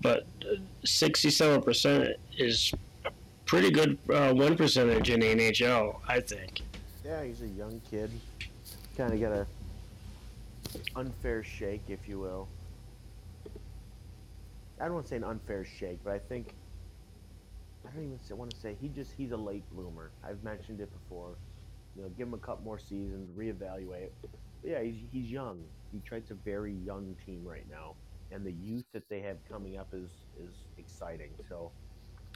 but 0.00 0.26
67 0.84 1.62
percent 1.62 2.16
is 2.38 2.72
a 3.04 3.10
pretty 3.44 3.70
good 3.70 3.98
uh, 4.12 4.32
win 4.34 4.56
percentage 4.56 5.10
in 5.10 5.20
the 5.20 5.26
NHL. 5.34 5.96
I 6.08 6.20
think. 6.20 6.62
Yeah, 7.04 7.22
he's 7.24 7.42
a 7.42 7.48
young 7.48 7.80
kid. 7.90 8.10
Kind 9.02 9.14
of 9.14 9.20
got 9.20 9.32
a 9.32 9.46
unfair 10.94 11.42
shake, 11.42 11.82
if 11.88 12.06
you 12.06 12.20
will. 12.20 12.46
I 14.80 14.84
don't 14.84 14.94
want 14.94 15.06
to 15.06 15.10
say 15.10 15.16
an 15.16 15.24
unfair 15.24 15.64
shake, 15.64 15.98
but 16.04 16.12
I 16.12 16.20
think 16.20 16.54
I 17.84 17.90
don't 17.90 18.04
even 18.04 18.38
want 18.38 18.52
to 18.52 18.60
say 18.60 18.76
he 18.80 18.86
just 18.86 19.10
he's 19.18 19.32
a 19.32 19.36
late 19.36 19.64
bloomer. 19.72 20.12
I've 20.22 20.44
mentioned 20.44 20.80
it 20.80 20.88
before. 20.92 21.34
You 21.96 22.02
know, 22.02 22.10
give 22.10 22.28
him 22.28 22.34
a 22.34 22.38
couple 22.38 22.64
more 22.64 22.78
seasons, 22.78 23.28
reevaluate. 23.36 24.10
But 24.20 24.30
yeah, 24.62 24.80
he's 24.84 24.94
he's 25.10 25.28
young. 25.28 25.64
Detroit's 25.92 26.30
a 26.30 26.34
very 26.34 26.74
young 26.86 27.16
team 27.26 27.42
right 27.44 27.66
now, 27.68 27.96
and 28.30 28.46
the 28.46 28.52
youth 28.52 28.84
that 28.92 29.08
they 29.08 29.18
have 29.22 29.38
coming 29.50 29.78
up 29.78 29.88
is 29.92 30.10
is 30.40 30.54
exciting. 30.78 31.32
So, 31.48 31.72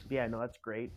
yeah, 0.09 0.27
no, 0.27 0.41
that's 0.41 0.57
great. 0.57 0.91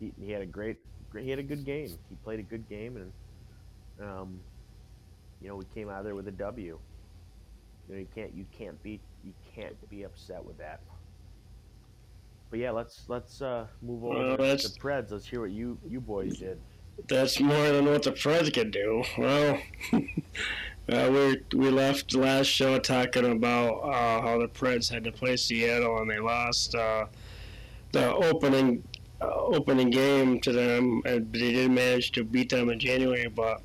He, 0.00 0.12
he 0.20 0.32
had 0.32 0.42
a 0.42 0.46
great, 0.46 0.76
great, 1.08 1.24
he 1.24 1.30
had 1.30 1.38
a 1.38 1.42
good 1.42 1.64
game. 1.64 1.88
He 2.10 2.16
played 2.24 2.40
a 2.40 2.42
good 2.42 2.68
game, 2.68 2.98
and 2.98 4.06
um, 4.06 4.38
you 5.44 5.50
know, 5.50 5.56
we 5.56 5.66
came 5.74 5.90
out 5.90 5.98
of 5.98 6.04
there 6.06 6.14
with 6.14 6.26
a 6.26 6.32
W. 6.32 6.78
You 7.86 7.94
know, 7.94 8.00
you 8.00 8.08
can't 8.14 8.34
you 8.34 8.46
can't 8.56 8.82
be 8.82 8.98
you 9.22 9.34
can't 9.54 9.76
be 9.90 10.04
upset 10.04 10.42
with 10.42 10.56
that. 10.56 10.80
But 12.48 12.60
yeah, 12.60 12.70
let's 12.70 13.04
let's 13.08 13.42
uh, 13.42 13.66
move 13.82 14.04
over 14.04 14.36
Well, 14.38 14.56
to 14.56 14.68
the 14.68 14.78
Preds. 14.80 15.10
Let's 15.10 15.26
hear 15.26 15.42
what 15.42 15.50
you 15.50 15.78
you 15.86 16.00
boys 16.00 16.38
did. 16.38 16.58
That's 17.08 17.38
more 17.40 17.68
than 17.72 17.84
what 17.84 18.04
the 18.04 18.12
Preds 18.12 18.54
could 18.54 18.70
do. 18.70 19.04
Well, 19.18 19.58
uh, 19.92 21.10
we 21.12 21.42
we 21.54 21.70
left 21.70 22.12
the 22.12 22.20
last 22.20 22.46
show 22.46 22.78
talking 22.78 23.30
about 23.30 23.80
uh, 23.80 24.22
how 24.22 24.38
the 24.38 24.48
Preds 24.48 24.90
had 24.90 25.04
to 25.04 25.12
play 25.12 25.36
Seattle 25.36 25.98
and 25.98 26.10
they 26.10 26.20
lost 26.20 26.74
uh, 26.74 27.04
the 27.92 28.14
opening 28.14 28.82
uh, 29.20 29.26
opening 29.26 29.90
game 29.90 30.40
to 30.40 30.52
them, 30.52 31.02
and 31.04 31.30
they 31.34 31.52
did 31.52 31.70
manage 31.70 32.12
to 32.12 32.24
beat 32.24 32.48
them 32.48 32.70
in 32.70 32.78
January. 32.78 33.28
But 33.28 33.60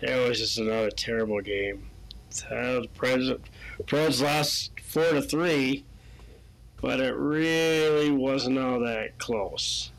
it 0.00 0.28
was 0.28 0.38
just 0.38 0.58
another 0.58 0.90
terrible 0.90 1.40
game. 1.40 1.86
Uh, 2.50 2.80
the 2.80 2.88
Preds 2.96 3.38
Preds 3.84 4.22
lost 4.22 4.72
four 4.80 5.10
to 5.10 5.22
three, 5.22 5.84
but 6.80 7.00
it 7.00 7.14
really 7.14 8.10
wasn't 8.10 8.58
all 8.58 8.80
that 8.80 9.18
close 9.18 9.92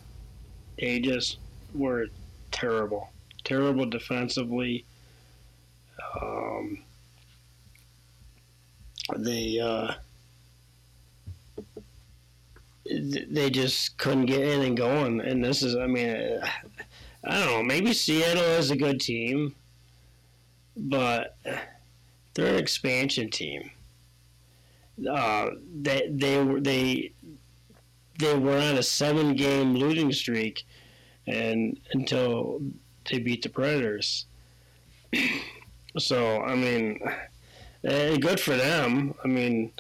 they 0.77 0.99
just 0.99 1.37
were 1.73 2.07
terrible, 2.51 3.09
terrible 3.43 3.85
defensively. 3.85 4.85
Um, 6.21 6.79
they 9.17 9.59
uh, 9.59 9.93
they 12.85 13.49
just 13.49 13.97
couldn't 13.97 14.25
get 14.25 14.41
anything 14.41 14.75
going, 14.75 15.21
and 15.21 15.43
this 15.43 15.63
is, 15.63 15.75
I 15.75 15.87
mean, 15.87 16.39
I 17.23 17.39
don't 17.39 17.47
know. 17.47 17.63
Maybe 17.63 17.93
Seattle 17.93 18.43
is 18.43 18.71
a 18.71 18.75
good 18.75 18.99
team, 18.99 19.55
but 20.75 21.37
they're 22.33 22.53
an 22.53 22.59
expansion 22.59 23.29
team. 23.29 23.71
Uh, 25.09 25.49
they 25.81 26.07
they 26.09 26.41
were 26.41 26.61
they 26.61 27.11
they 28.19 28.37
were 28.37 28.57
on 28.57 28.77
a 28.77 28.83
seven 28.83 29.35
game 29.35 29.75
losing 29.75 30.11
streak 30.11 30.65
and 31.27 31.79
until 31.91 32.61
they 33.09 33.19
beat 33.19 33.41
the 33.41 33.49
Predators. 33.49 34.25
so 35.97 36.41
I 36.41 36.55
mean, 36.55 36.99
eh, 37.83 38.17
good 38.17 38.39
for 38.39 38.55
them. 38.55 39.15
I 39.23 39.27
mean, 39.27 39.71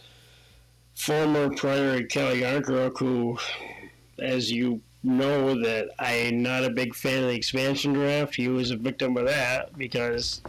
former 0.95 1.49
Predator 1.55 2.07
Calle 2.07 2.35
Järnkrok, 2.35 2.97
who, 2.97 3.37
as 4.19 4.51
you 4.51 4.81
know, 5.03 5.61
that 5.61 5.89
I'm 5.99 6.41
not 6.41 6.63
a 6.63 6.69
big 6.69 6.95
fan 6.95 7.23
of 7.23 7.29
the 7.29 7.35
expansion 7.35 7.93
draft. 7.93 8.35
He 8.35 8.47
was 8.47 8.71
a 8.71 8.77
victim 8.77 9.17
of 9.17 9.25
that 9.25 9.77
because 9.77 10.41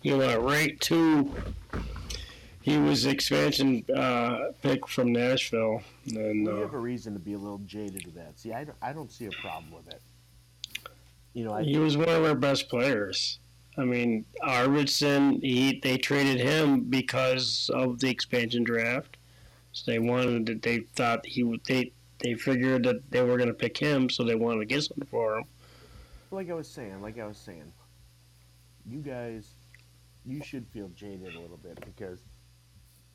he 0.00 0.12
went 0.12 0.40
right 0.40 0.78
to. 0.82 1.32
He 2.60 2.76
was 2.76 3.06
expansion 3.06 3.82
uh, 3.96 4.52
pick 4.62 4.86
from 4.88 5.12
Nashville, 5.12 5.82
and 6.06 6.46
We 6.46 6.52
uh, 6.52 6.56
have 6.56 6.74
a 6.74 6.78
reason 6.78 7.14
to 7.14 7.18
be 7.18 7.32
a 7.32 7.38
little 7.38 7.58
jaded 7.58 8.04
with 8.04 8.14
that. 8.16 8.38
See, 8.38 8.52
I 8.52 8.64
don't, 8.64 8.76
I 8.82 8.92
don't 8.92 9.10
see 9.10 9.26
a 9.26 9.30
problem 9.30 9.72
with 9.72 9.88
it. 9.88 10.02
You 11.32 11.44
know, 11.44 11.54
I 11.54 11.62
he 11.62 11.78
was 11.78 11.96
one 11.96 12.08
of 12.08 12.24
our 12.24 12.34
best 12.34 12.68
players. 12.68 13.38
I 13.78 13.84
mean, 13.84 14.24
Arvidsson, 14.42 15.40
he 15.40 15.78
they 15.82 15.96
traded 15.96 16.40
him 16.40 16.82
because 16.82 17.70
of 17.72 18.00
the 18.00 18.10
expansion 18.10 18.64
draft. 18.64 19.16
So 19.72 19.92
they 19.92 20.00
wanted 20.00 20.46
to, 20.46 20.54
they 20.56 20.80
thought 20.96 21.24
he 21.24 21.44
would 21.44 21.64
they 21.64 21.92
they 22.18 22.34
figured 22.34 22.82
that 22.84 23.10
they 23.10 23.22
were 23.22 23.36
going 23.36 23.48
to 23.48 23.54
pick 23.54 23.78
him, 23.78 24.10
so 24.10 24.24
they 24.24 24.34
wanted 24.34 24.60
to 24.60 24.66
get 24.66 24.82
something 24.82 25.06
for 25.06 25.38
him. 25.38 25.44
like 26.30 26.50
I 26.50 26.54
was 26.54 26.68
saying, 26.68 27.00
like 27.00 27.18
I 27.18 27.26
was 27.26 27.38
saying, 27.38 27.72
you 28.90 28.98
guys, 28.98 29.48
you 30.24 30.42
should 30.42 30.66
feel 30.68 30.88
jaded 30.94 31.34
a 31.34 31.40
little 31.40 31.56
bit 31.56 31.78
because 31.84 32.24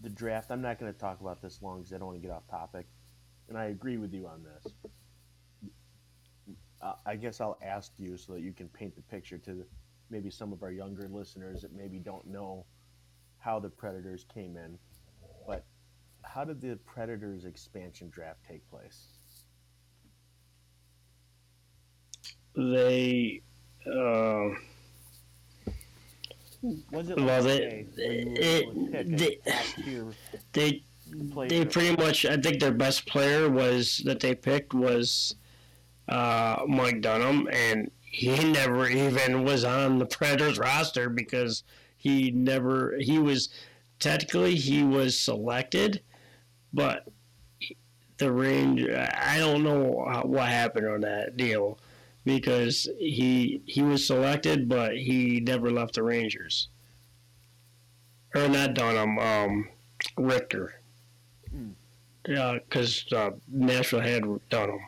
the 0.01 0.09
draft. 0.09 0.51
I'm 0.51 0.61
not 0.61 0.79
going 0.79 0.93
to 0.93 0.99
talk 0.99 1.21
about 1.21 1.41
this 1.41 1.61
long 1.61 1.79
because 1.79 1.93
I 1.93 1.97
don't 1.97 2.07
want 2.07 2.21
to 2.21 2.27
get 2.27 2.33
off 2.35 2.47
topic, 2.47 2.85
and 3.49 3.57
I 3.57 3.65
agree 3.65 3.97
with 3.97 4.13
you 4.13 4.27
on 4.27 4.43
this. 4.43 4.73
Uh, 6.81 6.93
I 7.05 7.15
guess 7.15 7.39
I'll 7.39 7.57
ask 7.63 7.93
you 7.97 8.17
so 8.17 8.33
that 8.33 8.41
you 8.41 8.51
can 8.51 8.67
paint 8.67 8.95
the 8.95 9.01
picture 9.03 9.37
to 9.39 9.65
maybe 10.09 10.29
some 10.29 10.51
of 10.51 10.61
our 10.61 10.71
younger 10.71 11.07
listeners 11.09 11.61
that 11.61 11.73
maybe 11.73 11.97
don't 11.97 12.27
know 12.27 12.65
how 13.39 13.59
the 13.59 13.69
Predators 13.69 14.25
came 14.33 14.57
in. 14.57 14.77
But 15.47 15.63
how 16.23 16.43
did 16.43 16.59
the 16.59 16.77
Predators 16.85 17.45
expansion 17.45 18.09
draft 18.09 18.39
take 18.47 18.69
place? 18.69 19.07
They. 22.55 23.41
Uh, 23.87 24.49
Was 26.91 27.09
it 27.09 27.17
Well, 27.17 27.43
they- 27.43 27.59
today, 27.59 27.85
where 27.95 28.13
you 28.13 28.25
were 28.29 28.35
it- 28.39 28.63
able 28.63 28.73
to 28.85 28.91
pick 28.91 29.05
a 29.05 29.09
they- 29.13 29.39
they 30.53 30.83
they 31.49 31.65
pretty 31.65 31.95
much. 31.95 32.25
I 32.25 32.37
think 32.37 32.59
their 32.59 32.71
best 32.71 33.05
player 33.05 33.49
was 33.49 34.01
that 34.05 34.19
they 34.21 34.33
picked 34.33 34.73
was 34.73 35.35
uh, 36.07 36.63
Mike 36.67 37.01
Dunham, 37.01 37.47
and 37.51 37.91
he 38.01 38.35
never 38.51 38.87
even 38.89 39.43
was 39.43 39.63
on 39.63 39.99
the 39.99 40.05
Predators 40.05 40.57
roster 40.57 41.09
because 41.09 41.63
he 41.97 42.31
never. 42.31 42.97
He 42.99 43.19
was 43.19 43.49
technically 43.99 44.55
he 44.55 44.83
was 44.83 45.19
selected, 45.19 46.01
but 46.73 47.07
the 48.17 48.31
range. 48.31 48.87
I 48.89 49.37
don't 49.37 49.63
know 49.63 50.21
what 50.25 50.47
happened 50.47 50.87
on 50.87 51.01
that 51.01 51.35
deal 51.37 51.77
because 52.25 52.87
he 52.97 53.61
he 53.65 53.81
was 53.81 54.07
selected, 54.07 54.69
but 54.69 54.97
he 54.97 55.39
never 55.39 55.71
left 55.71 55.95
the 55.95 56.03
Rangers. 56.03 56.67
Or 58.35 58.47
not 58.47 58.73
Dunham, 58.73 59.19
um, 59.19 59.69
Richter. 60.17 60.79
Hmm. 61.51 61.71
Yeah, 62.27 62.53
because 62.53 63.05
uh, 63.11 63.31
Nashville 63.47 63.99
had 63.99 64.23
Dunham. 64.49 64.79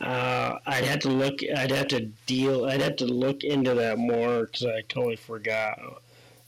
Uh, 0.00 0.58
I'd 0.66 0.84
have 0.84 1.00
to 1.00 1.08
look. 1.08 1.40
I'd 1.56 1.70
have 1.70 1.88
to 1.88 2.06
deal. 2.26 2.66
I'd 2.66 2.80
have 2.80 2.96
to 2.96 3.06
look 3.06 3.44
into 3.44 3.74
that 3.74 3.98
more 3.98 4.46
because 4.46 4.64
I 4.64 4.82
totally 4.88 5.16
forgot. 5.16 5.78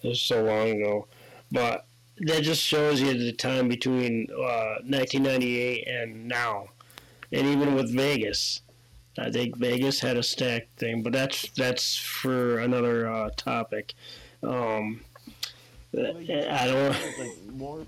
It 0.03 0.09
was 0.09 0.21
so 0.21 0.43
long 0.45 0.71
ago, 0.71 1.07
but 1.51 1.87
that 2.19 2.43
just 2.43 2.63
shows 2.63 3.01
you 3.01 3.17
the 3.17 3.33
time 3.33 3.69
between 3.69 4.29
uh, 4.31 4.81
1998 4.85 5.87
and 5.87 6.29
now, 6.29 6.69
and 7.31 7.47
even 7.47 7.75
with 7.75 7.95
Vegas. 7.95 8.63
I 9.19 9.31
think 9.31 9.57
Vegas 9.57 10.01
had 10.01 10.17
a 10.17 10.23
stack 10.23 10.69
thing, 10.77 11.03
but 11.03 11.13
that's 11.13 11.51
that's 11.51 11.97
for 11.99 12.59
another 12.61 13.13
uh, 13.13 13.31
topic. 13.37 13.95
Um, 14.43 15.01
I 15.95 16.67
don't. 16.67 17.19
like 17.19 17.53
more 17.53 17.87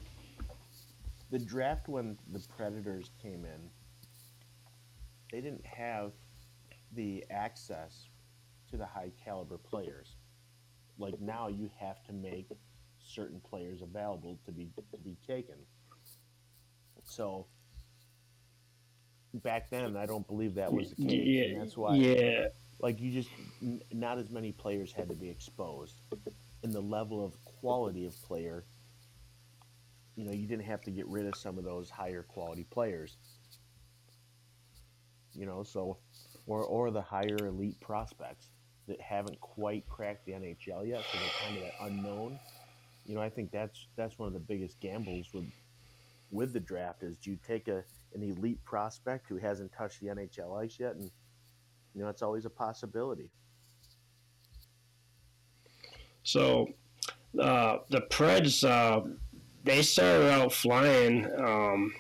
the 1.31 1.39
draft 1.39 1.89
when 1.89 2.19
the 2.33 2.41
Predators 2.57 3.11
came 3.23 3.45
in. 3.45 3.71
They 5.33 5.41
didn't 5.41 5.65
have 5.65 6.13
the 6.95 7.25
access 7.31 8.09
to 8.71 8.77
the 8.77 8.87
high 8.87 9.11
caliber 9.25 9.59
players. 9.59 10.17
Like 10.99 11.21
now, 11.21 11.49
you 11.49 11.71
have 11.81 12.05
to 12.05 12.13
make 12.13 12.49
certain 13.03 13.41
players 13.41 13.83
available 13.83 14.39
to 14.45 14.53
be 14.53 14.69
to 14.93 14.99
be 14.99 15.17
taken. 15.27 15.57
So 17.05 17.47
back 19.43 19.71
then, 19.71 19.97
I 19.97 20.07
don't 20.07 20.27
believe 20.27 20.55
that 20.55 20.73
was 20.73 20.91
the 20.91 20.97
case, 20.97 21.23
Yeah, 21.27 21.45
and 21.45 21.61
that's 21.61 21.77
why 21.77 21.97
yeah, 21.97 22.47
like 22.81 23.01
you 23.01 23.11
just 23.11 23.31
n- 23.63 23.83
not 23.93 24.19
as 24.19 24.31
many 24.31 24.53
players 24.53 24.93
had 24.93 25.09
to 25.09 25.15
be 25.15 25.29
exposed 25.29 26.01
in 26.63 26.71
the 26.71 26.81
level 26.81 27.25
of 27.25 27.43
quality 27.45 28.07
of 28.07 28.21
player 28.23 28.65
you 30.17 30.25
know 30.25 30.33
you 30.33 30.47
didn't 30.47 30.65
have 30.65 30.83
to 30.83 30.91
get 30.91 31.07
rid 31.09 31.27
of 31.27 31.37
some 31.37 31.59
of 31.59 31.65
those 31.65 31.91
higher 31.91 32.23
quality 32.23 32.65
players. 32.65 33.17
You 35.35 35.47
know 35.47 35.63
so 35.65 35.99
or 36.47 36.63
or 36.65 36.91
the 36.91 37.03
higher 37.03 37.47
elite 37.47 37.81
prospects 37.81 38.51
that 38.87 39.01
haven't 39.01 39.41
quite 39.41 39.89
cracked 39.89 40.27
the 40.27 40.33
NHL 40.33 40.87
yet 40.87 41.09
so 41.09 41.17
they're 41.19 41.31
kind 41.31 41.57
of 41.57 41.63
that 41.63 41.75
unknown. 41.81 42.39
You 43.05 43.15
know 43.17 43.21
I 43.21 43.31
think 43.31 43.51
that's 43.51 43.89
that's 43.97 44.19
one 44.19 44.29
of 44.29 44.35
the 44.35 44.41
biggest 44.41 44.79
gambles 44.81 45.29
with 45.33 45.47
with 46.31 46.53
the 46.53 46.61
draft 46.61 47.03
is 47.03 47.17
do 47.17 47.31
you 47.31 47.39
take 47.47 47.69
a 47.69 47.85
an 48.15 48.23
elite 48.23 48.65
prospect 48.65 49.29
who 49.29 49.37
hasn't 49.37 49.73
touched 49.73 50.01
the 50.01 50.07
NHL 50.07 50.63
ice 50.63 50.79
yet 50.79 50.95
and 50.95 51.11
you 51.95 52.03
know, 52.03 52.09
it's 52.09 52.23
always 52.23 52.45
a 52.45 52.51
possibility. 52.51 53.31
So 56.25 56.69
uh, 57.41 57.79
the 57.89 58.03
Preds, 58.11 58.69
uh, 58.69 59.03
they 59.63 59.83
started 59.83 60.31
out 60.31 60.53
flying 60.53 61.27
um, 61.39 61.95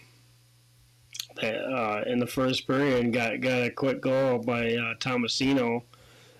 uh, 1.42 2.02
in 2.06 2.18
the 2.18 2.26
first 2.26 2.66
period 2.66 3.04
and 3.04 3.12
got, 3.12 3.40
got 3.40 3.62
a 3.62 3.70
quick 3.70 4.00
goal 4.00 4.38
by 4.38 4.74
uh, 4.74 4.94
Tomasino. 4.98 5.82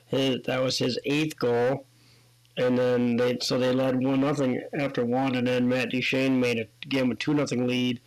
His, 0.07 0.43
that 0.45 0.63
was 0.63 0.79
his 0.79 0.99
eighth 1.05 1.37
goal. 1.39 1.87
And 2.57 2.79
then 2.79 3.17
they 3.17 3.39
so 3.41 3.59
they 3.59 3.73
led 3.73 4.03
one 4.03 4.21
nothing 4.21 4.63
after 4.79 5.05
one, 5.05 5.35
and 5.35 5.47
then 5.47 5.69
Matt 5.69 5.91
Duchene 5.91 6.39
made 6.39 6.59
a 6.59 6.87
game 6.87 7.11
a 7.11 7.15
two 7.15 7.35
nothing 7.35 7.67
lead 7.67 8.01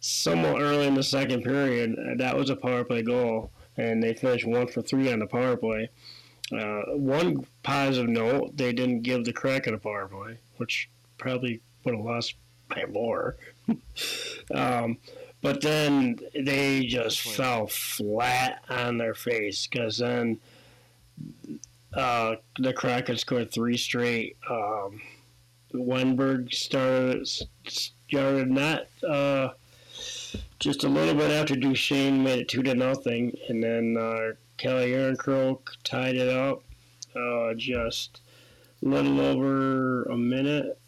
somewhat 0.00 0.60
early 0.60 0.86
in 0.86 0.94
the 0.94 1.02
second 1.02 1.42
period. 1.42 1.96
That 2.18 2.36
was 2.36 2.50
a 2.50 2.56
power 2.56 2.84
play 2.84 3.02
goal, 3.02 3.50
and 3.76 4.02
they 4.02 4.14
finished 4.14 4.46
one 4.46 4.68
for 4.68 4.82
three 4.82 5.10
on 5.10 5.20
the 5.20 5.26
power 5.26 5.56
play. 5.56 5.88
Uh, 6.52 6.82
one 6.92 7.44
positive 7.62 8.08
note, 8.08 8.56
they 8.56 8.72
didn't 8.72 9.02
give 9.02 9.24
the 9.24 9.32
crack 9.32 9.64
Kraken 9.64 9.74
a 9.74 9.78
power 9.78 10.06
play, 10.06 10.38
which 10.58 10.88
probably 11.18 11.60
would 11.84 11.96
have 11.96 12.04
lost 12.04 12.36
by 12.68 12.84
more. 12.86 13.36
um, 14.54 14.98
but 15.42 15.60
then 15.60 16.18
they 16.34 16.86
just 16.86 17.20
fell 17.20 17.66
flat 17.66 18.62
on 18.68 18.98
their 18.98 19.14
face 19.14 19.66
because 19.66 19.98
then 19.98 20.38
uh, 21.96 22.36
the 22.58 22.72
Kraken 22.72 23.16
scored 23.16 23.50
three 23.50 23.76
straight. 23.76 24.36
Um, 24.48 25.00
Wennberg 25.74 26.52
started 26.52 27.26
started 27.66 28.50
not 28.50 28.86
uh, 29.06 29.48
just 30.58 30.84
a 30.84 30.88
little 30.88 31.14
bit 31.14 31.30
after 31.30 31.56
Duchene 31.56 32.22
made 32.22 32.40
it 32.40 32.48
two 32.48 32.62
to 32.62 32.74
nothing, 32.74 33.36
and 33.48 33.62
then 33.62 33.96
uh, 33.98 34.32
Calle 34.58 34.86
Järnkrok 34.86 35.60
tied 35.84 36.16
it 36.16 36.28
up. 36.28 36.62
Uh, 37.14 37.54
just 37.54 38.20
a 38.84 38.88
little 38.88 39.20
over 39.20 40.02
a 40.04 40.16
minute, 40.16 40.78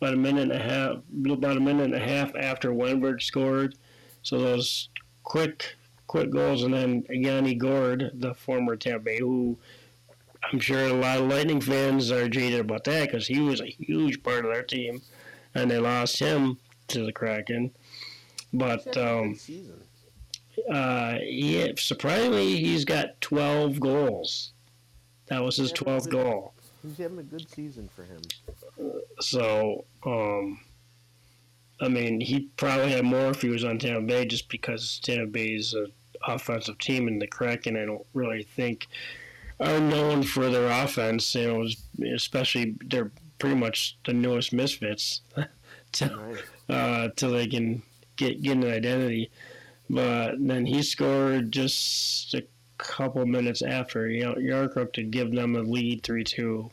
about 0.00 0.14
a 0.14 0.16
minute 0.16 0.50
and 0.50 0.52
a 0.52 0.58
half, 0.58 0.96
about 1.30 1.56
a 1.58 1.60
minute 1.60 1.84
and 1.84 1.94
a 1.94 1.98
half 1.98 2.34
after 2.36 2.72
Wennberg 2.72 3.22
scored. 3.22 3.76
So 4.22 4.38
those 4.40 4.88
quick, 5.24 5.76
quick 6.06 6.30
goals, 6.30 6.62
and 6.62 6.72
then 6.72 7.04
Yanni 7.10 7.54
Gourde, 7.54 8.12
the 8.14 8.34
former 8.34 8.76
Tampa 8.76 9.04
Bay, 9.04 9.18
who 9.18 9.58
I'm 10.52 10.60
sure 10.60 10.84
a 10.84 10.92
lot 10.92 11.18
of 11.18 11.28
Lightning 11.28 11.60
fans 11.60 12.10
are 12.10 12.28
jaded 12.28 12.60
about 12.60 12.84
that 12.84 13.06
because 13.06 13.26
he 13.26 13.40
was 13.40 13.60
a 13.60 13.66
huge 13.66 14.22
part 14.22 14.44
of 14.44 14.52
their 14.52 14.62
team, 14.62 15.02
and 15.54 15.70
they 15.70 15.78
lost 15.78 16.18
him 16.18 16.58
to 16.88 17.04
the 17.04 17.12
Kraken. 17.12 17.72
But 18.52 18.82
He's 18.84 18.94
having 18.94 19.08
a 19.08 19.20
um, 19.20 19.38
uh, 20.70 21.18
yeah, 21.22 21.72
surprisingly, 21.76 22.56
he's 22.56 22.84
got 22.84 23.20
12 23.20 23.80
goals. 23.80 24.52
That 25.26 25.42
was 25.42 25.56
his 25.56 25.72
12th 25.72 26.08
goal. 26.08 26.54
He's 26.82 26.96
having 26.98 27.18
a 27.18 27.22
good 27.22 27.48
season 27.50 27.88
for 27.94 28.04
him. 28.04 28.22
So, 29.20 29.84
um, 30.04 30.60
I 31.80 31.88
mean, 31.88 32.20
he 32.20 32.48
probably 32.56 32.92
had 32.92 33.04
more 33.04 33.30
if 33.30 33.42
he 33.42 33.48
was 33.48 33.64
on 33.64 33.78
Tampa 33.78 34.00
Bay 34.00 34.24
just 34.24 34.48
because 34.48 35.00
Tampa 35.02 35.26
Bay 35.26 35.48
is 35.48 35.74
an 35.74 35.92
offensive 36.26 36.78
team 36.78 37.08
and 37.08 37.20
the 37.20 37.26
Kraken, 37.26 37.76
I 37.76 37.84
don't 37.84 38.06
really 38.14 38.44
think, 38.44 38.86
are 39.60 39.80
known 39.80 40.22
for 40.22 40.48
their 40.50 40.68
offense. 40.84 41.34
You 41.34 41.46
know, 41.98 42.12
especially 42.14 42.76
they're 42.86 43.10
pretty 43.38 43.56
much 43.56 43.98
the 44.04 44.12
newest 44.12 44.52
misfits 44.52 45.20
till, 45.92 46.16
Right. 46.16 46.44
uh, 46.68 47.08
till 47.16 47.32
they 47.32 47.46
can 47.46 47.82
get, 48.16 48.42
get 48.42 48.56
an 48.56 48.64
identity. 48.64 49.30
But 49.88 50.36
then 50.40 50.66
he 50.66 50.82
scored 50.82 51.52
just 51.52 52.34
a 52.34 52.42
couple 52.78 53.24
minutes 53.24 53.62
after 53.62 54.08
you 54.10 54.24
know, 54.24 54.34
Järnkrok 54.34 54.92
to 54.94 55.02
give 55.02 55.32
them 55.32 55.54
a 55.56 55.60
lead 55.60 56.02
3 56.02 56.24
2. 56.24 56.70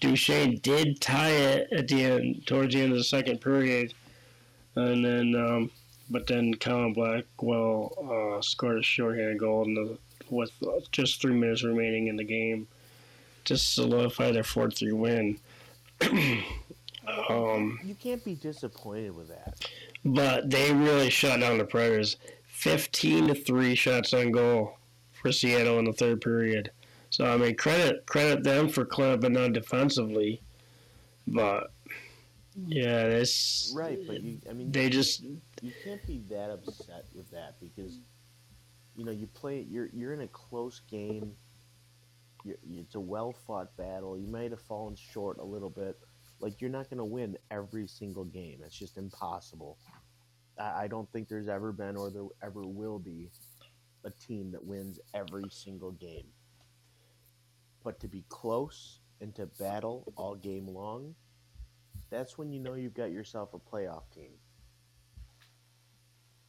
Duchene 0.00 0.56
did 0.58 1.00
tie 1.00 1.30
it 1.30 1.68
at 1.72 1.88
the 1.88 2.02
end, 2.04 2.46
towards 2.46 2.74
the 2.74 2.82
end 2.82 2.92
of 2.92 2.98
the 2.98 3.04
second 3.04 3.40
period, 3.40 3.94
and 4.74 5.02
then, 5.02 5.34
um, 5.34 5.70
but 6.10 6.26
then 6.26 6.52
Colin 6.54 6.92
Blackwell 6.92 8.36
uh, 8.38 8.42
scored 8.42 8.78
a 8.78 8.82
shorthanded 8.82 9.38
goal 9.38 9.64
in 9.64 9.74
the, 9.74 9.98
with 10.30 10.50
just 10.92 11.20
three 11.20 11.34
minutes 11.34 11.62
remaining 11.64 12.06
in 12.08 12.16
the 12.16 12.24
game 12.24 12.66
to 13.44 13.56
solidify 13.56 14.32
their 14.32 14.44
four 14.44 14.70
three 14.70 14.92
win. 14.92 15.38
um, 17.28 17.78
You 17.84 17.94
can't 17.94 18.24
be 18.24 18.34
disappointed 18.34 19.14
with 19.14 19.28
that. 19.28 19.64
but 20.04 20.50
they 20.50 20.72
really 20.72 21.10
shut 21.10 21.40
down 21.40 21.58
the 21.58 21.64
Predators. 21.64 22.16
Fifteen 22.46 23.28
to 23.28 23.34
three 23.34 23.74
shots 23.74 24.14
on 24.14 24.32
goal 24.32 24.78
for 25.12 25.30
Seattle 25.30 25.78
in 25.78 25.84
the 25.84 25.92
third 25.92 26.20
period. 26.20 26.70
So 27.10 27.24
I 27.24 27.36
mean, 27.36 27.54
credit 27.56 28.06
credit 28.06 28.42
them 28.44 28.68
for 28.68 28.84
clamping 28.84 29.36
on 29.36 29.52
defensively, 29.52 30.40
but 31.26 31.70
Yeah, 32.66 33.08
this 33.08 33.72
Right, 33.76 33.98
but 34.06 34.22
you, 34.22 34.38
I 34.48 34.54
mean, 34.54 34.72
they 34.72 34.88
just 34.88 35.22
you 35.22 35.72
can't 35.84 36.04
be 36.06 36.22
that 36.30 36.50
upset 36.50 37.04
with 37.14 37.30
that 37.30 37.54
because 37.60 37.98
you 38.96 39.04
know 39.04 39.12
you 39.12 39.26
play 39.26 39.66
you're 39.68 39.90
you're 39.92 40.14
in 40.14 40.22
a 40.22 40.28
close 40.28 40.80
game. 40.90 41.32
You're, 42.44 42.56
it's 42.70 42.94
a 42.94 43.00
well 43.00 43.32
fought 43.32 43.76
battle. 43.76 44.18
You 44.18 44.28
might 44.28 44.50
have 44.50 44.60
fallen 44.60 44.96
short 44.96 45.38
a 45.38 45.44
little 45.44 45.70
bit. 45.70 45.96
Like 46.40 46.60
you're 46.60 46.70
not 46.70 46.90
going 46.90 46.98
to 46.98 47.04
win 47.04 47.36
every 47.50 47.86
single 47.86 48.24
game. 48.24 48.60
It's 48.64 48.78
just 48.78 48.98
impossible. 48.98 49.78
I, 50.58 50.84
I 50.84 50.88
don't 50.88 51.10
think 51.12 51.28
there's 51.28 51.48
ever 51.48 51.72
been 51.72 51.96
or 51.96 52.10
there 52.10 52.24
ever 52.42 52.62
will 52.66 52.98
be 52.98 53.30
a 54.04 54.10
team 54.10 54.52
that 54.52 54.64
wins 54.64 55.00
every 55.14 55.44
single 55.50 55.92
game. 55.92 56.26
But 57.82 58.00
to 58.00 58.08
be 58.08 58.24
close 58.28 59.00
and 59.20 59.34
to 59.36 59.46
battle 59.46 60.12
all 60.16 60.34
game 60.34 60.66
long 60.66 61.14
that's 62.10 62.38
when 62.38 62.52
you 62.52 62.60
know 62.60 62.74
you've 62.74 62.94
got 62.94 63.10
yourself 63.10 63.54
a 63.54 63.58
playoff 63.58 64.02
team 64.14 64.32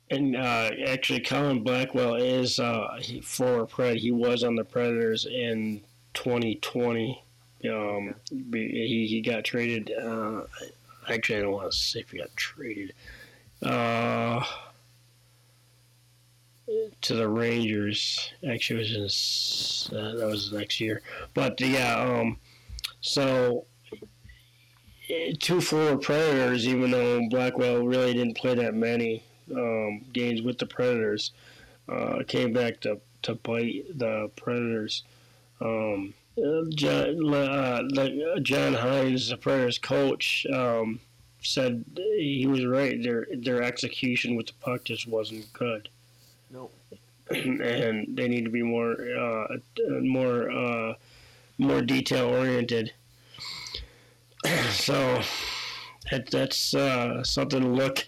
and 0.10 0.36
uh, 0.36 0.72
actually 0.86 1.20
Colin 1.20 1.64
Blackwell 1.64 2.16
is 2.16 2.60
uh, 2.60 2.98
he, 3.00 3.22
for 3.22 3.66
Pred. 3.66 3.98
He 3.98 4.12
was 4.12 4.44
on 4.44 4.56
the 4.56 4.64
Predators 4.64 5.26
in 5.26 5.82
2020. 6.14 7.24
Um, 7.70 8.16
he 8.30 9.08
he 9.08 9.22
got 9.22 9.44
traded. 9.44 9.92
Uh, 9.92 10.44
actually, 11.10 11.40
I 11.40 11.42
don't 11.42 11.52
want 11.52 11.72
to 11.72 11.78
say 11.78 12.00
if 12.00 12.12
he 12.12 12.20
got 12.20 12.36
traded. 12.36 12.94
Uh, 13.62 14.44
to 17.02 17.16
the 17.16 17.28
Rangers. 17.28 18.32
Actually, 18.48 18.82
it 18.82 19.02
was 19.02 19.90
in, 19.92 19.98
uh, 19.98 20.16
that 20.16 20.28
was 20.28 20.52
next 20.52 20.80
year. 20.80 21.02
But 21.34 21.60
yeah, 21.60 21.96
um, 21.98 22.38
so 23.02 23.66
two 25.40 25.62
former 25.62 25.98
Predators, 25.98 26.68
even 26.68 26.92
though 26.92 27.28
Blackwell 27.30 27.86
really 27.86 28.14
didn't 28.14 28.38
play 28.38 28.56
that 28.56 28.74
many 28.74 29.24
um, 29.56 30.06
games 30.14 30.42
with 30.42 30.58
the 30.58 30.66
Predators, 30.66 31.32
uh, 31.90 32.24
came 32.28 32.54
back 32.54 32.80
to, 32.82 33.00
to 33.24 33.36
bite 33.36 33.86
the 33.98 34.30
Predators. 34.36 35.04
Um, 35.62 36.14
John, 36.70 37.34
uh, 37.34 37.82
John 38.42 38.74
Hynes, 38.76 39.30
the 39.30 39.38
Predators 39.38 39.80
coach, 39.80 40.46
um, 40.54 41.00
said 41.42 41.84
he 41.96 42.46
was 42.48 42.66
right. 42.66 43.02
Their 43.02 43.26
their 43.36 43.64
execution 43.64 44.36
with 44.36 44.48
the 44.48 44.54
puck 44.60 44.84
just 44.84 45.08
wasn't 45.08 45.52
good. 45.54 45.90
Nope. 46.52 46.74
and 47.30 48.16
they 48.16 48.28
need 48.28 48.46
to 48.46 48.52
be 48.52 48.62
more 48.62 48.94
uh, 48.94 49.48
more 50.02 50.52
uh, 50.52 50.94
more 51.58 51.82
detail 51.82 52.30
oriented. 52.30 52.94
so 54.70 55.22
that, 56.12 56.30
that's 56.30 56.74
uh, 56.74 57.24
something 57.24 57.62
to 57.62 57.68
look 57.68 58.08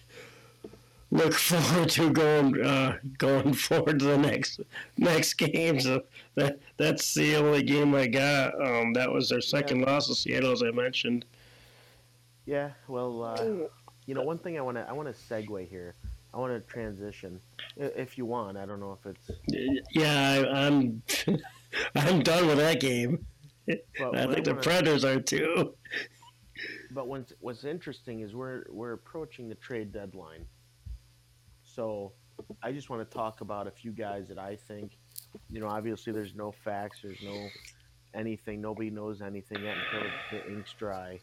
look 1.11 1.33
forward 1.49 1.89
to 1.89 2.09
going 2.11 2.61
uh, 2.63 2.97
going 3.17 3.53
forward 3.53 3.99
to 3.99 4.05
the 4.05 4.17
next 4.17 4.59
next 4.97 5.33
game. 5.35 5.79
So 5.79 6.03
that 6.35 6.59
that's 6.77 7.13
the 7.13 7.35
only 7.35 7.63
game 7.63 7.93
I 7.95 8.07
got. 8.07 8.53
Um, 8.61 8.93
that 8.93 9.11
was 9.11 9.29
their 9.29 9.41
second 9.41 9.79
Yeah. 9.81 9.85
loss 9.91 10.07
to 10.07 10.15
Seattle, 10.15 10.51
as 10.51 10.63
I 10.63 10.71
mentioned. 10.71 11.25
Yeah, 12.45 12.71
well, 12.87 13.23
uh, 13.23 13.67
you 14.07 14.15
know, 14.15 14.23
one 14.23 14.39
thing 14.39 14.57
I 14.57 14.61
want 14.61 14.77
to 14.77 14.87
I 14.89 14.91
want 14.93 15.07
to 15.07 15.13
segue 15.13 15.67
here. 15.67 15.95
I 16.33 16.37
want 16.37 16.53
to 16.53 16.59
transition, 16.71 17.39
if 17.75 18.15
you 18.17 18.25
want. 18.25 18.55
I 18.55 18.65
don't 18.67 18.79
know 18.79 18.97
if 19.03 19.05
it's. 19.09 19.31
Yeah, 19.91 20.43
I, 20.47 20.65
I'm 20.67 21.01
I'm 21.95 22.21
done 22.21 22.45
with 22.47 22.57
that 22.57 22.79
game. 22.79 23.25
But 23.67 24.15
I 24.17 24.25
think 24.31 24.45
the 24.45 24.51
wanna- 24.51 24.63
Predators 24.63 25.03
are 25.05 25.19
too. 25.19 25.73
But 26.91 27.07
what's 27.07 27.33
what's 27.39 27.63
interesting 27.65 28.21
is 28.21 28.33
we're 28.35 28.63
we're 28.69 28.93
approaching 28.93 29.47
the 29.49 29.55
trade 29.55 29.91
deadline. 29.91 30.45
So, 31.79 32.11
I 32.61 32.73
just 32.73 32.89
want 32.89 33.09
to 33.09 33.17
talk 33.17 33.39
about 33.39 33.65
a 33.65 33.71
few 33.71 33.93
guys 33.93 34.27
that 34.27 34.37
I 34.37 34.57
think, 34.57 34.97
you 35.49 35.61
know, 35.61 35.67
obviously 35.67 36.11
there's 36.11 36.35
no 36.35 36.51
facts, 36.51 36.97
there's 37.01 37.21
no 37.23 37.47
anything, 38.13 38.59
nobody 38.59 38.89
knows 38.89 39.21
anything 39.21 39.63
yet 39.63 39.77
until 39.93 40.09
the 40.29 40.45
ink's 40.51 40.73
dry. 40.73 41.21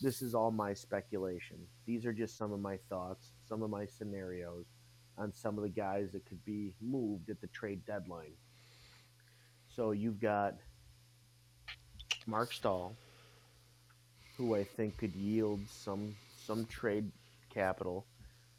This 0.00 0.22
is 0.22 0.34
all 0.34 0.50
my 0.50 0.72
speculation. 0.72 1.58
These 1.84 2.06
are 2.06 2.14
just 2.14 2.38
some 2.38 2.50
of 2.50 2.60
my 2.60 2.78
thoughts, 2.88 3.26
some 3.46 3.62
of 3.62 3.68
my 3.68 3.84
scenarios 3.84 4.64
on 5.18 5.34
some 5.34 5.58
of 5.58 5.64
the 5.64 5.68
guys 5.68 6.12
that 6.12 6.24
could 6.24 6.42
be 6.46 6.72
moved 6.80 7.28
at 7.28 7.38
the 7.42 7.48
trade 7.48 7.84
deadline. 7.84 8.32
So 9.76 9.90
you've 9.90 10.18
got 10.18 10.54
Marc 12.26 12.54
Staal, 12.54 12.96
who 14.38 14.56
I 14.56 14.64
think 14.64 14.96
could 14.96 15.14
yield 15.14 15.60
some 15.68 16.16
some 16.46 16.64
trade 16.64 17.10
capital. 17.52 18.06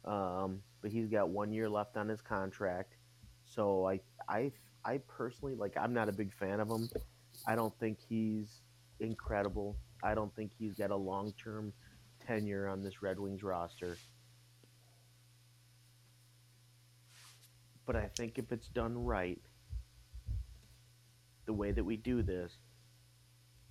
Um, 0.04 0.62
but 0.82 0.90
he's 0.90 1.08
got 1.08 1.28
one 1.28 1.52
year 1.52 1.68
left 1.68 1.96
on 1.96 2.08
his 2.08 2.20
contract, 2.20 2.94
so 3.44 3.86
I 3.86 4.00
I 4.28 4.52
I 4.84 4.98
personally 5.08 5.54
like 5.54 5.76
I'm 5.76 5.92
not 5.92 6.08
a 6.08 6.12
big 6.12 6.32
fan 6.32 6.60
of 6.60 6.68
him. 6.68 6.88
I 7.46 7.54
don't 7.54 7.76
think 7.78 7.98
he's 8.08 8.60
incredible. 9.00 9.76
I 10.02 10.14
don't 10.14 10.34
think 10.34 10.52
he's 10.58 10.74
got 10.74 10.90
a 10.90 10.96
long 10.96 11.32
term 11.42 11.72
tenure 12.26 12.68
on 12.68 12.82
this 12.82 13.02
Red 13.02 13.18
Wings 13.18 13.42
roster. 13.42 13.96
But 17.86 17.96
I 17.96 18.08
think 18.16 18.38
if 18.38 18.52
it's 18.52 18.68
done 18.68 19.04
right, 19.04 19.40
the 21.46 21.52
way 21.52 21.72
that 21.72 21.84
we 21.84 21.96
do 21.96 22.22
this 22.22 22.52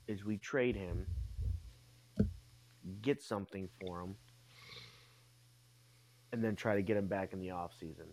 is 0.08 0.26
we 0.26 0.38
trade 0.38 0.76
him 0.76 1.06
get 3.02 3.22
something 3.22 3.70
for 3.80 4.02
him, 4.02 4.16
and 6.32 6.44
then 6.44 6.56
try 6.56 6.76
to 6.76 6.82
get 6.82 6.98
him 6.98 7.08
back 7.08 7.34
in 7.34 7.40
the 7.40 7.52
off 7.52 7.72
season. 7.80 8.06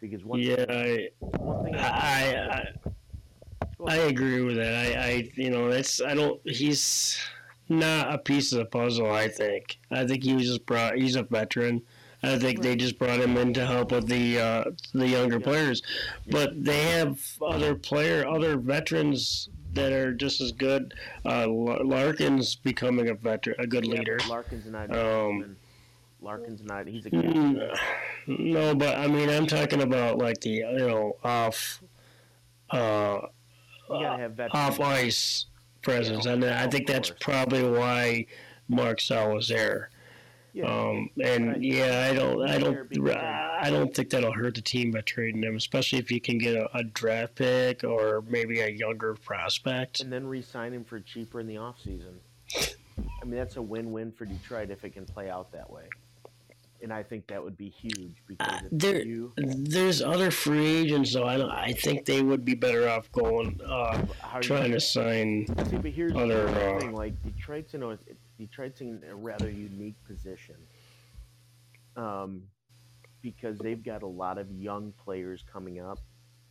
Because 0.00 0.24
one, 0.24 0.40
Yeah, 0.40 0.64
I, 0.68 1.08
one 1.20 1.64
thing 1.64 1.74
I, 1.76 2.36
I, 2.46 2.72
I 3.86 3.96
agree 3.96 4.42
with 4.42 4.56
that. 4.56 4.74
I, 4.96 5.00
I, 5.02 5.30
you 5.34 5.50
know, 5.50 5.70
that's 5.70 6.00
I 6.00 6.14
don't. 6.14 6.40
He's 6.44 7.18
not 7.68 8.12
a 8.14 8.18
piece 8.18 8.52
of 8.52 8.58
the 8.58 8.64
puzzle. 8.66 9.10
I 9.12 9.28
think. 9.28 9.78
I 9.90 10.06
think 10.06 10.22
he 10.22 10.34
was 10.34 10.46
just 10.46 10.66
brought. 10.66 10.96
He's 10.96 11.16
a 11.16 11.22
veteran. 11.24 11.82
I 12.22 12.36
think 12.36 12.62
they 12.62 12.74
just 12.74 12.98
brought 12.98 13.20
him 13.20 13.36
in 13.36 13.54
to 13.54 13.64
help 13.66 13.92
with 13.92 14.08
the 14.08 14.38
uh, 14.40 14.64
the 14.92 15.06
younger 15.06 15.38
Yeah. 15.38 15.44
players, 15.44 15.82
but 16.28 16.64
they 16.64 16.82
have 16.82 17.20
other 17.40 17.74
player, 17.76 18.26
other 18.26 18.56
veterans 18.56 19.48
that 19.74 19.92
are 19.92 20.12
just 20.12 20.40
as 20.40 20.50
good. 20.50 20.94
Uh, 21.24 21.46
Larkin's 21.48 22.56
becoming 22.56 23.08
a 23.08 23.14
veteran, 23.14 23.56
a 23.60 23.66
good 23.68 23.86
Yeah, 23.86 23.98
leader. 24.00 24.18
Larkin's 24.28 24.66
not. 24.66 24.90
Um, 24.96 25.56
Larkin's 26.20 26.62
not. 26.62 26.86
He's 26.86 27.06
a 27.06 27.10
captain. 27.10 27.54
Mm, 28.26 28.38
No, 28.40 28.74
but 28.74 28.98
I 28.98 29.06
mean, 29.06 29.28
I'm 29.30 29.46
talking 29.46 29.82
about 29.82 30.18
like 30.18 30.40
the 30.40 30.50
you 30.50 30.78
know 30.78 31.16
off, 31.24 31.82
uh, 32.70 33.20
off 33.88 34.80
ice 34.80 35.46
presence, 35.82 36.26
Yeah, 36.26 36.32
and 36.32 36.44
I 36.44 36.66
think 36.68 36.86
that's 36.86 37.10
probably 37.20 37.62
why 37.68 38.26
Marc 38.68 39.00
Staal 39.00 39.34
was 39.34 39.48
there. 39.48 39.90
Yeah. 40.52 40.64
Um, 40.66 41.10
Right. 41.16 41.26
and 41.28 41.64
yeah, 41.64 42.08
I 42.10 42.14
don't, 42.16 42.42
I 42.48 42.58
don't, 42.58 43.08
I- 43.08 43.70
don't 43.70 43.94
think 43.94 44.10
that'll 44.10 44.32
hurt 44.32 44.54
the 44.56 44.60
team 44.62 44.90
by 44.90 45.02
trading 45.02 45.42
him, 45.42 45.56
especially 45.56 45.98
if 46.00 46.10
you 46.10 46.20
can 46.20 46.38
get 46.38 46.56
a, 46.56 46.68
a 46.78 46.82
draft 46.82 47.36
pick 47.36 47.84
or 47.84 48.22
maybe 48.28 48.60
a 48.60 48.68
younger 48.68 49.14
prospect. 49.14 50.00
and 50.00 50.12
then 50.12 50.26
re-sign 50.26 50.72
him 50.72 50.84
for 50.84 50.98
cheaper 51.00 51.38
in 51.40 51.46
the 51.46 51.58
off 51.58 51.80
season. 51.80 52.18
I 52.56 53.24
mean, 53.24 53.36
that's 53.38 53.56
a 53.56 53.62
win-win 53.62 54.10
for 54.12 54.24
Detroit 54.24 54.70
if 54.70 54.84
it 54.84 54.90
can 54.90 55.04
play 55.04 55.30
out 55.30 55.52
that 55.52 55.70
way. 55.70 55.84
And 56.80 56.92
I 56.92 57.02
think 57.02 57.26
that 57.26 57.42
would 57.42 57.56
be 57.56 57.68
huge 57.68 58.22
because 58.26 58.46
Uh, 58.48 58.68
there- 58.70 59.04
you, 59.04 59.32
There's 59.36 60.00
other 60.00 60.30
free 60.30 60.64
agents, 60.64 61.12
though. 61.12 61.24
I 61.26 61.36
don't, 61.36 61.50
I 61.50 61.72
think 61.72 62.04
they 62.04 62.22
would 62.22 62.44
be 62.44 62.54
better 62.54 62.88
off 62.88 63.10
going 63.10 63.60
uh, 63.62 64.06
how 64.20 64.36
are 64.36 64.36
you 64.36 64.42
trying 64.42 64.70
to 64.72 64.80
sign. 64.80 65.46
See, 65.66 65.76
but 65.76 65.90
here's 65.90 66.14
other, 66.14 66.46
the 66.46 66.74
uh, 66.76 66.78
thing: 66.78 66.92
like 66.92 67.20
Detroit's 67.24 67.74
in 67.74 67.82
a 67.82 67.98
Detroit's 68.38 68.80
in 68.80 69.02
a 69.10 69.14
rather 69.16 69.50
unique 69.50 69.96
position, 70.06 70.54
um, 71.96 72.42
because 73.22 73.58
they've 73.58 73.82
got 73.82 74.02
a 74.02 74.06
lot 74.06 74.38
of 74.38 74.50
young 74.52 74.92
players 74.92 75.42
coming 75.52 75.80
up. 75.80 75.98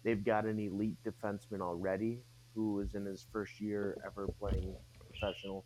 They've 0.04 0.24
got 0.24 0.46
an 0.46 0.60
elite 0.60 0.98
defenseman 1.06 1.62
already 1.62 2.22
who 2.54 2.80
is 2.82 2.96
in 2.96 3.06
his 3.06 3.26
first 3.32 3.62
year 3.62 3.98
ever 4.06 4.28
playing 4.40 4.76
professional 5.10 5.64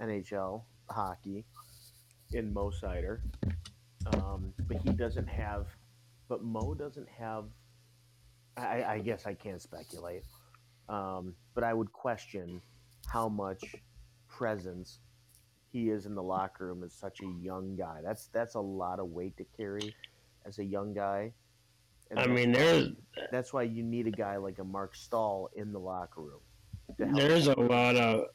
NHL 0.00 0.62
hockey 0.90 1.44
in 2.32 2.52
Mo 2.52 2.70
Seider, 2.70 3.20
um, 4.12 4.52
but 4.68 4.76
he 4.78 4.90
doesn't 4.90 5.28
have. 5.28 5.66
But 6.28 6.42
Mo 6.42 6.74
doesn't 6.74 7.08
have. 7.08 7.44
I, 8.56 8.84
I 8.84 8.98
guess 8.98 9.26
I 9.26 9.34
can't 9.34 9.60
speculate. 9.60 10.22
Um, 10.88 11.34
but 11.54 11.64
I 11.64 11.74
would 11.74 11.92
question 11.92 12.60
how 13.06 13.28
much 13.28 13.62
presence 14.28 15.00
he 15.72 15.90
is 15.90 16.06
in 16.06 16.14
the 16.14 16.22
locker 16.22 16.66
room 16.66 16.84
as 16.84 16.92
such 16.92 17.20
a 17.20 17.26
young 17.42 17.76
guy. 17.76 18.00
That's 18.02 18.28
that's 18.32 18.54
a 18.54 18.60
lot 18.60 19.00
of 19.00 19.08
weight 19.08 19.36
to 19.38 19.44
carry 19.56 19.94
as 20.46 20.58
a 20.58 20.64
young 20.64 20.94
guy. 20.94 21.32
And 22.10 22.18
I 22.20 22.26
mean, 22.26 22.52
there's 22.52 22.90
that's 23.32 23.52
why 23.52 23.62
you 23.62 23.82
need 23.82 24.06
a 24.06 24.10
guy 24.10 24.36
like 24.36 24.58
a 24.58 24.64
Marc 24.64 24.94
Staal 24.94 25.50
in 25.56 25.72
the 25.72 25.80
locker 25.80 26.20
room. 26.20 26.40
there's 26.98 27.48
a 27.48 27.58
lot 27.58 27.96
of 27.96 28.26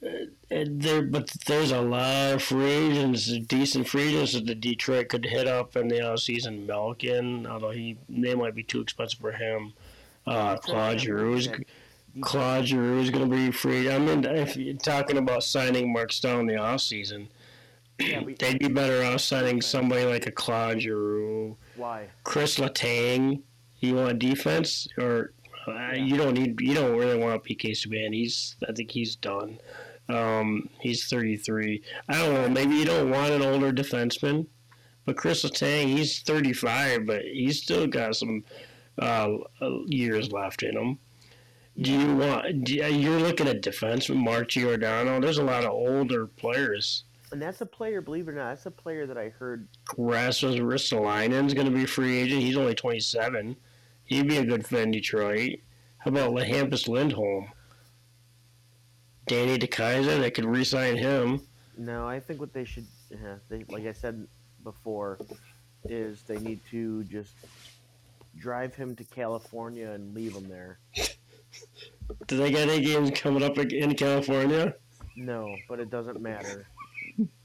there, 0.00 1.02
but 1.02 1.28
there's 1.46 1.72
a 1.72 1.80
lot 1.80 2.34
of 2.34 2.42
free 2.42 2.70
agents, 2.70 3.26
decent 3.46 3.88
free 3.88 4.08
agents 4.08 4.34
that 4.34 4.46
the 4.46 4.54
Detroit 4.54 5.08
could 5.08 5.24
hit 5.24 5.46
up 5.46 5.76
in 5.76 5.88
the 5.88 6.00
off 6.08 6.20
season. 6.20 6.66
Malkin, 6.66 7.46
although 7.46 7.70
he 7.70 7.98
they 8.08 8.34
might 8.34 8.54
be 8.54 8.62
too 8.62 8.80
expensive 8.80 9.18
for 9.20 9.32
him. 9.32 9.72
Uh, 10.26 10.56
Claude 10.58 11.00
Giroux 11.00 11.34
is 11.34 11.48
Claude 12.20 12.66
Giroux 12.66 13.00
is 13.00 13.10
going 13.10 13.28
to 13.28 13.34
be 13.36 13.50
free. 13.50 13.90
I 13.90 13.98
mean, 13.98 14.24
if 14.24 14.56
you're 14.56 14.74
talking 14.76 15.18
about 15.18 15.42
signing 15.44 15.92
Mark 15.92 16.12
Stone 16.12 16.40
in 16.40 16.46
the 16.46 16.56
off 16.56 16.80
season, 16.80 17.28
Yeah, 17.98 18.22
they'd 18.38 18.58
be 18.58 18.68
better 18.68 19.04
off 19.04 19.20
signing 19.20 19.60
somebody 19.62 20.04
like 20.04 20.26
a 20.26 20.30
Claude 20.32 20.80
Giroux, 20.80 21.56
Why? 21.76 22.08
Chris 22.24 22.58
Letang. 22.58 23.42
You 23.80 23.94
want 23.94 24.18
defense, 24.18 24.88
or 24.98 25.32
uh, 25.68 25.72
Yeah. 25.72 25.94
you 25.94 26.16
don't 26.16 26.34
need 26.34 26.60
you 26.60 26.74
don't 26.74 26.96
really 26.98 27.16
want 27.18 27.44
PK 27.44 27.70
Subban. 27.70 28.12
He's 28.12 28.56
I 28.68 28.72
think 28.72 28.90
he's 28.90 29.14
done. 29.16 29.58
Um, 30.08 30.68
he's 30.80 31.08
33. 31.08 31.82
I 32.08 32.14
don't 32.14 32.34
know. 32.34 32.48
Maybe 32.48 32.76
you 32.76 32.84
don't 32.84 33.10
want 33.10 33.32
an 33.32 33.42
older 33.42 33.72
defenseman, 33.72 34.46
but 35.04 35.16
Chris 35.16 35.44
Letang, 35.44 35.88
he's 35.88 36.20
35, 36.22 37.06
but 37.06 37.22
he's 37.22 37.62
still 37.62 37.86
got 37.86 38.16
some 38.16 38.44
uh, 38.98 39.28
years 39.86 40.32
left 40.32 40.62
in 40.62 40.76
him. 40.76 40.98
Do 41.80 41.92
you 41.92 42.16
want? 42.16 42.64
Do, 42.64 42.74
you're 42.74 43.20
looking 43.20 43.46
at 43.46 43.62
defenseman 43.62 44.16
Mark 44.16 44.48
Giordano. 44.48 45.20
There's 45.20 45.38
a 45.38 45.44
lot 45.44 45.64
of 45.64 45.70
older 45.70 46.26
players. 46.26 47.04
And 47.30 47.40
that's 47.40 47.60
a 47.60 47.66
player, 47.66 48.00
believe 48.00 48.26
it 48.26 48.32
or 48.32 48.34
not, 48.34 48.48
that's 48.48 48.66
a 48.66 48.70
player 48.70 49.06
that 49.06 49.18
I 49.18 49.28
heard. 49.28 49.68
Rasmus 49.96 50.56
Ristolainen's 50.56 51.52
going 51.52 51.70
to 51.70 51.76
be 51.76 51.84
free 51.84 52.18
agent. 52.20 52.40
He's 52.40 52.56
only 52.56 52.74
27. 52.74 53.54
He'd 54.04 54.26
be 54.28 54.38
a 54.38 54.44
good 54.44 54.66
fit 54.66 54.80
in 54.80 54.90
Detroit. 54.90 55.60
How 55.98 56.10
about 56.10 56.32
Hampus 56.32 56.88
Lindholm? 56.88 57.48
Danny 59.28 59.58
DeKeyser, 59.58 60.18
they 60.20 60.30
could 60.30 60.44
re-sign 60.44 60.96
him. 60.96 61.40
No, 61.76 62.08
I 62.08 62.18
think 62.18 62.40
what 62.40 62.52
they 62.52 62.64
should, 62.64 62.86
yeah, 63.10 63.36
they, 63.48 63.64
like 63.68 63.86
I 63.86 63.92
said 63.92 64.26
before, 64.64 65.18
is 65.84 66.22
they 66.22 66.38
need 66.38 66.60
to 66.70 67.04
just 67.04 67.34
drive 68.36 68.74
him 68.74 68.96
to 68.96 69.04
California 69.04 69.90
and 69.90 70.14
leave 70.14 70.34
him 70.34 70.48
there. 70.48 70.78
Do 72.26 72.36
they 72.36 72.50
got 72.50 72.68
any 72.68 72.84
games 72.84 73.10
coming 73.14 73.42
up 73.42 73.58
in 73.58 73.94
California? 73.94 74.74
No, 75.16 75.54
but 75.68 75.78
it 75.78 75.90
doesn't 75.90 76.20
matter. 76.20 76.66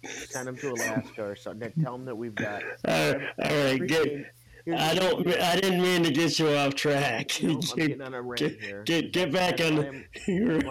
Send 0.05 0.47
him 0.47 0.57
to 0.57 0.71
Alaska 0.71 1.23
or 1.23 1.35
something. 1.35 1.71
Tell 1.81 1.95
him 1.95 2.05
that 2.05 2.15
we've 2.15 2.35
got. 2.35 2.63
Uh, 2.87 3.13
all 3.43 3.63
right, 3.65 3.87
get. 3.87 4.33
I 4.67 4.95
don't. 4.95 5.27
I 5.27 5.59
didn't 5.59 5.81
mean 5.81 6.03
to 6.03 6.11
get 6.11 6.39
you 6.39 6.49
off 6.49 6.75
track. 6.75 7.31
No, 7.43 7.59
get, 7.59 8.01
on 8.01 8.13
a 8.13 8.21
rant 8.21 8.39
get, 8.39 8.61
here. 8.61 8.83
get, 8.83 9.11
get 9.11 9.31
back 9.31 9.59
on. 9.59 9.79
I'm- 9.79 10.05
You're 10.27 10.61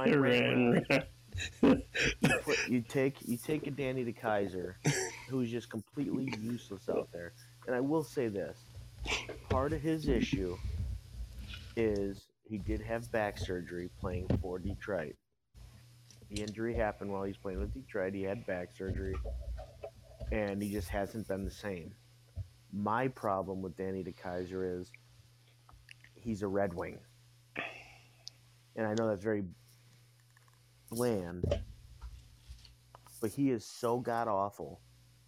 put, 1.61 2.69
you 2.69 2.83
take 2.83 3.17
you 3.27 3.37
take 3.37 3.67
a 3.67 3.71
Danny 3.71 4.05
DeKeyser, 4.05 4.75
who's 5.29 5.51
just 5.51 5.71
completely 5.71 6.33
useless 6.41 6.89
out 6.89 7.09
there. 7.13 7.33
And 7.67 7.75
I 7.77 7.81
will 7.81 8.05
say 8.05 8.29
this: 8.29 8.59
part 9.51 9.73
of 9.73 9.81
his 9.81 10.09
issue 10.09 10.57
is 11.77 12.23
he 12.45 12.59
did 12.59 12.81
have 12.83 13.11
back 13.13 13.39
surgery 13.39 13.91
playing 14.01 14.29
for 14.41 14.59
Detroit. 14.59 15.17
The 16.31 16.43
injury 16.43 16.75
happened 16.75 17.13
while 17.13 17.25
he's 17.25 17.37
playing 17.37 17.61
with 17.61 17.75
Detroit. 17.75 18.15
He 18.15 18.23
had 18.23 18.47
back 18.47 18.71
surgery, 18.77 19.15
and 20.31 20.63
he 20.63 20.71
just 20.71 20.89
hasn't 20.89 21.29
been 21.29 21.45
the 21.45 21.51
same. 21.51 21.95
My 22.73 23.09
problem 23.09 23.61
with 23.61 23.77
Danny 23.77 24.03
DeKeyser 24.03 24.81
is 24.81 24.91
he's 26.15 26.43
a 26.43 26.49
Red 26.49 26.73
Wing, 26.73 26.99
and 28.77 28.87
I 28.87 28.95
know 28.95 29.09
that's 29.09 29.23
very 29.23 29.45
bland, 30.91 31.45
but 33.21 33.31
he 33.31 33.51
is 33.51 33.67
so 33.67 33.99
god 33.99 34.27
awful. 34.27 34.81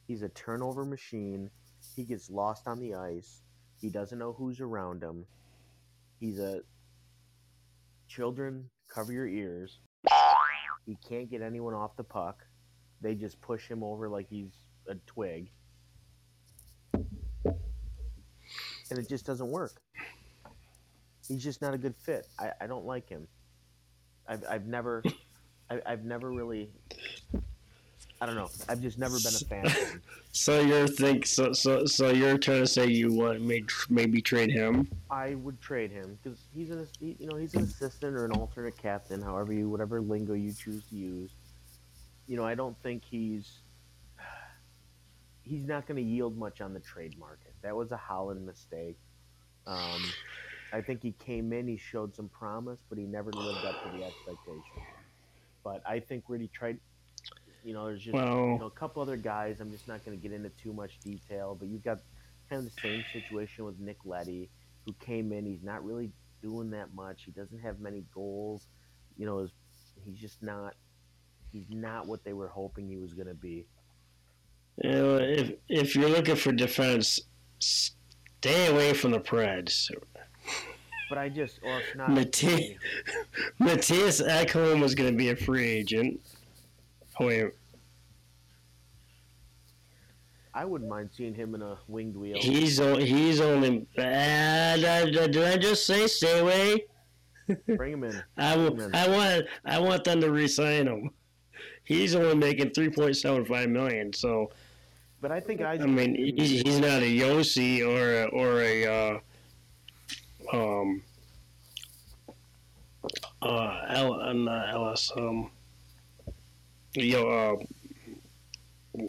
He's 0.07 0.23
a 0.23 0.29
turnover 0.31 0.85
machine. 0.87 1.51
He 1.95 2.05
gets 2.05 2.31
lost 2.31 2.67
on 2.67 2.81
the 2.81 2.95
ice. 2.95 3.43
He 3.79 3.91
doesn't 3.91 4.19
know 4.19 4.33
who's 4.33 4.61
around 4.61 5.03
him. 5.03 5.27
He's 6.19 6.39
a 6.39 6.61
children 8.09 8.71
cover 8.89 9.13
your 9.13 9.27
ears. 9.27 9.81
He 10.87 10.97
can't 11.07 11.31
get 11.31 11.43
anyone 11.43 11.75
off 11.75 11.97
the 11.97 12.05
puck. 12.05 12.47
They 13.01 13.15
just 13.15 13.41
push 13.41 13.69
him 13.69 13.83
over 13.83 14.09
like 14.09 14.29
he's 14.29 14.53
a 14.89 14.95
twig. 15.07 15.51
And 18.91 18.99
it 18.99 19.09
just 19.09 19.25
doesn't 19.25 19.49
work. 19.49 19.81
He's 21.27 21.43
just 21.43 21.63
not 21.63 21.75
a 21.75 21.79
good 21.79 21.97
fit. 21.97 22.27
I, 22.39 22.51
I 22.61 22.67
don't 22.67 22.85
like 22.85 23.09
him. 23.09 23.27
I've, 24.27 24.45
I've 24.49 24.67
never 24.67 25.03
I, 25.71 25.81
I've 25.87 26.05
never 26.05 26.31
really 26.31 26.71
I 28.21 28.27
don't 28.27 28.37
know. 28.37 28.49
I've 28.69 28.81
just 28.81 28.99
never 28.99 29.19
been 29.19 29.35
a 29.35 29.45
fan 29.45 29.67
of 29.67 29.73
him. 29.73 30.03
So 30.37 30.61
you're 30.61 30.89
think 30.89 31.27
so 31.27 31.53
so 31.53 31.87
so 31.87 32.11
you're 32.11 32.37
trying 32.37 32.61
to 32.61 32.67
say 32.67 32.89
you 32.89 33.13
want 33.13 33.41
maybe 33.41 33.69
maybe 33.89 34.21
trade 34.21 34.51
him? 34.51 34.89
I 35.09 35.37
would 35.37 35.61
trade 35.61 35.93
him 35.93 36.19
because 36.21 36.41
he's 36.53 36.71
an 36.71 36.89
he, 36.99 37.15
you 37.21 37.29
know 37.29 37.37
he's 37.37 37.55
an 37.55 37.63
assistant 37.63 38.17
or 38.17 38.25
an 38.25 38.33
alternate 38.33 38.77
captain, 38.77 39.23
however 39.23 39.53
you 39.53 39.69
whatever 39.69 40.01
lingo 40.01 40.35
you 40.35 40.53
choose 40.53 40.83
to 40.87 40.97
use. 40.97 41.31
You 42.27 42.37
know, 42.37 42.45
I 42.45 42.57
don't 42.57 42.77
think 42.83 43.05
he's 43.05 43.61
he's 45.43 45.67
not 45.67 45.87
going 45.87 46.05
to 46.05 46.11
yield 46.11 46.37
much 46.37 46.61
on 46.61 46.75
the 46.75 46.81
trade 46.81 47.17
market. 47.17 47.54
That 47.65 47.75
was 47.75 47.91
a 47.93 47.97
Holland 47.97 48.45
mistake. 48.45 48.99
Um, 49.67 50.03
I 50.73 50.83
think 50.83 51.03
he 51.03 51.13
came 51.13 51.53
in, 51.53 51.67
he 51.67 51.79
showed 51.79 52.15
some 52.15 52.29
promise, 52.29 52.81
but 52.89 52.99
he 52.99 53.05
never 53.05 53.31
lived 53.33 53.65
up 53.65 53.83
to 53.85 53.97
the 53.99 54.05
expectation. 54.05 54.83
But 55.65 55.83
I 55.87 55.99
think 55.99 56.29
where 56.29 56.39
tried. 56.53 56.79
you 57.65 57.73
know, 57.73 57.87
there's 57.87 58.03
just 58.03 58.13
Well- 58.13 58.49
you 58.49 58.59
know, 58.59 58.67
a 58.67 58.71
couple 58.71 59.01
other 59.01 59.17
guys. 59.17 59.61
I'm 59.61 59.71
just 59.71 59.89
not 59.89 60.05
going 60.05 60.19
to 60.19 60.23
get 60.23 60.35
into 60.37 60.51
too 60.51 60.75
much 60.75 60.99
detail, 61.01 61.57
but 61.59 61.69
you've 61.69 61.83
got 61.83 62.01
kind 62.51 62.59
of 62.59 62.75
the 62.75 62.81
same 62.83 63.03
situation 63.11 63.65
with 63.65 63.79
Nick 63.79 63.97
Leddy, 64.05 64.51
who 64.85 64.93
came 65.01 65.33
in. 65.33 65.47
He's 65.47 65.63
not 65.63 65.83
really 65.83 66.11
doing 66.43 66.69
that 66.73 66.93
much. 66.93 67.23
He 67.25 67.31
doesn't 67.31 67.61
have 67.61 67.81
many 67.81 68.05
goals. 68.13 68.69
You 69.17 69.25
know, 69.25 69.49
he's 70.05 70.19
just 70.19 70.43
not. 70.43 70.75
He's 71.51 71.71
not 71.71 72.07
what 72.07 72.23
they 72.25 72.35
were 72.35 72.49
hoping 72.49 72.87
he 72.89 72.99
was 72.99 73.15
going 73.15 73.29
to 73.29 73.35
be. 73.35 73.67
You 74.83 74.91
know, 74.91 75.17
if 75.17 75.53
if 75.69 75.97
you're 75.97 76.11
looking 76.11 76.37
for 76.37 76.53
defense, 76.53 77.21
stay 77.59 78.67
away 78.67 78.93
from 78.95 79.13
the 79.13 79.21
Preds. 79.21 79.91
But 81.09 81.19
I 81.19 81.29
just, 81.29 81.61
well, 81.63 81.79
it's 81.79 81.97
not. 81.97 82.11
Mate- 82.11 82.79
Mattias 83.61 84.27
Ekholm 84.27 84.81
was 84.81 84.95
going 84.95 85.11
to 85.13 85.17
be 85.17 85.31
a 85.31 85.37
free 85.37 85.69
agent. 85.69 86.21
Oh 87.21 87.27
wait, 87.27 87.53
I 90.55 90.65
wouldn't 90.65 90.89
mind 90.89 91.11
seeing 91.13 91.35
him 91.35 91.55
in 91.55 91.63
a 91.63 91.77
winged 91.89 92.17
wheel. 92.17 92.37
he's 92.41 92.79
he's 92.79 93.41
only. 93.41 93.87
Uh, 93.99 94.77
did, 94.77 95.37
I 95.37 95.57
just 95.57 95.87
say 95.87 96.07
stay 96.07 96.39
away? 96.39 96.85
Bring 97.77 97.93
him 97.95 98.05
in. 98.05 98.23
I 98.37 98.57
will, 98.57 98.73
Amen. 98.73 98.91
I 98.95 99.09
want 99.09 99.47
I 99.65 99.79
want 99.79 100.05
them 100.05 100.21
to 100.21 100.31
re-sign 100.31 100.87
him. 100.87 101.11
He's 101.85 102.15
only 102.15 102.35
making 102.37 102.71
three 102.71 102.89
point 102.91 103.17
seven 103.17 103.45
five 103.45 103.69
million, 103.69 104.13
so 104.13 104.51
But 105.25 105.33
I 105.33 105.41
think 105.41 105.63
I. 105.63 105.73
I 105.73 105.87
mean 105.87 106.35
he's, 106.37 106.61
he's 106.61 106.81
not 106.81 107.01
a 107.01 107.19
Josi 107.19 107.81
or 107.81 108.25
a, 108.25 108.27
or 108.27 108.61
a 108.61 109.21
uh, 110.53 110.55
um 110.55 111.03
uh 113.41 113.87
L 113.89 114.21
uh, 114.21 114.33
not 114.35 114.75
Ellis 114.75 115.11
um 115.17 115.51
yo 116.93 117.59
uh 118.99 119.05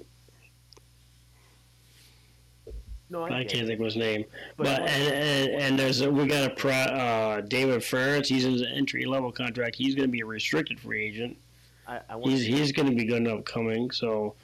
no, 3.10 3.24
I, 3.24 3.26
I 3.26 3.44
get 3.44 3.52
can't 3.52 3.68
think 3.68 3.82
of 3.82 3.86
his 3.86 3.98
name. 3.98 4.24
But, 4.56 4.68
But, 4.68 4.82
and, 4.84 5.14
and 5.14 5.62
and 5.64 5.78
there's 5.78 6.00
a, 6.00 6.10
we 6.10 6.28
got 6.28 6.50
a 6.50 6.56
pro, 6.56 6.72
uh, 6.72 7.42
David 7.42 7.84
Farrance. 7.84 8.30
He's 8.30 8.46
in 8.46 8.54
his 8.54 8.64
entry 8.64 9.04
level 9.04 9.34
contract. 9.34 9.76
He's 9.76 9.96
going 9.96 10.08
to 10.08 10.12
be 10.12 10.22
a 10.22 10.26
restricted 10.26 10.80
free 10.80 11.08
agent. 11.08 11.38
I, 11.86 12.00
I. 12.10 12.18
He's 12.24 12.46
he's 12.46 12.72
going 12.72 12.90
to 12.90 12.96
be 12.96 13.04
good 13.04 13.18
enough 13.18 13.44
coming. 13.44 13.92
So 13.92 14.36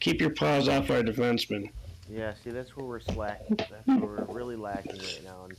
keep 0.00 0.20
your 0.20 0.30
paws 0.30 0.68
off 0.68 0.90
our 0.90 1.02
defensemen. 1.02 1.70
Yeah, 2.10 2.34
see, 2.42 2.50
that's 2.50 2.76
where 2.76 2.86
we're 2.86 3.00
slacking. 3.00 3.56
That's 3.56 3.86
where 3.86 3.98
we're 3.98 4.24
really 4.24 4.56
lacking 4.56 4.98
right 4.98 5.20
now. 5.24 5.44
And, 5.44 5.56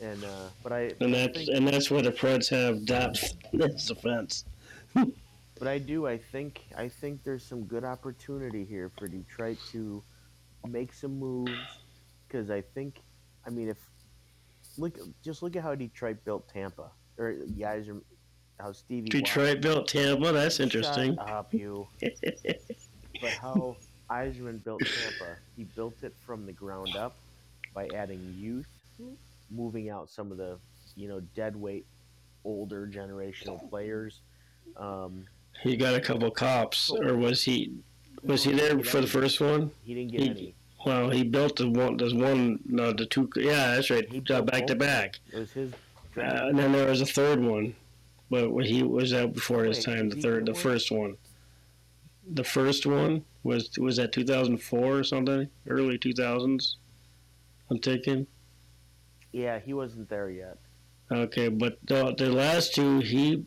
and 0.00 0.24
uh, 0.24 0.48
but 0.62 0.72
I. 0.72 0.92
And 1.00 1.14
I 1.14 1.26
that's 1.26 1.38
think, 1.38 1.48
and 1.52 1.66
that's 1.66 1.90
where 1.90 2.02
the 2.02 2.12
Preds 2.12 2.48
have 2.50 2.84
depth. 2.86 3.34
That's 3.52 3.86
defense. 3.86 4.44
But 5.58 5.68
I 5.68 5.78
do. 5.78 6.08
I 6.08 6.18
think. 6.18 6.60
I 6.76 6.88
think 6.88 7.22
there's 7.22 7.44
some 7.44 7.62
good 7.62 7.84
opportunity 7.84 8.64
here 8.64 8.90
for 8.98 9.06
Detroit 9.06 9.58
to 9.70 10.02
make 10.66 10.92
some 10.92 11.20
moves. 11.20 11.52
Because 12.26 12.50
I 12.50 12.62
think, 12.62 13.00
I 13.46 13.50
mean, 13.50 13.68
if 13.68 13.76
look, 14.76 14.98
just 15.22 15.40
look 15.40 15.54
at 15.54 15.62
how 15.62 15.76
Detroit 15.76 16.16
built 16.24 16.48
Tampa, 16.48 16.90
or 17.16 17.34
guys 17.56 17.86
are 17.86 18.02
how 18.58 18.72
Stevie. 18.72 19.08
Detroit 19.08 19.60
built 19.60 19.86
Tampa. 19.86 20.32
That's 20.32 20.56
Shut 20.56 20.64
interesting. 20.64 21.16
up, 21.20 21.54
you. 21.54 21.86
but 23.20 23.30
how 23.30 23.76
Yzerman 24.10 24.62
built 24.64 24.80
Tampa, 24.80 25.36
he 25.56 25.64
built 25.64 25.94
it 26.02 26.14
from 26.24 26.46
the 26.46 26.52
ground 26.52 26.96
up 26.96 27.16
by 27.74 27.88
adding 27.94 28.34
youth, 28.38 28.66
moving 29.50 29.90
out 29.90 30.10
some 30.10 30.30
of 30.30 30.36
the, 30.38 30.58
you 30.96 31.08
know, 31.08 31.20
dead 31.34 31.56
weight, 31.56 31.86
older 32.44 32.86
generational 32.86 33.68
players, 33.70 34.20
um, 34.76 35.24
He 35.62 35.76
got 35.76 35.94
a 35.94 36.00
couple 36.00 36.30
cops, 36.30 36.90
or 36.90 37.16
was 37.16 37.42
he? 37.44 37.72
Was 38.24 38.44
he 38.44 38.52
there 38.52 38.78
for 38.82 39.00
the 39.00 39.06
first 39.06 39.40
one? 39.40 39.70
He 39.84 39.94
didn't 39.94 40.12
get 40.12 40.20
He- 40.20 40.30
any. 40.30 40.54
Well, 40.84 41.10
he 41.10 41.22
built 41.22 41.56
the 41.56 41.70
one. 41.70 41.96
There's 41.96 42.12
one. 42.14 42.58
No, 42.66 42.92
the 42.92 43.06
two. 43.06 43.30
Yeah, 43.36 43.76
that's 43.76 43.88
right. 43.90 44.08
He 44.10 44.20
uh, 44.30 44.42
back 44.42 44.66
to 44.66 44.74
back. 44.74 45.20
It 45.32 45.38
was 45.38 45.52
his. 45.52 45.72
Uh, 46.16 46.20
and 46.22 46.58
then 46.58 46.72
there 46.72 46.88
was 46.88 47.00
a 47.00 47.06
third 47.06 47.40
one, 47.40 47.74
but 48.30 48.50
he 48.64 48.82
was 48.82 49.14
out 49.14 49.32
before 49.32 49.62
his 49.62 49.84
time. 49.84 50.08
The 50.10 50.20
third, 50.20 50.46
the 50.46 50.54
first 50.54 50.90
one. 50.90 51.16
The 52.28 52.44
first 52.44 52.86
one 52.86 53.24
was 53.42 53.70
was 53.78 53.96
that 53.96 54.12
2004 54.12 54.98
or 54.98 55.04
something, 55.04 55.48
early 55.68 55.98
2000s. 55.98 56.76
I'm 57.70 57.78
thinking. 57.78 58.26
yeah, 59.32 59.58
he 59.58 59.72
wasn't 59.72 60.08
there 60.08 60.30
yet. 60.30 60.58
Okay, 61.10 61.48
but 61.48 61.78
the, 61.86 62.14
the 62.16 62.30
last 62.30 62.74
two, 62.74 63.00
he 63.00 63.44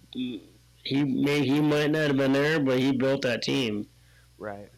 he 0.83 1.03
may 1.03 1.45
he 1.45 1.61
might 1.61 1.91
not 1.91 2.07
have 2.07 2.17
been 2.17 2.33
there, 2.33 2.59
but 2.59 2.79
he 2.79 2.91
built 2.91 3.21
that 3.23 3.41
team. 3.41 3.87
Right. 4.37 4.69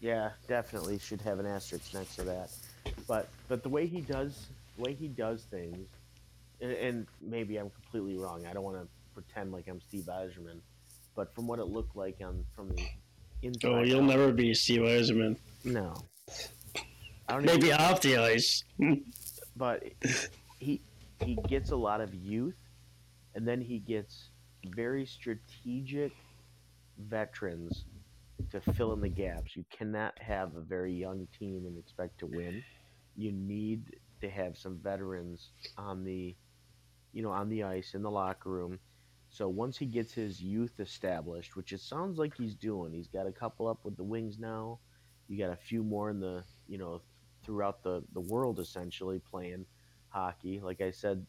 Yeah, 0.00 0.30
definitely 0.46 0.98
should 0.98 1.22
have 1.22 1.38
an 1.40 1.46
asterisk 1.46 1.94
next 1.94 2.16
to 2.16 2.22
that. 2.24 2.50
But 3.08 3.28
but 3.48 3.62
the 3.62 3.68
way 3.68 3.86
he 3.86 4.00
does 4.00 4.46
the 4.76 4.82
way 4.82 4.92
he 4.94 5.08
does 5.08 5.44
things, 5.44 5.88
and, 6.60 6.72
and 6.72 7.06
maybe 7.22 7.56
I'm 7.56 7.70
completely 7.70 8.16
wrong. 8.16 8.46
I 8.46 8.52
don't 8.52 8.62
want 8.64 8.76
to 8.76 8.86
pretend 9.14 9.52
like 9.52 9.66
I'm 9.68 9.80
Steve 9.80 10.04
Yzerman, 10.04 10.60
but 11.14 11.34
from 11.34 11.46
what 11.46 11.58
it 11.58 11.64
looked 11.64 11.96
like 11.96 12.18
on 12.22 12.44
from 12.54 12.68
the 12.68 12.86
Oh, 13.64 13.82
you'll 13.82 14.02
never 14.02 14.32
be 14.32 14.54
Steve 14.54 14.80
Yzerman. 14.82 15.36
no. 15.64 15.94
I 17.28 17.32
don't 17.32 17.44
Maybe 17.44 17.68
even, 17.68 17.80
off 17.80 18.00
the 18.02 18.18
ice. 18.18 18.62
but 19.56 19.82
he 20.60 20.80
he 21.20 21.34
gets 21.48 21.72
a 21.72 21.76
lot 21.76 22.00
of 22.00 22.14
youth, 22.14 22.58
and 23.34 23.46
then 23.46 23.60
he 23.60 23.80
gets 23.80 24.30
very 24.64 25.06
strategic 25.06 26.12
veterans 26.98 27.84
to 28.52 28.60
fill 28.60 28.92
in 28.92 29.00
the 29.00 29.08
gaps. 29.08 29.56
You 29.56 29.64
cannot 29.76 30.16
have 30.20 30.54
a 30.54 30.60
very 30.60 30.92
young 30.92 31.26
team 31.36 31.64
and 31.66 31.76
expect 31.76 32.18
to 32.20 32.26
win. 32.26 32.62
You 33.16 33.32
need 33.32 33.96
to 34.20 34.30
have 34.30 34.56
some 34.56 34.78
veterans 34.78 35.50
on 35.76 36.04
the 36.04 36.36
you 37.12 37.22
know, 37.22 37.30
on 37.30 37.48
the 37.48 37.62
ice 37.62 37.94
in 37.94 38.02
the 38.02 38.10
locker 38.10 38.50
room. 38.50 38.78
So 39.36 39.50
once 39.50 39.76
he 39.76 39.84
gets 39.84 40.14
his 40.14 40.40
youth 40.40 40.80
established, 40.80 41.56
which 41.56 41.74
it 41.74 41.80
sounds 41.80 42.16
like 42.16 42.34
he's 42.34 42.54
doing, 42.54 42.94
he's 42.94 43.06
got 43.06 43.26
a 43.26 43.32
couple 43.32 43.68
up 43.68 43.80
with 43.84 43.94
the 43.94 44.02
Wings 44.02 44.38
now. 44.38 44.78
You 45.28 45.36
got 45.36 45.52
a 45.52 45.56
few 45.56 45.82
more 45.82 46.08
in 46.08 46.20
the, 46.20 46.42
you 46.66 46.78
know, 46.78 47.02
throughout 47.44 47.82
the 47.82 48.02
the 48.14 48.20
world 48.20 48.58
essentially 48.60 49.20
playing 49.30 49.66
hockey. 50.08 50.58
Like 50.58 50.80
I 50.80 50.90
said, 50.90 51.26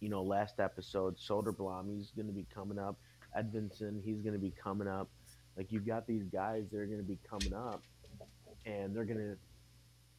you 0.00 0.10
know, 0.10 0.22
last 0.22 0.60
episode, 0.60 1.16
Soderblom, 1.16 1.96
he's 1.96 2.10
going 2.10 2.26
to 2.26 2.32
be 2.34 2.46
coming 2.54 2.78
up. 2.78 2.98
Edvinsson, 3.34 4.02
he's 4.04 4.20
going 4.20 4.34
to 4.34 4.38
be 4.38 4.52
coming 4.62 4.86
up. 4.86 5.08
Like 5.56 5.72
you've 5.72 5.86
got 5.86 6.06
these 6.06 6.24
guys 6.24 6.64
that 6.70 6.78
are 6.78 6.86
going 6.86 6.98
to 6.98 7.08
be 7.08 7.18
coming 7.26 7.54
up, 7.54 7.82
and 8.66 8.94
they're 8.94 9.06
going 9.06 9.16
to, 9.16 9.38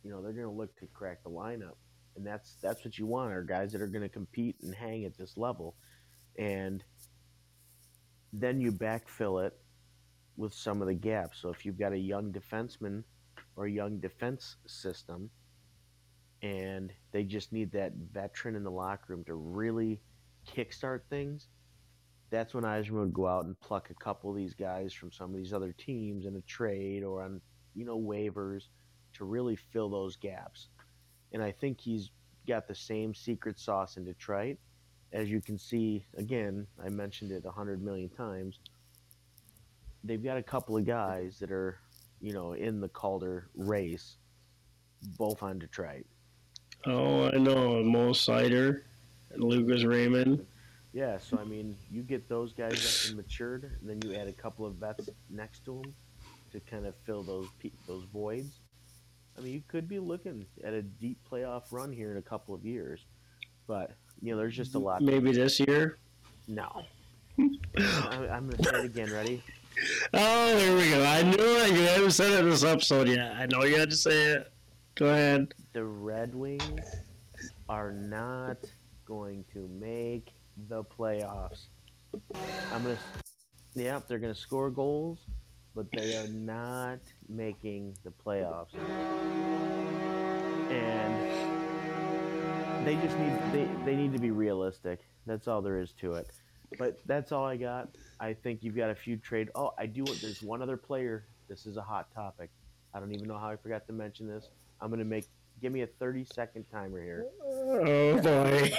you 0.04 0.10
know, 0.10 0.24
they're 0.24 0.34
going 0.34 0.48
to 0.48 0.52
look 0.52 0.76
to 0.80 0.88
crack 0.88 1.22
the 1.24 1.30
lineup, 1.30 1.76
and 2.16 2.26
that's 2.26 2.56
that's 2.64 2.84
what 2.84 2.98
you 2.98 3.06
want 3.06 3.32
are 3.32 3.44
guys 3.44 3.72
that 3.74 3.82
are 3.84 3.88
going 3.88 4.02
to 4.02 4.10
compete 4.10 4.56
and 4.64 4.74
hang 4.74 5.06
at 5.06 5.16
this 5.16 5.38
level, 5.38 5.76
and 6.38 6.84
then 8.32 8.60
you 8.60 8.72
backfill 8.72 9.46
it 9.46 9.54
with 10.38 10.54
some 10.54 10.82
of 10.82 10.88
the 10.88 10.94
gaps. 10.94 11.40
So 11.42 11.50
if 11.50 11.66
you've 11.66 11.78
got 11.78 11.94
a 11.94 11.98
young 11.98 12.32
defenseman 12.32 13.04
or 13.56 13.66
a 13.66 13.72
young 13.72 14.00
defense 14.00 14.58
system, 14.66 15.30
and 16.42 16.92
they 17.12 17.24
just 17.24 17.54
need 17.54 17.72
that 17.72 17.94
veteran 18.12 18.56
in 18.56 18.64
the 18.64 18.72
locker 18.72 19.14
room 19.14 19.24
to 19.26 19.36
really 19.36 20.02
kickstart 20.48 21.02
things, 21.10 21.48
that's 22.30 22.54
when 22.54 22.66
Eisner 22.66 23.02
would 23.02 23.14
go 23.14 23.28
out 23.28 23.46
and 23.46 23.60
pluck 23.60 23.92
a 23.92 24.04
couple 24.04 24.30
of 24.30 24.36
these 24.36 24.56
guys 24.56 24.92
from 24.92 25.12
some 25.12 25.30
of 25.30 25.38
these 25.38 25.54
other 25.54 25.72
teams 25.72 26.26
in 26.26 26.36
a 26.36 26.42
trade 26.42 27.04
or 27.04 27.24
on 27.24 27.40
you 27.76 27.86
know 27.86 28.00
waivers 28.00 28.64
to 29.14 29.24
really 29.24 29.56
fill 29.56 29.90
those 29.90 30.16
gaps. 30.16 30.70
And 31.32 31.44
I 31.44 31.52
think 31.52 31.80
he's 31.80 32.10
got 32.48 32.68
the 32.68 32.76
same 32.76 33.14
secret 33.14 33.60
sauce 33.60 33.98
in 33.98 34.04
Detroit. 34.04 34.58
As 35.14 35.30
you 35.30 35.42
can 35.42 35.60
see, 35.60 36.04
again, 36.18 36.66
I 36.84 36.90
mentioned 36.90 37.32
it 37.32 37.46
a 37.46 37.52
hundred 37.52 37.84
million 37.84 38.10
times. 38.10 38.60
They've 40.04 40.24
got 40.24 40.38
a 40.38 40.44
couple 40.44 40.76
of 40.76 40.86
guys 40.86 41.38
that 41.40 41.52
are, 41.52 41.78
you 42.20 42.34
know, 42.34 42.54
in 42.54 42.82
the 42.82 42.90
Calder 42.90 43.48
race, 43.56 44.18
both 45.18 45.44
on 45.44 45.60
Detroit. 45.60 46.06
Oh, 46.86 47.28
I 47.28 47.38
know. 47.38 47.84
Mo 47.84 48.10
Seider 48.10 48.82
and 49.32 49.44
Lucas 49.44 49.84
Raymond. 49.84 50.46
Yeah, 50.94 51.18
so 51.18 51.38
I 51.40 51.44
mean, 51.44 51.78
you 51.92 52.02
get 52.02 52.28
those 52.28 52.54
guys 52.54 52.72
that 52.72 53.10
and 53.10 53.18
matured, 53.18 53.72
and 53.80 53.90
then 53.90 54.00
you 54.04 54.18
add 54.18 54.28
a 54.28 54.34
couple 54.34 54.66
of 54.66 54.76
vets 54.76 55.10
next 55.30 55.64
to 55.66 55.82
them 55.82 55.94
to 56.52 56.60
kind 56.60 56.86
of 56.86 56.96
fill 57.06 57.24
those 57.24 57.48
pe- 57.60 57.72
those 57.88 58.04
voids. 58.12 58.60
I 59.38 59.42
mean, 59.42 59.54
you 59.54 59.64
could 59.68 59.88
be 59.88 60.00
looking 60.00 60.46
at 60.64 60.74
a 60.74 60.82
deep 60.82 61.18
playoff 61.32 61.64
run 61.72 61.92
here 61.92 62.12
in 62.12 62.18
a 62.18 62.22
couple 62.22 62.54
of 62.54 62.64
years, 62.64 63.06
but 63.66 63.96
you 64.24 64.32
know, 64.32 64.38
there's 64.38 64.56
just 64.56 64.74
a 64.74 64.80
lot. 64.80 65.02
Maybe 65.02 65.34
this 65.34 65.60
year. 65.60 65.98
No, 66.48 66.84
I, 67.40 68.28
I'm 68.32 68.50
gonna 68.50 68.64
say 68.64 68.80
it 68.80 68.86
again. 68.86 69.12
Ready? 69.12 69.44
Oh, 70.14 70.58
here 70.58 70.78
we 70.78 70.90
go. 70.90 71.04
I 71.04 71.24
knew 71.24 71.36
it. 71.38 71.72
You 71.72 71.82
haven't 71.88 72.12
said 72.12 72.32
it 72.32 72.46
this 72.50 72.64
episode 72.64 73.10
yet. 73.10 73.34
I 73.36 73.46
know 73.48 73.64
you 73.64 73.78
had 73.78 73.90
to 73.90 73.96
say 73.98 74.34
it. 74.34 74.52
Go 74.96 75.08
ahead. 75.08 75.54
The 75.74 75.84
Red 75.84 76.34
Wings 76.34 76.96
are 77.68 77.92
not 77.92 78.58
going 79.06 79.44
to 79.54 79.68
make 79.80 80.32
the 80.70 80.84
playoffs. 80.84 81.66
I'm 82.72 82.84
gonna. 82.84 82.98
Yeah, 83.76 84.00
they're 84.08 84.20
gonna 84.20 84.36
score 84.36 84.70
goals, 84.70 85.20
but 85.76 85.88
they 85.92 86.16
are 86.16 86.28
not 86.30 87.00
making 87.28 87.98
the 88.06 88.12
playoffs. 88.26 88.74
And 90.72 91.33
they 92.86 92.96
just 92.98 93.18
need 93.18 93.34
they, 93.52 93.68
they 93.86 93.96
need 93.96 94.14
to 94.14 94.20
be 94.20 94.32
realistic. 94.32 95.00
That's 95.26 95.48
all 95.48 95.62
there 95.62 95.80
is 95.80 95.94
to 96.02 96.14
it. 96.14 96.30
But 96.78 97.00
that's 97.06 97.32
all 97.32 97.46
I 97.46 97.56
got. 97.56 97.90
I 98.20 98.34
think 98.34 98.60
you've 98.64 98.76
got 98.76 98.90
a 98.90 98.96
few 98.96 99.16
trade. 99.18 99.50
Oh, 99.56 99.74
I 99.78 99.86
do. 99.86 100.04
There's 100.06 100.42
one 100.42 100.62
other 100.62 100.78
player. 100.78 101.26
This 101.48 101.66
is 101.66 101.78
a 101.78 101.82
hot 101.82 102.08
topic. 102.14 102.50
I 102.94 103.00
don't 103.00 103.14
even 103.14 103.28
know 103.28 103.38
how 103.38 103.50
I 103.50 103.56
forgot 103.56 103.86
to 103.88 103.94
mention 103.94 104.28
this. 104.28 104.50
I'm 104.82 104.90
gonna 104.90 105.04
make. 105.06 105.26
Give 105.62 105.72
me 105.72 105.82
a 105.82 105.88
30 105.88 106.26
second 106.26 106.66
timer 106.72 107.02
here. 107.02 107.26
Oh 107.44 108.20
boy. 108.22 108.72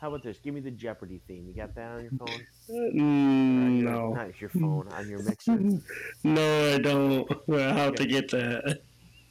How 0.00 0.08
about 0.08 0.22
this? 0.22 0.38
Give 0.38 0.54
me 0.54 0.60
the 0.60 0.70
Jeopardy 0.70 1.20
theme. 1.26 1.46
You 1.48 1.54
got 1.54 1.74
that 1.74 1.90
on 1.90 2.02
your 2.02 2.10
phone? 2.12 2.40
Mm, 2.70 3.80
your- 3.82 3.90
no. 3.92 4.14
Not 4.14 4.40
your 4.40 4.50
phone, 4.50 4.88
on 4.92 5.08
your 5.08 5.22
mixer. 5.22 5.58
No, 6.24 6.74
I 6.74 6.78
don't. 6.78 7.28
I'll 7.50 7.74
have 7.74 7.94
to 7.96 8.06
get 8.06 8.30
that. 8.30 8.80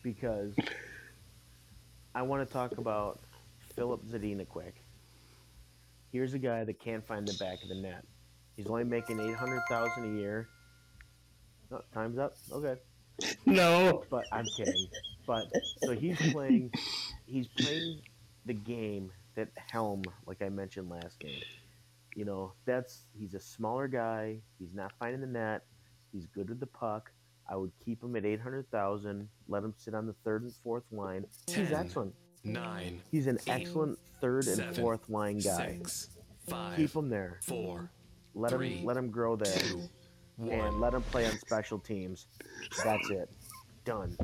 because 0.03 0.53
I 2.15 2.21
want 2.23 2.45
to 2.47 2.51
talk 2.51 2.77
about 2.77 3.19
Filip 3.77 4.03
Zadina 4.05 4.45
quick. 4.47 4.83
Here's 6.11 6.33
a 6.33 6.39
guy 6.39 6.63
that 6.63 6.79
can't 6.79 7.05
find 7.05 7.27
the 7.27 7.33
back 7.37 7.61
of 7.61 7.69
the 7.69 7.75
net. 7.75 8.03
He's 8.55 8.65
only 8.67 8.83
making 8.83 9.19
eight 9.19 9.35
hundred 9.35 9.61
thousand 9.69 10.15
a 10.15 10.19
year. 10.19 10.49
Oh, 11.71 11.81
time's 11.93 12.17
up. 12.17 12.33
Okay, 12.51 12.75
No. 13.45 14.03
but 14.09 14.25
I'm 14.31 14.45
kidding. 14.57 14.87
But 15.27 15.45
so 15.83 15.91
he's 15.93 16.17
playing. 16.31 16.71
He's 17.27 17.47
playing 17.47 18.01
the 18.45 18.53
game 18.53 19.11
that 19.35 19.49
Helm, 19.71 20.03
like 20.25 20.41
I 20.41 20.49
mentioned 20.49 20.89
last 20.89 21.19
game. 21.19 21.41
You 22.15 22.25
know, 22.25 22.53
that's 22.65 23.01
he's 23.19 23.35
a 23.35 23.39
smaller 23.39 23.87
guy. 23.87 24.37
He's 24.57 24.73
not 24.73 24.91
finding 24.99 25.21
the 25.21 25.27
net. 25.27 25.65
He's 26.11 26.25
good 26.25 26.49
with 26.49 26.59
the 26.59 26.65
puck. 26.67 27.11
I 27.49 27.55
would 27.57 27.71
keep 27.85 28.01
him 28.01 28.15
at 28.15 28.25
eight 28.25 28.39
hundred 28.39 28.71
thousand. 28.71 29.27
Let 29.47 29.63
him 29.63 29.73
sit 29.77 29.93
on 29.93 30.07
the 30.07 30.15
third 30.23 30.41
and 30.43 30.53
fourth 30.63 30.83
line. 30.91 31.25
He's 31.47 31.71
excellent. 31.71 32.15
Nine, 32.43 33.01
He's 33.11 33.27
an 33.27 33.37
Eight, 33.47 33.61
excellent 33.63 33.99
third 34.21 34.47
and 34.47 34.55
seven, 34.57 34.73
fourth 34.75 35.09
line 35.09 35.39
guy. 35.39 35.77
six, 35.79 36.09
five, 36.47 36.77
Keep 36.77 36.93
him 36.95 37.09
there. 37.09 37.39
four, 37.43 37.89
Let 38.35 38.51
three, 38.51 38.77
him 38.77 38.85
let 38.85 38.95
him 38.97 39.09
grow 39.09 39.35
there, 39.35 39.53
two, 39.57 39.81
and 40.39 40.49
one. 40.49 40.79
let 40.79 40.93
him 40.93 41.01
play 41.03 41.25
on 41.25 41.37
special 41.39 41.79
teams. 41.79 42.27
That's 42.83 43.09
it. 43.09 43.29
Done. 43.85 44.17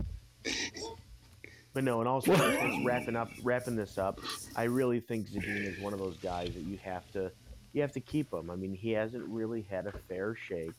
But 1.74 1.84
no, 1.84 2.00
and 2.00 2.08
also 2.08 2.36
just 2.36 2.86
wrapping 2.86 3.16
up, 3.16 3.30
wrapping 3.44 3.76
this 3.76 3.98
up, 3.98 4.20
I 4.56 4.64
really 4.66 5.00
think 5.00 5.28
Zadina 5.30 5.74
is 5.76 5.80
one 5.80 5.92
of 5.94 6.00
those 6.00 6.18
guys 6.18 6.54
that 6.54 6.62
you 6.64 6.78
have 6.84 7.10
to, 7.14 7.32
you 7.74 7.82
have 7.82 7.92
to 7.94 8.00
keep 8.00 8.32
him. 8.32 8.52
I 8.52 8.56
mean, 8.56 8.74
he 8.74 8.92
hasn't 8.92 9.28
really 9.28 9.64
had 9.70 9.88
a 9.88 9.92
fair 10.08 10.36
shake. 10.36 10.74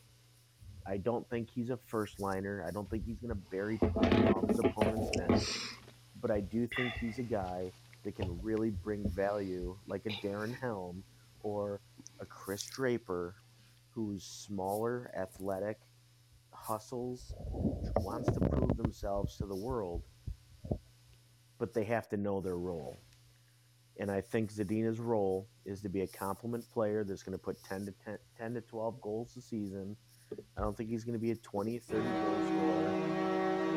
I 0.86 0.98
don't 0.98 1.28
think 1.30 1.48
he's 1.50 1.70
a 1.70 1.78
first 1.88 2.20
liner. 2.20 2.64
I 2.66 2.70
don't 2.70 2.88
think 2.90 3.04
he's 3.06 3.16
going 3.18 3.30
to 3.30 3.40
bury 3.50 3.78
pucks 3.78 3.96
off 4.06 4.48
his 4.48 4.58
opponent's 4.60 5.16
net. 5.16 5.42
But 6.24 6.30
I 6.30 6.40
do 6.40 6.66
think 6.66 6.94
he's 6.94 7.18
a 7.18 7.22
guy 7.22 7.70
that 8.02 8.16
can 8.16 8.40
really 8.40 8.70
bring 8.70 9.06
value, 9.10 9.76
like 9.86 10.06
a 10.06 10.26
Darren 10.26 10.58
Helm 10.58 11.04
or 11.42 11.82
a 12.18 12.24
Chris 12.24 12.64
Draper, 12.64 13.34
who's 13.90 14.24
smaller, 14.24 15.10
athletic, 15.14 15.76
hustles, 16.50 17.34
wants 17.98 18.32
to 18.32 18.40
prove 18.40 18.74
themselves 18.74 19.36
to 19.36 19.44
the 19.44 19.54
world, 19.54 20.02
but 21.58 21.74
they 21.74 21.84
have 21.84 22.08
to 22.08 22.16
know 22.16 22.40
their 22.40 22.56
role. 22.56 22.98
And 24.00 24.10
I 24.10 24.22
think 24.22 24.50
Zadina's 24.50 25.00
role 25.00 25.46
is 25.66 25.82
to 25.82 25.90
be 25.90 26.00
a 26.00 26.06
complement 26.06 26.64
player 26.72 27.04
that's 27.04 27.22
going 27.22 27.36
to 27.36 27.44
put 27.44 27.62
10 27.64 27.84
to 27.84 27.92
10, 28.02 28.18
10 28.38 28.54
to 28.54 28.60
12 28.62 28.98
goals 29.02 29.36
a 29.36 29.42
season, 29.42 29.94
I 30.56 30.62
don't 30.62 30.74
think 30.74 30.88
he's 30.88 31.04
going 31.04 31.18
to 31.18 31.22
be 31.22 31.32
a 31.32 31.36
20, 31.36 31.78
30 31.80 32.02
goal 32.02 32.08
scorer. 32.46 33.00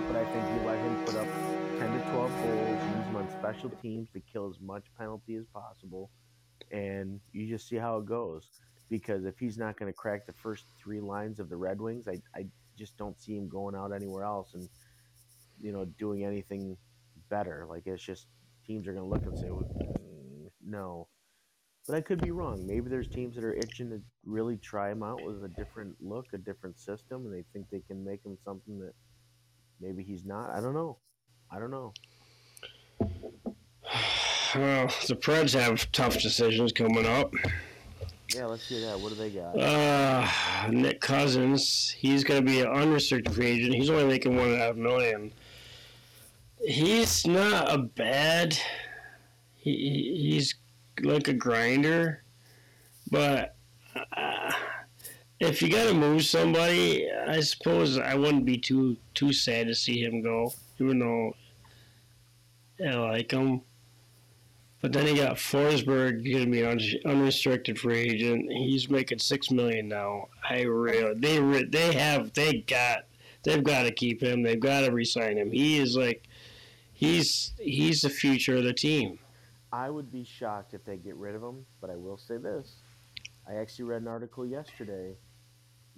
But 0.07 0.15
I 0.15 0.23
think 0.31 0.61
you 0.61 0.65
let 0.65 0.79
him 0.79 1.03
put 1.03 1.15
up 1.15 1.56
10 1.79 1.93
to 1.93 2.09
12 2.09 2.11
goals, 2.11 2.83
use 2.95 3.05
him 3.05 3.15
on 3.15 3.29
special 3.29 3.69
teams 3.69 4.09
to 4.11 4.19
kill 4.19 4.49
as 4.49 4.59
much 4.59 4.85
penalty 4.97 5.35
as 5.35 5.45
possible, 5.53 6.09
and 6.71 7.19
you 7.33 7.47
just 7.47 7.67
see 7.67 7.75
how 7.75 7.97
it 7.97 8.05
goes. 8.05 8.49
Because 8.89 9.25
if 9.25 9.37
he's 9.37 9.57
not 9.57 9.77
going 9.77 9.91
to 9.91 9.95
crack 9.95 10.25
the 10.25 10.33
first 10.33 10.65
three 10.81 11.01
lines 11.01 11.39
of 11.39 11.49
the 11.49 11.55
Red 11.55 11.79
Wings, 11.79 12.07
I, 12.07 12.21
I 12.35 12.47
just 12.77 12.97
don't 12.97 13.19
see 13.21 13.35
him 13.35 13.47
going 13.47 13.75
out 13.75 13.93
anywhere 13.93 14.23
else 14.23 14.53
and, 14.53 14.67
you 15.61 15.71
know, 15.71 15.85
doing 15.85 16.23
anything 16.23 16.77
better. 17.29 17.67
Like, 17.69 17.85
it's 17.85 18.01
just 18.01 18.27
teams 18.65 18.87
are 18.87 18.93
going 18.93 19.03
to 19.03 19.09
look 19.09 19.25
and 19.25 19.37
say, 19.37 19.47
mm, 19.47 20.49
no. 20.65 21.07
But 21.85 21.97
I 21.97 22.01
could 22.01 22.21
be 22.21 22.31
wrong. 22.31 22.65
Maybe 22.65 22.89
there's 22.89 23.07
teams 23.07 23.35
that 23.35 23.43
are 23.43 23.53
itching 23.53 23.89
to 23.91 24.01
really 24.25 24.57
try 24.57 24.91
him 24.91 25.03
out 25.03 25.23
with 25.23 25.43
a 25.43 25.49
different 25.49 25.95
look, 26.01 26.25
a 26.33 26.37
different 26.37 26.79
system, 26.79 27.25
and 27.25 27.33
they 27.33 27.43
think 27.53 27.69
they 27.69 27.83
can 27.87 28.03
make 28.03 28.25
him 28.25 28.37
something 28.43 28.79
that 28.79 28.93
maybe 29.79 30.03
he's 30.03 30.25
not. 30.25 30.49
I 30.49 30.59
don't 30.59 30.73
know. 30.73 30.97
I 31.51 31.59
don't 31.59 31.71
know. 31.71 31.93
Well, 34.55 34.87
the 35.07 35.15
Preds 35.15 35.53
have 35.53 35.91
tough 35.91 36.19
decisions 36.19 36.71
coming 36.71 37.05
up. 37.05 37.33
Yeah, 38.33 38.45
let's 38.45 38.67
hear 38.67 38.81
that. 38.81 38.99
What 38.99 39.09
do 39.09 39.15
they 39.15 39.29
got? 39.29 39.57
Uh, 39.57 40.27
Nick 40.69 40.99
Cousins, 40.99 41.95
he's 41.97 42.23
going 42.23 42.45
to 42.45 42.51
be 42.51 42.61
an 42.61 42.67
unrestricted 42.67 43.33
free 43.33 43.47
agent. 43.47 43.75
He's 43.75 43.89
only 43.89 44.05
making 44.05 44.35
one 44.35 44.47
and 44.47 44.55
a 44.55 44.59
half 44.59 44.75
million. 44.75 45.31
He's 46.59 47.25
not 47.25 47.73
a 47.73 47.77
bad. 47.77 48.57
He, 49.55 50.31
he's 50.31 50.55
like 51.01 51.27
a 51.27 51.33
grinder, 51.33 52.23
but 53.11 53.55
uh, 54.15 54.51
if 55.39 55.61
you 55.61 55.69
got 55.69 55.85
to 55.85 55.93
move 55.93 56.25
somebody, 56.25 57.09
I 57.11 57.39
suppose 57.41 57.97
I 57.97 58.15
wouldn't 58.15 58.45
be 58.45 58.57
too 58.57 58.97
too 59.13 59.31
sad 59.31 59.67
to 59.67 59.75
see 59.75 60.03
him 60.03 60.21
go, 60.21 60.53
even 60.79 60.99
though 60.99 61.33
I 62.85 62.95
like 62.95 63.31
him. 63.31 63.61
But 64.81 64.93
then 64.93 65.07
he 65.07 65.15
got 65.15 65.37
Forsberg 65.37 66.23
going 66.23 66.45
to 66.45 66.51
be 66.51 66.61
an 66.61 66.79
unrestricted 67.05 67.79
free 67.79 67.99
agent. 67.99 68.51
He's 68.51 68.89
making 68.89 69.19
six 69.19 69.49
million 69.49 69.87
now. 69.87 70.27
I 70.47 70.61
really 70.61 71.19
they 71.19 71.39
re, 71.39 71.63
they 71.63 71.93
have 71.93 72.33
they 72.33 72.59
got 72.67 73.05
they've 73.43 73.63
got 73.63 73.83
to 73.83 73.91
keep 73.91 74.21
him. 74.21 74.43
They've 74.43 74.59
got 74.59 74.81
to 74.81 74.91
resign 74.91 75.37
him. 75.37 75.51
He 75.51 75.79
is 75.79 75.97
like 75.97 76.23
he's 76.93 77.53
he's 77.57 78.01
the 78.01 78.09
future 78.09 78.57
of 78.57 78.65
the 78.65 78.73
team. 78.73 79.17
I 79.73 79.89
would 79.89 80.11
be 80.11 80.23
shocked 80.23 80.73
if 80.73 80.85
they 80.85 80.97
get 80.97 81.15
rid 81.15 81.35
of 81.35 81.41
him, 81.41 81.65
but 81.81 81.89
I 81.89 81.95
will 81.95 82.17
say 82.17 82.37
this. 82.37 82.75
I 83.49 83.55
actually 83.55 83.85
read 83.85 84.01
an 84.01 84.07
article 84.07 84.45
yesterday 84.45 85.15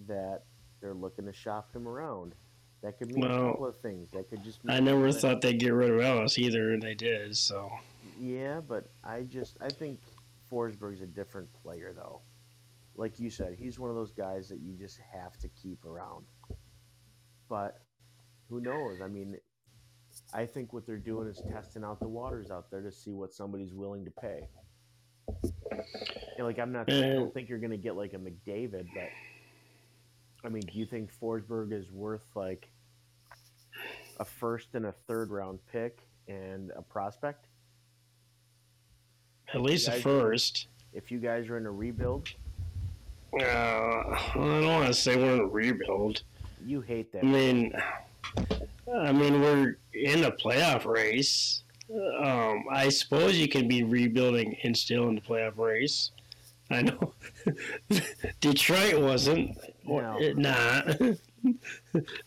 that 0.07 0.43
they're 0.81 0.93
looking 0.93 1.25
to 1.25 1.33
shop 1.33 1.75
him 1.75 1.87
around. 1.87 2.33
That 2.81 2.97
could 2.97 3.13
mean 3.13 3.27
well, 3.27 3.47
a 3.47 3.51
couple 3.51 3.67
of 3.67 3.79
things. 3.79 4.09
That 4.11 4.29
could 4.29 4.43
just. 4.43 4.59
I 4.67 4.79
never 4.79 5.11
thought 5.11 5.41
they'd 5.41 5.59
get 5.59 5.73
rid 5.73 5.91
of 5.91 5.99
Ellis 5.99 6.37
either, 6.37 6.71
and 6.71 6.81
they 6.81 6.93
did. 6.95 7.35
So. 7.35 7.69
Yeah, 8.19 8.61
but 8.65 8.89
I 9.03 9.23
just 9.23 9.57
I 9.61 9.69
think 9.69 9.99
Forsberg's 10.51 11.01
a 11.01 11.07
different 11.07 11.51
player 11.61 11.93
though. 11.95 12.21
Like 12.95 13.19
you 13.19 13.29
said, 13.29 13.55
he's 13.57 13.79
one 13.79 13.89
of 13.89 13.95
those 13.95 14.11
guys 14.11 14.49
that 14.49 14.59
you 14.59 14.73
just 14.73 14.99
have 15.13 15.37
to 15.39 15.47
keep 15.49 15.85
around. 15.85 16.25
But 17.47 17.81
who 18.49 18.59
knows? 18.59 19.01
I 19.01 19.07
mean, 19.07 19.37
I 20.33 20.45
think 20.45 20.73
what 20.73 20.85
they're 20.85 20.97
doing 20.97 21.27
is 21.27 21.41
testing 21.51 21.83
out 21.83 21.99
the 21.99 22.07
waters 22.07 22.51
out 22.51 22.69
there 22.71 22.81
to 22.81 22.91
see 22.91 23.11
what 23.11 23.33
somebody's 23.33 23.73
willing 23.73 24.05
to 24.05 24.11
pay. 24.11 24.47
like 26.39 26.59
I'm 26.59 26.71
not, 26.71 26.91
I 26.91 27.13
don't 27.13 27.33
think 27.33 27.47
you're 27.47 27.59
going 27.59 27.71
to 27.71 27.77
get 27.77 27.95
like 27.95 28.13
a 28.13 28.17
McDavid, 28.17 28.87
but 28.93 29.09
I 30.43 30.49
mean, 30.49 30.63
do 30.63 30.77
you 30.77 30.85
think 30.85 31.09
Forsberg 31.21 31.73
is 31.73 31.91
worth 31.91 32.25
like 32.35 32.69
a 34.19 34.25
first 34.25 34.69
and 34.73 34.85
a 34.85 34.93
third 35.07 35.31
round 35.31 35.59
pick 35.71 36.07
and 36.27 36.71
a 36.75 36.81
prospect? 36.81 37.47
At 39.53 39.61
least 39.61 39.87
a 39.87 39.93
first. 39.93 40.67
If 40.93 41.11
you 41.11 41.19
guys 41.19 41.49
are 41.49 41.57
in 41.57 41.65
a 41.65 41.71
rebuild. 41.71 42.29
Uh, 43.33 43.43
I 43.43 44.31
don't 44.33 44.65
want 44.65 44.87
to 44.87 44.93
say 44.93 45.15
we're 45.15 45.35
in 45.35 45.39
a 45.41 45.45
rebuild. 45.45 46.23
You 46.65 46.81
hate 46.81 47.11
that. 47.13 47.23
I 47.23 47.27
mean, 47.27 47.73
I 48.95 49.11
mean 49.11 49.41
we're 49.41 49.77
in 49.93 50.23
a 50.23 50.31
playoff 50.31 50.85
race. 50.85 51.63
Um, 52.23 52.65
I 52.71 52.89
suppose 52.89 53.37
you 53.37 53.47
can 53.47 53.67
be 53.67 53.83
rebuilding 53.83 54.57
and 54.63 54.75
still 54.75 55.09
in 55.09 55.15
the 55.15 55.21
playoff 55.21 55.57
race. 55.57 56.11
I 56.69 56.83
know 56.83 57.13
Detroit 58.41 59.01
wasn't. 59.01 59.57
No. 59.85 60.17
Nah. 60.35 60.81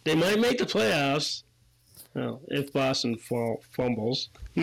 they 0.05 0.15
might 0.15 0.41
make 0.41 0.59
the 0.59 0.65
playoffs. 0.65 1.43
Well, 2.15 2.41
if 2.49 2.73
Boston 2.73 3.17
fumbles. 3.17 4.29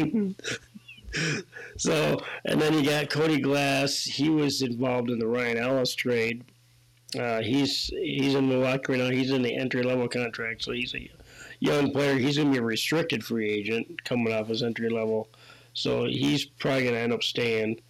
so, 1.78 2.22
and 2.46 2.62
then 2.62 2.74
you 2.74 2.84
got 2.84 3.10
Cody 3.10 3.40
Glass. 3.40 4.04
He 4.04 4.30
was 4.30 4.62
involved 4.62 5.10
in 5.10 5.20
the 5.20 5.28
Ryan 5.28 5.58
Ellis 5.58 5.96
trade. 5.96 6.44
Uh, 7.18 7.42
he's 7.42 7.86
he's 7.88 8.36
in 8.36 8.48
Milwaukee 8.48 8.94
right 8.94 9.00
now. 9.00 9.10
He's 9.10 9.32
in 9.32 9.42
the 9.42 9.56
entry 9.56 9.82
level 9.82 10.08
contract, 10.08 10.64
so 10.64 10.74
he's 10.74 10.94
a 10.94 11.10
young 11.60 11.92
player. 11.92 12.18
He's 12.18 12.38
going 12.38 12.50
to 12.50 12.54
be 12.54 12.60
a 12.60 12.64
restricted 12.64 13.24
free 13.24 13.50
agent 13.50 14.04
coming 14.04 14.32
off 14.32 14.48
his 14.48 14.62
entry 14.62 14.90
level, 14.90 15.28
so 15.74 16.06
he's 16.06 16.46
probably 16.46 16.84
going 16.84 16.96
to 16.96 17.02
end 17.02 17.14
up 17.14 17.24
staying. 17.24 17.82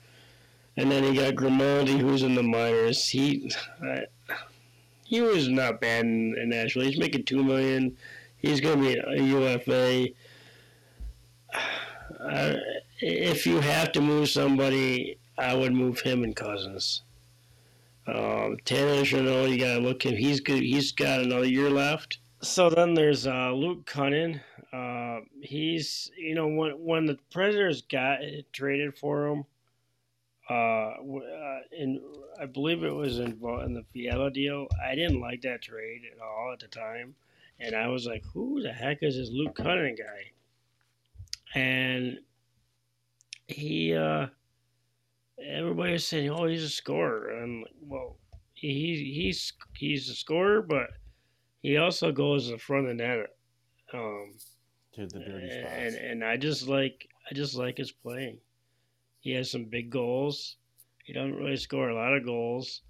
And 0.80 0.90
then 0.90 1.04
you 1.04 1.22
got 1.22 1.36
Grimaldi, 1.36 1.98
who's 1.98 2.24
in 2.24 2.36
the 2.36 2.44
minors. 2.44 3.06
He 3.06 3.52
uh, 3.86 4.00
he 5.04 5.20
was 5.20 5.50
not 5.50 5.82
bad 5.82 6.06
in, 6.06 6.38
in 6.38 6.50
Nashville. 6.50 6.84
He's 6.84 6.98
making 6.98 7.26
two 7.26 7.44
million. 7.44 7.98
He's 8.38 8.62
going 8.62 8.82
to 8.82 8.86
be 8.86 8.98
a 8.98 9.22
UFA. 9.22 10.08
Uh, 12.18 12.54
if 13.02 13.46
you 13.46 13.60
have 13.60 13.92
to 13.92 14.00
move 14.00 14.30
somebody, 14.30 15.18
I 15.38 15.54
would 15.54 15.74
move 15.74 16.00
him 16.00 16.24
and 16.24 16.34
Cousins. 16.34 17.02
Um, 18.08 18.56
Tanner 18.64 19.04
Jeannot, 19.04 19.50
you 19.50 19.60
gotta 19.60 19.82
look 19.82 20.06
him. 20.06 20.16
He's 20.16 20.40
good. 20.40 20.64
He's 20.64 20.94
got 20.94 21.20
another 21.20 21.46
year 21.46 21.70
left. 21.70 22.20
So 22.42 22.70
then 22.70 22.94
there's 22.94 23.28
uh, 23.28 23.52
Luke 23.52 23.86
Kunin. 23.86 24.40
Uh, 24.72 25.26
he's 25.42 26.10
you 26.18 26.36
know 26.36 26.48
when 26.48 26.72
when 26.72 27.06
the 27.06 27.18
Predators 27.32 27.82
got 27.82 28.20
traded 28.54 28.98
for 28.98 29.28
him, 29.28 29.44
uh, 30.50 30.54
uh, 30.54 31.60
in 31.72 32.02
I 32.40 32.46
believe 32.46 32.84
it 32.84 32.94
was 32.94 33.20
in 33.20 33.40
in 33.66 33.74
the 33.74 33.86
Fiala 33.94 34.32
deal. 34.32 34.68
I 34.84 34.96
didn't 34.96 35.22
like 35.22 35.42
that 35.42 35.62
trade 35.62 36.02
at 36.12 36.22
all 36.22 36.52
at 36.54 36.60
the 36.60 36.68
time, 36.68 37.16
and 37.60 37.76
I 37.76 37.88
was 37.88 38.06
like, 38.06 38.24
who 38.34 38.62
the 38.62 38.72
heck 38.72 39.00
is 39.02 39.18
this 39.18 39.30
Luke 39.32 39.56
Kunin 39.56 39.98
guy? 39.98 40.32
And 41.60 42.20
he 43.48 43.94
uh 43.96 44.28
everybody 45.44 45.94
was 45.94 46.06
saying, 46.06 46.30
"Oh, 46.30 46.46
he's 46.46 46.64
a 46.64 46.70
scorer." 46.70 47.30
And 47.30 47.66
well, 47.82 48.18
he 48.54 49.12
he's 49.14 49.54
he's 49.76 50.10
a 50.10 50.16
scorer, 50.16 50.62
but 50.62 50.90
he 51.62 51.78
also 51.78 52.12
goes 52.12 52.46
to 52.46 52.54
the 52.54 52.58
front 52.58 52.88
of 52.88 52.98
the 52.98 53.04
net. 53.04 53.28
Um, 53.94 54.34
to 54.94 55.08
the 55.08 55.20
dirty 55.20 55.50
spots. 55.50 55.74
And 55.74 55.96
and 55.96 56.24
I 56.24 56.38
just 56.38 56.68
like 56.68 57.08
I 57.30 57.34
just 57.34 57.56
like 57.56 57.78
his 57.78 57.92
playing. 57.92 58.40
He 59.20 59.32
has 59.32 59.52
some 59.52 59.66
big 59.66 59.90
goals. 59.90 60.58
He 61.04 61.14
doesn't 61.14 61.36
really 61.36 61.58
score 61.58 61.90
a 61.90 61.96
lot 61.96 62.14
of 62.14 62.26
goals, 62.26 62.82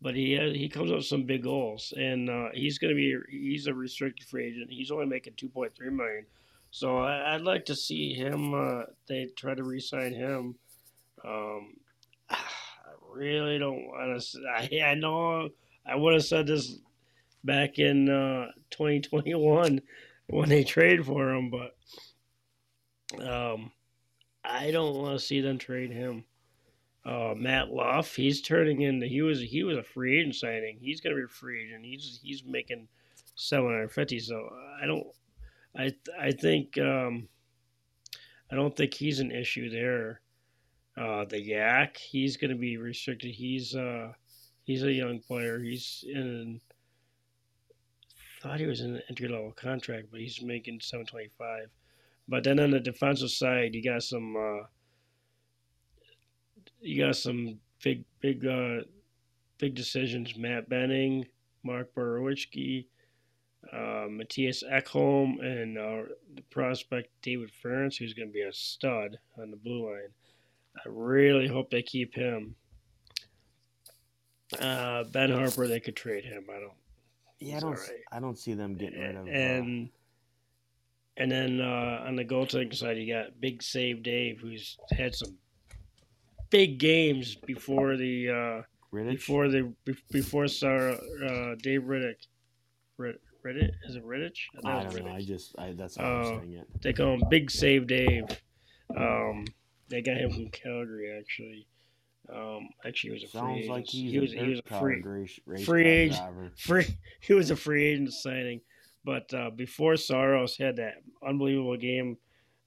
but 0.00 0.14
he 0.14 0.32
has, 0.32 0.54
he 0.54 0.68
comes 0.68 0.90
up 0.90 0.98
with 0.98 1.06
some 1.06 1.24
big 1.24 1.42
goals, 1.42 1.92
and 1.96 2.28
uh, 2.28 2.48
he's 2.52 2.78
going 2.78 2.94
to 2.94 2.96
be 2.96 3.16
he's 3.30 3.66
a 3.66 3.74
restricted 3.74 4.26
free 4.28 4.48
agent. 4.48 4.70
He's 4.70 4.90
only 4.90 5.06
making 5.06 5.34
two 5.36 5.48
point 5.48 5.74
three 5.74 5.90
million. 5.90 6.26
So 6.70 6.98
I, 6.98 7.34
would 7.34 7.46
like 7.46 7.64
to 7.66 7.74
see 7.74 8.12
him. 8.12 8.52
Uh, 8.52 8.82
they 9.08 9.26
try 9.36 9.54
to 9.54 9.64
re-sign 9.64 10.12
him. 10.12 10.54
Um, 11.24 11.74
I 12.30 12.36
really 13.10 13.58
don't 13.58 13.86
want 13.86 14.20
to. 14.20 14.38
I, 14.46 14.90
I 14.90 14.94
know 14.94 15.48
I 15.86 15.96
would 15.96 16.12
have 16.12 16.24
said 16.24 16.46
this 16.46 16.78
back 17.44 17.78
in 17.78 18.10
uh, 18.10 18.48
2021 18.70 19.80
when 20.28 20.48
they 20.48 20.64
traded 20.64 21.06
for 21.06 21.30
him, 21.30 21.50
but 21.50 21.74
um, 23.26 23.72
I 24.44 24.70
don't 24.70 24.96
want 24.96 25.18
to 25.18 25.24
see 25.24 25.40
them 25.40 25.58
trade 25.58 25.90
him. 25.90 26.24
Uh, 27.04 27.34
Matt 27.36 27.70
Luff, 27.70 28.14
he's 28.14 28.42
turning 28.42 28.82
into 28.82 29.06
he 29.06 29.22
was 29.22 29.40
he 29.40 29.62
was 29.62 29.78
a 29.78 29.82
free 29.82 30.18
agent 30.20 30.34
signing. 30.34 30.78
He's 30.80 31.00
going 31.00 31.14
to 31.14 31.20
be 31.20 31.24
a 31.24 31.28
free 31.28 31.64
agent. 31.64 31.84
He's 31.84 32.20
he's 32.22 32.44
making 32.44 32.88
seven 33.34 33.66
hundred 33.66 33.92
fifty. 33.92 34.18
So 34.20 34.48
I 34.82 34.86
don't 34.86 35.06
I 35.76 35.94
I 36.20 36.32
think 36.32 36.76
um, 36.78 37.28
I 38.50 38.56
don't 38.56 38.76
think 38.76 38.94
he's 38.94 39.20
an 39.20 39.30
issue 39.30 39.70
there. 39.70 40.20
Uh, 40.96 41.24
the 41.24 41.40
Yak, 41.40 41.96
he's 41.96 42.36
going 42.36 42.50
to 42.50 42.56
be 42.56 42.76
restricted. 42.76 43.32
He's 43.34 43.74
uh, 43.74 44.12
he's 44.64 44.82
a 44.82 44.92
young 44.92 45.20
player. 45.20 45.60
He's 45.60 46.04
in. 46.06 46.60
Thought 48.42 48.60
he 48.60 48.66
was 48.66 48.80
in 48.80 48.96
an 48.96 49.02
entry 49.08 49.28
level 49.28 49.52
contract, 49.52 50.08
but 50.10 50.20
he's 50.20 50.42
making 50.42 50.80
seven 50.80 51.06
twenty 51.06 51.30
five. 51.38 51.70
But 52.28 52.44
then 52.44 52.60
on 52.60 52.70
the 52.70 52.80
defensive 52.80 53.30
side, 53.30 53.74
you 53.74 53.82
got 53.82 54.02
some. 54.02 54.36
Uh, 54.36 54.66
you 56.80 57.04
got 57.04 57.16
some 57.16 57.58
big, 57.82 58.04
big, 58.20 58.46
uh, 58.46 58.80
big 59.58 59.74
decisions. 59.74 60.36
Matt 60.36 60.68
Benning, 60.68 61.26
Mark 61.64 61.92
Borowiecki, 61.94 62.86
uh, 63.72 64.06
Mattias 64.08 64.62
Ekholm, 64.70 65.40
and 65.42 65.76
uh, 65.78 66.02
the 66.34 66.42
prospect 66.50 67.08
David 67.22 67.50
Farrance, 67.62 67.96
who's 67.96 68.14
going 68.14 68.28
to 68.28 68.32
be 68.32 68.42
a 68.42 68.52
stud 68.52 69.18
on 69.40 69.50
the 69.50 69.56
blue 69.56 69.90
line. 69.90 70.10
I 70.76 70.82
really 70.86 71.48
hope 71.48 71.70
they 71.70 71.82
keep 71.82 72.14
him. 72.14 72.54
Uh, 74.60 75.04
ben 75.04 75.30
Harpur, 75.30 75.66
they 75.68 75.80
could 75.80 75.96
trade 75.96 76.24
him. 76.24 76.44
I 76.50 76.60
don't. 76.60 76.72
Yeah, 77.40 77.56
I 77.56 77.60
don't. 77.60 77.70
right. 77.72 77.90
I 78.12 78.20
don't 78.20 78.38
see 78.38 78.54
them 78.54 78.74
getting 78.76 79.00
rid 79.00 79.16
of. 79.16 79.26
uh, 79.26 79.30
And 79.30 79.90
and 81.18 81.30
then 81.30 81.60
uh, 81.60 82.04
on 82.06 82.16
the 82.16 82.24
goaltending 82.24 82.74
side, 82.74 82.96
you 82.96 83.12
got 83.12 83.38
Big 83.40 83.62
Save 83.62 84.02
Dave, 84.02 84.38
who's 84.40 84.78
had 84.96 85.14
some 85.14 85.36
big 86.50 86.78
games 86.78 87.34
before 87.46 87.96
the 87.96 88.28
uh, 88.28 88.62
Rittich? 88.96 89.10
before 89.10 89.48
the 89.48 89.72
before 90.10 90.48
Saros 90.48 90.98
uh, 91.22 91.54
Dave 91.62 91.82
Riddick. 91.82 92.14
Rid- 92.96 93.18
Riddick 93.44 93.70
is 93.88 93.96
it 93.96 94.04
Riddich? 94.04 94.38
thought 94.62 94.86
I 94.86 94.90
don't 94.90 95.04
know. 95.04 95.12
I 95.12 95.20
just. 95.22 95.54
I, 95.58 95.72
that's 95.72 95.96
how 95.96 96.04
I'm 96.04 96.24
Oh. 96.24 96.38
saying 96.40 96.52
it. 96.54 96.82
They 96.82 96.92
call 96.92 97.14
him 97.14 97.22
Big 97.30 97.50
Save 97.50 97.86
Dave. 97.86 98.24
Um, 98.96 99.44
they 99.88 100.02
got 100.02 100.16
him 100.16 100.30
from 100.30 100.48
Calgary, 100.50 101.16
actually. 101.18 101.66
Um, 102.34 102.68
actually, 102.84 103.10
he 103.10 103.14
was 103.14 103.22
a 103.24 103.26
free 103.28 103.40
Sounds 103.40 103.58
agent. 103.58 103.70
like 103.72 103.84
he 103.86 104.18
was 104.18 104.32
a 104.34 104.36
he 104.36 104.48
was 104.50 104.60
a 104.70 104.78
free 104.78 105.02
race 105.02 105.64
free 105.64 105.86
agent. 105.86 106.52
free. 106.58 106.86
He 107.20 107.32
was 107.34 107.50
a 107.50 107.56
free 107.56 107.84
agent 107.86 108.12
signing, 108.12 108.60
but 109.04 109.32
uh, 109.34 109.50
before 109.50 109.96
Saros 109.96 110.56
had 110.56 110.76
that 110.76 110.94
unbelievable 111.26 111.76
game, 111.76 112.16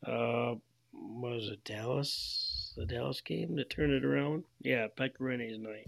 uh, 0.06 0.56
was 0.94 1.50
it 1.52 1.64
Dallas? 1.64 2.74
The 2.78 2.86
Dallas 2.86 3.22
game 3.22 3.56
that 3.56 3.70
turned 3.70 3.94
it 3.94 4.06
around. 4.06 4.44
Yeah, 4.62 4.88
Pekka 4.98 5.20
Rinne's 5.20 5.60
night. 5.60 5.88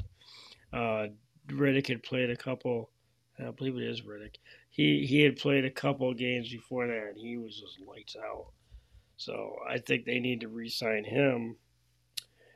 Uh, 0.72 1.08
Riddick 1.48 1.88
had 1.88 2.04
played 2.04 2.30
a 2.30 2.36
couple. 2.36 2.90
I 3.40 3.52
believe 3.52 3.76
it 3.76 3.84
is 3.84 4.02
Riddick. 4.02 4.36
He 4.70 5.06
he 5.06 5.22
had 5.22 5.38
played 5.38 5.66
a 5.66 5.72
couple 5.72 6.14
games 6.14 6.50
before 6.50 6.88
that, 6.88 7.14
and 7.16 7.18
he 7.18 7.38
was 7.38 7.60
just 7.60 7.80
lights 7.88 8.16
out. 8.16 8.48
So 9.18 9.56
I 9.68 9.78
think 9.78 10.06
they 10.06 10.20
need 10.20 10.42
to 10.42 10.48
re-sign 10.48 11.04
him. 11.04 11.56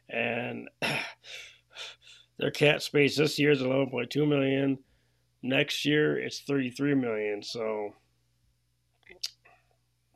And 0.09 0.69
their 2.39 2.51
cap 2.51 2.81
space 2.81 3.17
this 3.17 3.37
year 3.37 3.51
is 3.51 3.61
11.2 3.61 4.27
million. 4.27 4.79
Next 5.43 5.85
year 5.85 6.17
it's 6.19 6.41
33 6.41 6.95
million. 6.95 7.43
So 7.43 7.93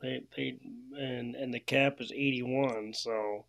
they 0.02 0.22
they 0.36 0.58
and 1.00 1.36
and 1.36 1.54
the 1.54 1.60
cap 1.60 2.02
is 2.02 2.12
81. 2.12 2.94
So 2.94 3.46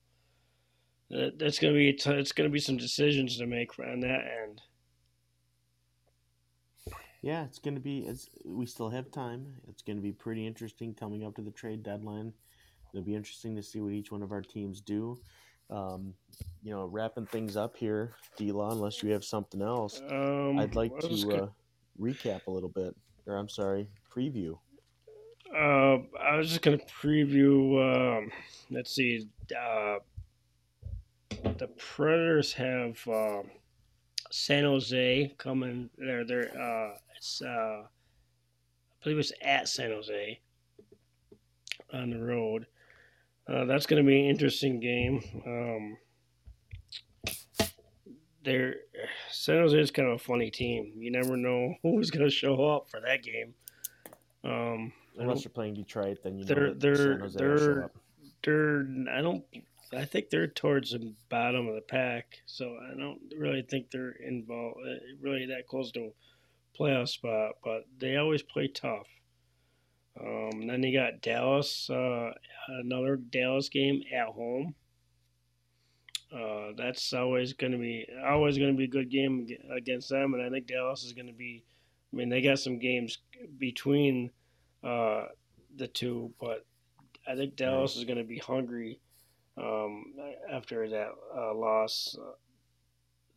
that, 1.10 1.38
that's 1.38 1.58
gonna 1.58 1.74
be 1.74 1.92
t- 1.92 2.10
it's 2.10 2.32
gonna 2.32 2.48
be 2.50 2.60
some 2.60 2.76
decisions 2.76 3.38
to 3.38 3.46
make 3.46 3.78
on 3.78 4.00
that 4.00 4.24
end. 4.42 4.60
Yeah, 7.22 7.44
it's 7.44 7.58
gonna 7.58 7.80
be. 7.80 8.00
It's 8.00 8.28
we 8.44 8.66
still 8.66 8.90
have 8.90 9.10
time. 9.10 9.46
It's 9.68 9.82
gonna 9.82 10.00
be 10.00 10.12
pretty 10.12 10.46
interesting 10.46 10.92
coming 10.94 11.24
up 11.24 11.36
to 11.36 11.42
the 11.42 11.50
trade 11.52 11.82
deadline. 11.82 12.32
It'll 12.92 13.04
be 13.06 13.14
interesting 13.14 13.54
to 13.56 13.62
see 13.62 13.80
what 13.80 13.92
each 13.92 14.10
one 14.12 14.22
of 14.22 14.32
our 14.32 14.42
teams 14.42 14.80
do. 14.80 15.18
Um, 15.70 16.12
you 16.62 16.70
know, 16.70 16.84
wrapping 16.86 17.26
things 17.26 17.56
up 17.56 17.76
here, 17.76 18.12
Dila. 18.38 18.72
Unless 18.72 19.02
you 19.02 19.10
have 19.12 19.24
something 19.24 19.62
else, 19.62 20.02
Um, 20.10 20.58
I'd 20.58 20.74
like 20.74 20.98
to 20.98 21.08
gonna- 21.08 21.44
uh, 21.44 21.48
recap 22.00 22.46
a 22.46 22.50
little 22.50 22.68
bit, 22.68 22.94
or 23.26 23.36
I'm 23.36 23.48
sorry, 23.48 23.88
preview. 24.14 24.58
Uh, 25.54 25.98
I 26.18 26.36
was 26.36 26.48
just 26.48 26.62
gonna 26.62 26.78
preview. 26.78 28.18
Um, 28.18 28.30
let's 28.70 28.94
see. 28.94 29.28
Uh, 29.50 29.98
the 31.58 31.68
Predators 31.78 32.52
have 32.54 32.98
uh, 33.06 33.42
San 34.30 34.64
Jose 34.64 35.34
coming. 35.38 35.90
They're 35.98 36.24
they're 36.24 36.58
uh, 36.58 36.96
it's 37.16 37.42
uh, 37.42 37.82
I 37.84 39.04
believe 39.04 39.18
it's 39.18 39.32
at 39.42 39.68
San 39.68 39.90
Jose 39.90 40.40
on 41.92 42.10
the 42.10 42.18
road. 42.18 42.66
Uh, 43.46 43.64
that's 43.66 43.86
gonna 43.86 44.02
be 44.02 44.20
an 44.20 44.30
interesting 44.30 44.80
game. 44.80 45.20
Um, 45.46 45.98
they're 48.44 48.74
San 49.30 49.58
Jose 49.58 49.78
is 49.78 49.90
kind 49.90 50.08
of 50.08 50.14
a 50.14 50.18
funny 50.18 50.50
team. 50.50 50.92
You 50.96 51.10
never 51.10 51.36
know 51.36 51.74
who's 51.82 52.10
gonna 52.10 52.30
show 52.30 52.64
up 52.66 52.88
for 52.90 53.00
that 53.00 53.22
game. 53.22 53.54
Um, 54.44 54.92
Unless 55.18 55.44
you're 55.44 55.52
playing 55.52 55.74
Detroit, 55.74 56.18
then 56.24 56.38
you 56.38 56.44
know 56.44 56.54
They're- 56.54 56.74
they're- 56.74 56.96
San 56.96 57.20
Jose 57.20 57.38
they're- 57.38 57.82
up. 57.84 57.96
they're 58.42 58.86
I 59.12 59.20
don't 59.20 59.44
I 59.94 60.06
think 60.06 60.30
they're 60.30 60.46
towards 60.46 60.92
the 60.92 61.12
bottom 61.28 61.68
of 61.68 61.74
the 61.74 61.82
pack, 61.82 62.38
so 62.46 62.78
I 62.90 62.96
don't 62.98 63.20
really 63.36 63.60
think 63.62 63.90
they're 63.90 64.12
involved 64.12 64.78
uh, 64.86 64.94
really 65.20 65.44
that 65.46 65.66
close 65.68 65.92
to 65.92 66.00
a 66.06 66.12
playoff 66.78 67.08
spot. 67.08 67.56
But 67.62 67.84
they 67.98 68.16
always 68.16 68.42
play 68.42 68.68
tough. 68.68 69.06
Um, 70.18 70.66
then 70.66 70.82
you 70.82 70.98
got 70.98 71.20
Dallas, 71.20 71.90
uh, 71.90 72.32
another 72.68 73.16
Dallas 73.16 73.68
game 73.68 74.02
at 74.14 74.28
home. 74.28 74.74
Uh, 76.34 76.72
that's 76.76 77.12
always 77.12 77.52
going 77.52 77.72
to 77.72 77.78
be 77.78 78.06
always 78.26 78.56
going 78.56 78.72
to 78.72 78.76
be 78.76 78.84
a 78.84 78.88
good 78.88 79.10
game 79.10 79.46
against 79.76 80.08
them, 80.08 80.32
and 80.34 80.42
I 80.42 80.48
think 80.48 80.66
Dallas 80.66 81.04
is 81.04 81.12
going 81.12 81.26
to 81.26 81.32
be. 81.32 81.64
I 82.12 82.16
mean, 82.16 82.28
they 82.28 82.40
got 82.42 82.58
some 82.58 82.78
games 82.78 83.18
between 83.58 84.30
uh, 84.84 85.26
the 85.76 85.88
two, 85.88 86.32
but 86.40 86.66
I 87.26 87.34
think 87.34 87.56
Dallas 87.56 87.96
is 87.96 88.04
going 88.04 88.18
to 88.18 88.24
be 88.24 88.38
hungry 88.38 89.00
um, 89.56 90.14
after 90.50 90.88
that 90.88 91.08
uh, 91.36 91.54
loss 91.54 92.16
uh, 92.18 92.32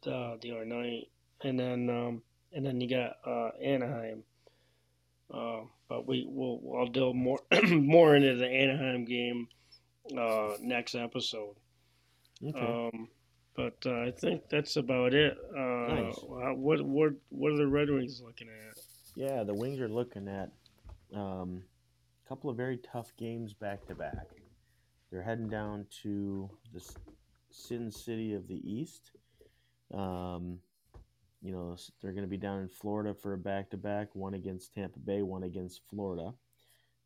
the 0.03 0.37
the 0.41 0.51
other 0.51 0.65
night, 0.65 1.09
and 1.41 1.59
then 1.59 1.89
um, 1.89 2.21
and 2.53 2.65
then 2.65 2.79
you 2.79 2.89
got 2.89 3.17
uh, 3.25 3.49
Anaheim. 3.61 4.23
Uh, 5.33 5.61
but 5.89 6.07
we 6.07 6.25
will 6.27 6.61
I'll 6.77 6.87
delve 6.87 7.15
more 7.15 7.39
more 7.69 8.15
into 8.15 8.35
the 8.35 8.47
Anaheim 8.47 9.05
game 9.05 9.47
uh, 10.17 10.53
next 10.61 10.95
episode. 10.95 11.55
Okay. 12.47 12.59
Um, 12.59 13.07
but 13.55 13.77
uh, 13.85 14.01
I 14.01 14.11
think 14.11 14.49
that's 14.49 14.75
about 14.75 15.13
it. 15.13 15.37
Uh, 15.55 15.93
Nice. 15.93 16.19
What 16.21 16.81
what 16.81 17.11
what 17.29 17.53
are 17.53 17.57
the 17.57 17.67
Red 17.67 17.89
Wings 17.89 18.21
looking 18.23 18.47
at? 18.49 18.77
Yeah, 19.15 19.43
the 19.43 19.53
Wings 19.53 19.79
are 19.79 19.87
looking 19.87 20.27
at 20.27 20.51
um, 21.15 21.63
a 22.25 22.29
couple 22.29 22.49
of 22.49 22.57
very 22.57 22.77
tough 22.77 23.13
games 23.17 23.53
back 23.53 23.85
to 23.87 23.95
back. 23.95 24.27
They're 25.09 25.23
heading 25.23 25.47
down 25.47 25.85
to 26.03 26.49
the 26.73 26.83
Sin 27.49 27.89
City 27.91 28.33
of 28.33 28.47
the 28.47 28.59
East. 28.69 29.11
Um, 29.93 30.59
you 31.41 31.53
know, 31.53 31.77
they're 32.01 32.11
going 32.11 32.23
to 32.23 32.29
be 32.29 32.37
down 32.37 32.59
in 32.59 32.67
Florida 32.67 33.13
for 33.13 33.33
a 33.33 33.37
back 33.37 33.69
to 33.69 33.77
back, 33.77 34.13
one 34.13 34.33
against 34.33 34.73
Tampa 34.73 34.99
Bay, 34.99 35.21
one 35.21 35.43
against 35.43 35.81
Florida. 35.89 36.33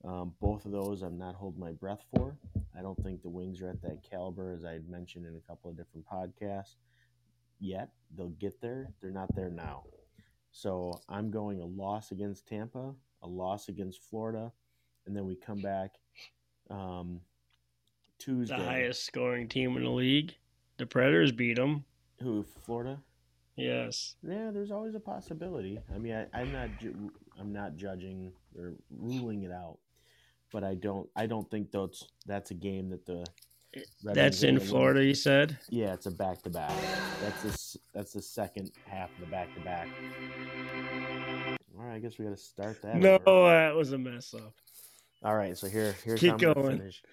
Um, 0.06 0.34
both 0.40 0.66
of 0.66 0.72
those 0.72 1.02
I'm 1.02 1.18
not 1.18 1.36
holding 1.36 1.60
my 1.60 1.72
breath 1.72 2.04
for. 2.16 2.38
I 2.78 2.82
don't 2.82 3.02
think 3.04 3.22
the 3.22 3.30
Wings 3.30 3.62
are 3.62 3.70
at 3.70 3.82
that 3.82 4.02
caliber, 4.10 4.54
as 4.54 4.64
I 4.64 4.72
had 4.74 4.88
mentioned 4.88 5.26
in 5.26 5.36
a 5.36 5.48
couple 5.48 5.70
of 5.70 5.76
different 5.78 6.06
podcasts. 6.08 6.76
Yet 7.60 7.90
they'll 8.16 8.30
get 8.30 8.62
there. 8.62 8.88
They're 9.02 9.12
not 9.12 9.36
there 9.36 9.50
now. 9.50 9.84
So 10.52 10.94
I'm 11.10 11.30
going 11.30 11.60
a 11.62 11.66
loss 11.66 12.12
against 12.12 12.48
Tampa, 12.48 12.94
a 13.22 13.28
loss 13.28 13.68
against 13.68 14.02
Florida, 14.04 14.52
and 15.06 15.16
then 15.16 15.26
we 15.26 15.36
come 15.36 15.62
back 15.62 15.96
um, 16.70 17.20
Tuesday. 18.18 18.58
The 18.58 18.64
highest 18.64 19.06
scoring 19.06 19.48
team 19.50 19.76
in 19.76 19.84
the 19.84 19.90
league. 19.90 20.34
The 20.78 20.86
Predators 20.86 21.34
beat 21.34 21.58
them. 21.58 21.84
Who 22.22 22.46
Florida? 22.66 23.00
Yes. 23.58 24.16
Yeah, 24.24 24.52
there's 24.54 24.72
always 24.72 24.96
a 24.96 25.00
possibility. 25.00 25.78
I 25.94 25.98
mean, 25.98 26.14
I, 26.14 26.40
I'm 26.40 26.52
not 26.54 26.70
ju- 26.80 27.12
I'm 27.38 27.52
not 27.52 27.76
judging 27.76 28.32
or 28.58 28.76
ruling 28.90 29.44
it 29.44 29.52
out, 29.52 29.80
but 30.52 30.64
I 30.64 30.76
don't 30.76 31.10
I 31.16 31.26
don't 31.26 31.50
think 31.50 31.72
that's 31.72 32.08
that's 32.26 32.52
a 32.52 32.56
game 32.56 32.90
that 32.90 33.06
the 33.06 33.26
Red 34.04 34.16
That's 34.16 34.42
in. 34.42 34.60
Florida, 34.60 35.06
you 35.06 35.14
said? 35.14 35.56
Yeah, 35.70 35.94
it's 35.94 36.08
a 36.08 36.12
back 36.12 36.42
to 36.42 36.50
back. 36.50 36.74
That's 37.22 37.44
the 37.44 37.50
s- 37.50 37.78
that's 37.94 38.14
the 38.14 38.22
second 38.22 38.72
half 38.88 39.12
of 39.14 39.20
the 39.20 39.28
back 39.28 39.54
to 39.54 39.62
back. 39.62 39.88
All 41.78 41.86
right, 41.86 41.96
I 41.96 42.00
guess 42.00 42.18
we 42.18 42.26
got 42.26 42.32
to 42.32 42.38
start 42.38 42.82
that. 42.82 42.96
No, 42.96 43.20
over. 43.28 43.50
that 43.52 43.76
was 43.76 43.92
a 43.94 43.98
mess 44.00 44.34
up. 44.34 44.54
All 45.24 45.36
right, 45.36 45.56
so 45.58 45.68
here 45.68 45.96
here's 46.04 46.20
Keep 46.20 46.32
how 46.32 46.38
going. 46.54 46.80
finish. 46.80 47.04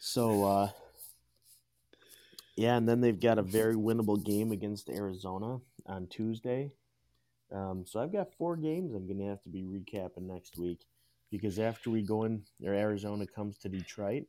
So 0.00 0.44
uh 0.44 0.68
yeah, 2.56 2.76
and 2.76 2.86
then 2.86 3.00
they've 3.00 3.18
got 3.18 3.38
a 3.38 3.42
very 3.42 3.74
winnable 3.74 4.22
game 4.22 4.52
against 4.52 4.90
Arizona 4.90 5.60
on 5.86 6.06
Tuesday. 6.08 6.70
Um, 7.50 7.84
so 7.86 8.00
I've 8.00 8.12
got 8.12 8.34
four 8.36 8.56
games 8.56 8.94
I'm 8.94 9.06
gonna 9.08 9.28
have 9.30 9.42
to 9.44 9.48
be 9.48 9.62
recapping 9.62 10.22
next 10.26 10.58
week 10.58 10.80
because 11.32 11.58
after 11.58 11.90
we 11.90 12.02
go 12.02 12.22
in, 12.24 12.42
or 12.64 12.74
Arizona 12.74 13.26
comes 13.26 13.58
to 13.58 13.68
Detroit, 13.68 14.24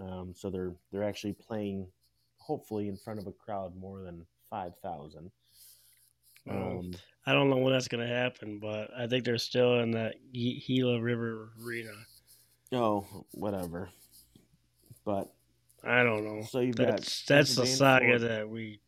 um, 0.00 0.32
so 0.34 0.50
they're 0.50 0.72
they're 0.90 1.04
actually 1.04 1.34
playing 1.34 1.86
hopefully 2.38 2.88
in 2.88 2.96
front 2.96 3.20
of 3.20 3.28
a 3.28 3.32
crowd 3.32 3.76
more 3.76 4.02
than 4.02 4.26
five 4.48 4.72
thousand. 4.82 5.30
Um, 6.48 6.92
I 7.26 7.34
don't 7.34 7.50
know 7.50 7.58
when 7.58 7.72
that's 7.72 7.86
going 7.86 8.06
to 8.06 8.12
happen, 8.12 8.58
but 8.58 8.90
I 8.98 9.06
think 9.06 9.24
they're 9.24 9.38
still 9.38 9.80
in 9.80 9.90
that 9.92 10.14
Gila 10.32 11.00
River 11.00 11.50
Arena. 11.62 11.92
oh, 12.72 13.06
whatever. 13.32 13.90
But 15.04 15.30
I 15.84 16.02
don't 16.02 16.24
know. 16.24 16.42
so 16.42 16.60
you've 16.60 16.76
got 16.76 16.88
That's 16.88 17.24
that's 17.26 17.54
the 17.54 17.64
Tampa 17.66 18.00
Bay 18.00 18.12
and 18.12 18.20
saga 18.20 18.28
that 18.28 18.48
we. 18.48 18.80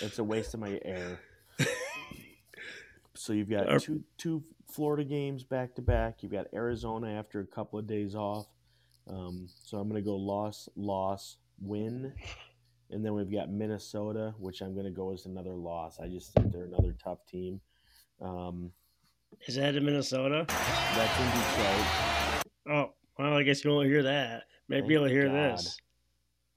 It's 0.00 0.18
a 0.18 0.24
waste 0.24 0.54
of 0.54 0.60
my 0.60 0.80
air. 0.84 1.20
So 3.18 3.32
you've 3.32 3.50
got 3.50 3.68
Are- 3.68 3.80
two 3.80 4.04
two 4.16 4.44
Florida 4.68 5.04
games 5.04 5.42
back 5.44 5.74
to 5.76 5.82
back. 5.82 6.22
You've 6.22 6.32
got 6.32 6.46
Arizona 6.54 7.12
after 7.18 7.40
a 7.40 7.46
couple 7.46 7.78
of 7.78 7.86
days 7.86 8.14
off. 8.14 8.46
Um, 9.08 9.48
so 9.64 9.78
I'm 9.78 9.88
going 9.88 10.02
to 10.02 10.06
go 10.06 10.16
loss, 10.16 10.68
loss, 10.76 11.38
win, 11.60 12.12
and 12.90 13.04
then 13.04 13.14
we've 13.14 13.32
got 13.32 13.50
Minnesota, 13.50 14.34
which 14.38 14.60
I'm 14.60 14.74
going 14.74 14.84
to 14.84 14.92
go 14.92 15.12
as 15.12 15.24
another 15.26 15.54
loss. 15.54 15.98
I 15.98 16.08
just 16.08 16.32
think 16.34 16.52
they're 16.52 16.64
another 16.66 16.94
tough 17.02 17.24
team. 17.26 17.60
Um, 18.20 18.70
Is 19.46 19.54
that 19.56 19.74
in 19.76 19.84
Minnesota? 19.84 20.44
that's 20.48 21.20
in 21.20 21.26
Detroit. 21.30 22.44
Oh, 22.70 22.92
well, 23.18 23.34
I 23.34 23.42
guess 23.42 23.64
you 23.64 23.70
won't 23.70 23.88
hear 23.88 24.02
that. 24.02 24.44
Maybe 24.68 24.80
Thank 24.82 24.92
you'll 24.92 25.04
hear 25.06 25.28
God. 25.28 25.58
this. 25.58 25.78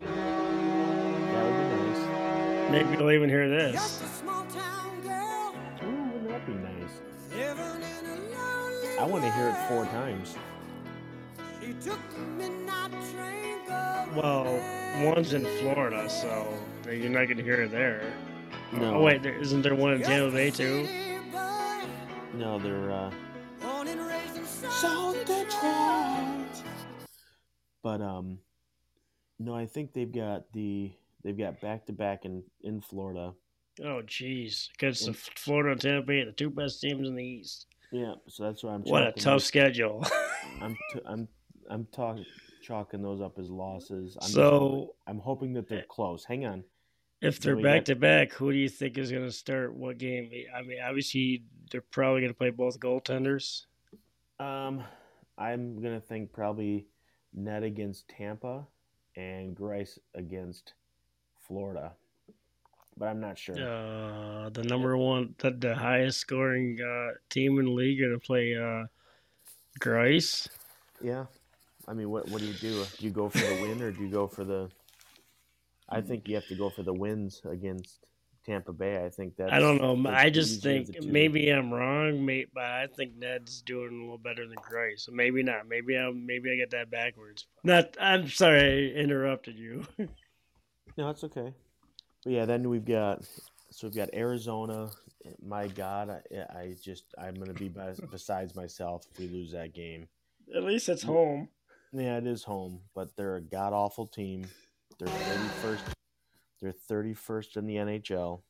That 0.02 1.46
would 1.46 1.58
be 1.58 1.90
nice. 1.90 2.72
Maybe 2.72 2.98
you'll 2.98 3.12
even 3.12 3.30
hear 3.30 3.48
this. 3.50 4.21
I 9.02 9.06
want 9.06 9.24
to 9.24 9.32
hear 9.32 9.50
it 9.50 9.56
four 9.68 9.86
times. 9.86 10.36
She 11.60 11.74
took 11.74 12.00
the 12.38 12.48
train 13.12 13.58
Well, 14.16 14.62
one's 15.04 15.34
in 15.34 15.44
Florida, 15.58 16.08
so 16.08 16.48
you're 16.86 17.10
not 17.10 17.26
going 17.26 17.38
to 17.38 17.44
hear 17.44 17.64
it 17.64 17.72
there. 17.72 18.14
No. 18.72 18.98
Oh, 18.98 19.02
wait, 19.02 19.24
there, 19.24 19.34
isn't 19.34 19.64
there 19.64 19.74
one 19.74 19.94
in 19.94 20.04
Tampa 20.04 20.30
Bay, 20.32 20.52
too? 20.52 20.88
No, 22.36 22.60
they're 22.60 22.92
uh, 22.92 23.12
born 23.60 23.88
and 23.88 24.02
raised 24.02 24.38
in 24.38 24.46
South 24.46 24.72
South 24.72 25.18
Detroit. 25.26 25.48
Detroit. 25.50 26.64
But 27.82 28.02
um, 28.02 28.38
no, 29.40 29.56
I 29.56 29.66
think 29.66 29.94
they've 29.94 30.14
got 30.14 30.44
the 30.54 30.92
they've 31.24 31.38
got 31.38 31.60
back 31.60 31.88
to 31.88 31.92
back 31.92 32.26
in 32.26 32.44
in 32.62 32.82
Florida. 32.82 33.34
Oh, 33.84 34.04
jeez. 34.06 34.70
Because 34.74 35.08
the 35.08 35.14
Florida 35.14 35.72
and 35.72 35.82
Tampa 35.82 36.06
Bay 36.06 36.20
are 36.20 36.26
the 36.26 36.32
two 36.34 36.52
best 36.52 36.82
teams 36.82 37.08
in 37.08 37.16
the 37.16 37.24
East. 37.24 37.66
Yeah, 37.92 38.14
so 38.28 38.44
that's 38.44 38.64
why 38.64 38.74
I'm. 38.74 38.82
What 38.84 39.04
a 39.08 39.12
tough 39.12 39.24
those- 39.24 39.46
schedule. 39.46 40.06
I'm 40.62 40.76
t- 40.94 41.00
I'm 41.06 41.28
I'm 41.70 41.88
talking 41.94 42.26
chalking 42.62 43.02
those 43.02 43.22
up 43.22 43.38
as 43.40 43.50
losses. 43.50 44.18
I'm 44.22 44.28
So- 44.30 44.50
hoping, 44.60 44.88
I'm 45.08 45.20
hoping 45.20 45.54
that 45.54 45.68
they're 45.68 45.84
close. 45.90 46.24
Hang 46.24 46.46
on. 46.46 46.64
if 47.22 47.40
they're 47.40 47.56
back 47.56 47.80
got- 47.82 47.86
to 47.88 47.96
back, 47.96 48.32
who 48.34 48.52
do 48.52 48.58
you 48.58 48.70
think 48.70 48.98
is 48.98 49.12
going 49.12 49.26
to 49.26 49.32
start 49.32 49.74
what 49.76 49.98
game? 49.98 50.32
I 50.56 50.62
mean, 50.62 50.80
obviously, 50.84 51.44
they're 51.72 51.82
probably 51.82 52.22
going 52.22 52.34
to 52.34 52.38
play 52.38 52.50
both 52.50 52.80
goaltenders. 52.80 53.66
Um, 54.40 54.84
I'm 55.38 55.82
gonna 55.82 56.02
think 56.02 56.32
probably 56.34 56.88
Ned 57.34 57.64
against 57.64 58.08
Tampa 58.10 58.66
and 59.16 59.56
Greiss 59.56 59.98
against 60.16 60.74
Florida, 61.48 61.94
but 63.02 63.10
I'm 63.10 63.20
not 63.20 63.36
sure. 63.40 63.56
Uh, 63.56 64.50
the 64.50 64.62
number 64.62 64.96
one, 64.96 65.34
the, 65.40 65.50
the 65.50 65.74
highest 65.74 66.20
scoring 66.20 66.78
uh, 66.80 67.18
team 67.32 67.58
in 67.58 67.66
the 67.66 67.72
league, 67.72 68.00
going 68.00 68.12
to 68.12 68.20
play 68.20 68.56
uh, 68.56 68.86
Greiss. 69.80 70.48
Yeah. 71.02 71.26
I 71.88 71.94
mean, 71.94 72.12
what 72.12 72.30
what 72.30 72.42
do 72.42 72.48
you 72.48 72.54
do? 72.54 72.86
Do 73.00 73.04
you 73.04 73.10
go 73.10 73.28
for 73.28 73.40
the 73.40 73.60
win 73.64 73.82
or 73.82 73.92
do 73.92 74.04
you 74.04 74.12
go 74.12 74.28
for 74.28 74.44
the? 74.44 74.70
I 75.90 76.02
think 76.02 76.30
you 76.30 76.36
have 76.36 76.46
to 76.50 76.56
go 76.56 76.70
for 76.70 76.84
the 76.84 76.94
wins 76.94 77.42
against 77.44 78.06
Tampa 78.46 78.72
Bay. 78.72 79.04
I 79.04 79.10
think 79.10 79.36
that's. 79.36 79.52
I 79.52 79.58
don't 79.58 79.82
know. 79.82 80.12
I 80.12 80.30
just 80.30 80.62
think 80.62 81.04
maybe 81.04 81.50
I'm 81.50 81.74
wrong, 81.74 82.24
mate, 82.24 82.50
but 82.54 82.66
I 82.66 82.86
think 82.86 83.16
Ned's 83.18 83.64
doing 83.64 83.98
a 83.98 84.02
little 84.04 84.20
better 84.20 84.48
than 84.48 84.58
Greiss. 84.58 85.00
So 85.00 85.12
maybe 85.12 85.42
not. 85.42 85.68
Maybe 85.68 85.98
I 85.98 86.12
maybe 86.12 86.52
I 86.52 86.56
get 86.56 86.70
that 86.70 86.92
backwards. 86.92 87.48
Not. 87.64 87.98
I'm 88.00 88.30
sorry, 88.30 88.94
I 88.96 89.00
interrupted 89.00 89.58
you. 89.58 89.88
No, 90.98 91.10
it's 91.10 91.24
okay. 91.24 91.54
But 92.24 92.34
yeah, 92.34 92.46
then 92.46 92.70
we've 92.70 92.86
got 92.86 93.26
so 93.72 93.88
we've 93.88 93.96
got 93.96 94.14
Arizona. 94.14 94.90
My 95.44 95.68
God, 95.68 96.10
I, 96.10 96.38
I 96.54 96.76
just 96.82 97.06
I'm 97.18 97.36
gonna 97.36 97.54
be 97.54 97.72
besides 98.12 98.56
myself 98.56 99.06
if 99.12 99.20
we 99.20 99.28
lose 99.28 99.52
that 99.54 99.74
game. 99.74 100.08
At 100.56 100.64
least 100.64 100.90
it's 100.90 101.04
home. 101.04 101.50
Yeah, 101.94 102.18
it 102.18 102.28
is 102.28 102.44
home, 102.44 102.82
but 102.96 103.16
they're 103.16 103.36
a 103.36 103.42
god 103.42 103.74
awful 103.74 104.08
team. 104.08 104.46
They're 105.00 105.08
thirty 105.08 105.48
first. 105.62 105.84
They're 106.62 106.72
thirty 106.72 107.14
first 107.14 107.58
in 107.58 107.66
the 107.66 107.76
NHL, 107.76 108.42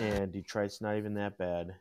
and 0.00 0.32
Detroit's 0.32 0.80
not 0.80 0.96
even 0.96 1.14
that 1.14 1.36
bad. 1.36 1.74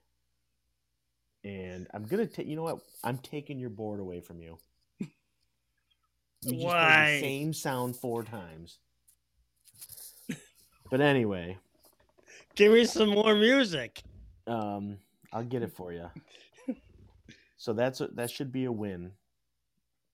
And 1.44 1.88
I'm 1.94 2.04
gonna 2.04 2.28
take. 2.28 2.48
You 2.48 2.56
know 2.56 2.64
what? 2.64 2.80
I'm 3.04 3.18
taking 3.20 3.60
your 3.60 3.70
board 3.70 4.00
away 4.00 4.22
from 4.22 4.42
you. 4.42 4.58
You 6.46 6.54
just 6.54 6.66
Why? 6.66 7.14
the 7.14 7.20
same 7.22 7.54
sound 7.54 7.96
four 7.96 8.24
times. 8.24 8.80
But 10.94 11.02
anyway, 11.02 11.58
Give 12.54 12.72
me 12.72 12.86
some 12.86 13.10
more 13.10 13.34
music. 13.34 14.04
um, 14.46 15.00
I'll 15.32 15.44
get 15.44 15.64
it 15.64 15.72
for 15.74 15.92
you. 15.92 16.06
So 17.58 17.74
that's 17.74 18.00
a, 18.00 18.10
that 18.10 18.30
should 18.30 18.52
be 18.52 18.66
a 18.66 18.72
win. 18.72 19.14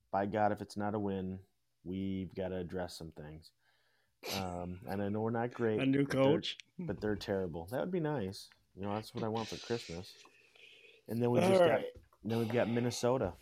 By 0.10 0.26
God, 0.26 0.54
if 0.54 0.62
it's 0.62 0.78
not 0.78 0.94
a 0.96 1.00
win, 1.00 1.40
we've 1.84 2.34
got 2.34 2.50
to 2.50 2.56
address 2.56 2.98
some 2.98 3.12
things. 3.12 3.52
Um, 4.38 4.80
and 4.88 5.02
I 5.02 5.10
know 5.10 5.20
we're 5.20 5.32
not 5.32 5.54
great. 5.54 5.82
A 5.82 5.86
new 5.86 6.04
but 6.06 6.12
they're- 6.14 6.24
coach. 6.24 6.58
but 6.80 7.02
they're 7.02 7.16
terrible. 7.18 7.68
That 7.72 7.82
would 7.82 7.92
be 7.92 8.00
nice. 8.00 8.48
You 8.78 8.84
know, 8.84 8.94
that's 8.94 9.14
what 9.14 9.26
I 9.26 9.28
want 9.28 9.50
for 9.50 9.58
Christmas. 9.58 10.14
And 11.10 11.22
then 11.22 11.30
we 11.32 11.40
All 11.42 11.50
just 11.50 11.60
got 11.60 11.70
right. 11.72 11.86
then 12.24 12.38
we've 12.40 12.48
got 12.54 12.70
Minnesota 12.70 13.34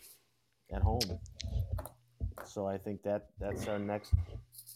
at 0.73 0.81
home. 0.81 1.01
So 2.48 2.68
I 2.68 2.78
think 2.78 3.04
that 3.04 3.30
that's 3.39 3.68
our 3.68 3.80
next 3.80 4.14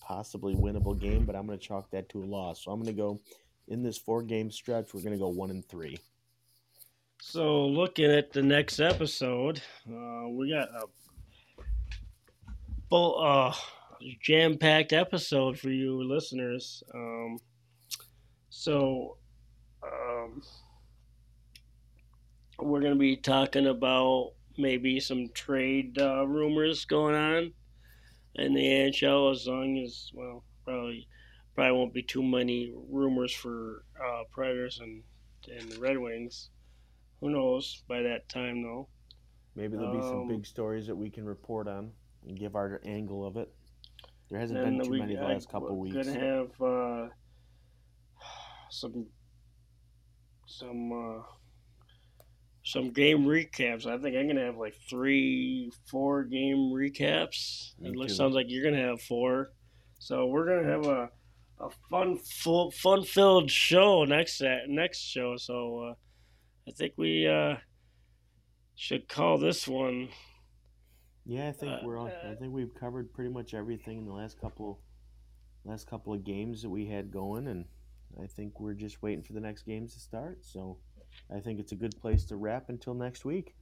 possibly 0.02 0.56
winnable 0.56 1.00
game, 1.00 1.26
but 1.26 1.36
I'm 1.36 1.48
going 1.48 1.58
to 1.58 1.66
chalk 1.66 1.90
that 1.92 2.10
to 2.10 2.24
a 2.24 2.26
loss. 2.26 2.64
So 2.64 2.72
I'm 2.72 2.82
going 2.82 2.94
to 2.94 3.02
go 3.02 3.20
in 3.68 3.84
this 3.84 3.98
four 3.98 4.22
game 4.22 4.52
stretch. 4.52 4.94
We're 4.94 5.02
going 5.02 5.14
to 5.14 5.20
go 5.20 5.30
one 5.30 5.50
and 5.50 5.66
three. 5.66 5.98
So 7.22 7.66
looking 7.66 8.12
at 8.12 8.34
the 8.34 8.42
next 8.42 8.80
episode, 8.80 9.62
uh, 9.88 10.28
we 10.30 10.52
got 10.52 10.70
a 10.70 10.86
full, 12.90 13.22
uh, 13.24 13.54
jam-packed 14.22 14.94
episode 14.94 15.60
for 15.60 15.70
you 15.70 16.04
listeners. 16.04 16.84
Um, 16.94 17.38
so, 18.50 19.18
um, 19.84 20.42
we're 22.60 22.82
gonna 22.82 22.96
be 22.96 23.16
talking 23.16 23.68
about 23.68 24.34
maybe 24.58 25.00
some 25.00 25.30
trade 25.30 25.98
uh, 26.00 26.26
rumors 26.28 26.86
going 26.86 27.16
on 27.16 27.54
in 28.36 28.54
the 28.54 28.62
NHL. 28.64 29.32
As 29.32 29.48
long 29.48 29.78
as 29.78 30.12
well, 30.14 30.44
probably 30.66 31.08
probably 31.56 31.78
won't 31.78 31.94
be 31.94 32.04
too 32.04 32.24
many 32.24 32.74
rumors 32.90 33.34
for 33.34 33.84
uh, 34.04 34.24
Predators 34.32 34.80
and 34.80 35.04
and 35.52 35.72
the 35.72 35.80
Red 35.80 35.98
Wings. 35.98 36.50
Who 37.20 37.30
knows 37.30 37.84
by 37.88 38.02
that 38.04 38.28
time 38.30 38.64
though? 38.64 38.88
Maybe 39.56 39.76
there'll 39.78 39.94
be 39.96 40.02
some 40.02 40.22
Um, 40.22 40.28
big 40.28 40.46
stories 40.46 40.88
that 40.88 40.96
we 40.96 41.10
can 41.10 41.26
report 41.26 41.68
on 41.68 41.92
and 42.26 42.38
give 42.38 42.56
our 42.56 42.80
angle 42.86 43.26
of 43.26 43.36
it. 43.38 43.52
There 44.30 44.40
hasn't 44.40 44.64
been 44.64 44.80
too 44.82 44.98
many 44.98 45.16
the 45.16 45.22
I- 45.22 45.34
last 45.34 45.50
couple 45.50 45.76
we're 45.76 45.90
weeks. 45.92 46.08
Gonna 46.08 46.20
have 46.20 46.62
uh, 46.62 47.10
some 48.70 49.06
some 50.46 50.92
uh, 50.92 51.22
some 52.72 52.92
game 52.92 53.26
recaps. 53.26 53.86
I 53.86 53.98
think 53.98 54.16
I'm 54.16 54.28
gonna 54.28 54.46
have 54.46 54.58
like 54.58 54.76
three, 54.90 55.72
four 55.86 56.24
game 56.24 56.72
recaps. 56.72 57.78
Me 57.80 57.90
it 57.90 57.96
looks 57.96 58.16
sounds 58.16 58.36
like 58.36 58.46
you're 58.50 58.64
gonna 58.64 58.82
have 58.82 59.02
four. 59.02 59.52
So 60.00 60.28
we're 60.28 60.46
gonna 60.46 60.72
have 60.72 60.88
a 60.88 61.10
a 61.60 61.70
fun, 61.90 62.18
full, 62.18 62.72
fun 62.72 63.04
filled 63.04 63.52
show 63.52 64.04
next 64.04 64.38
set 64.38 64.68
next 64.68 65.00
show. 65.00 65.38
So 65.38 65.90
uh, 65.90 65.94
I 66.68 66.72
think 66.72 66.94
we 66.98 67.28
uh, 67.28 67.58
should 68.76 69.08
call 69.08 69.38
this 69.38 69.68
one. 69.68 70.10
Yeah, 71.26 71.50
I 71.50 71.52
think 71.52 71.72
Uh, 71.72 71.80
we're. 71.84 72.00
I 72.00 72.10
uh, 72.10 72.36
think 72.36 72.54
we've 72.54 72.74
covered 72.74 73.14
pretty 73.14 73.30
much 73.32 73.54
everything 73.54 74.00
in 74.00 74.06
the 74.06 74.14
last 74.14 74.40
couple, 74.40 74.80
last 75.66 75.88
couple 75.88 76.14
of 76.14 76.24
games 76.24 76.64
that 76.64 76.70
we 76.70 76.88
had 76.88 77.12
going, 77.12 77.48
and 77.48 77.66
I 78.22 78.26
think 78.26 78.60
we're 78.60 78.74
just 78.74 79.04
waiting 79.04 79.24
for 79.24 79.34
the 79.34 79.40
next 79.40 79.64
games 79.64 79.94
to 79.94 80.00
start. 80.00 80.44
So, 80.44 80.80
I 81.34 81.40
think 81.40 81.60
it's 81.60 81.72
a 81.72 81.76
good 81.76 82.00
place 82.02 82.26
to 82.26 82.36
wrap 82.36 82.70
until 82.70 82.94
next 82.94 83.26
week. 83.26 83.56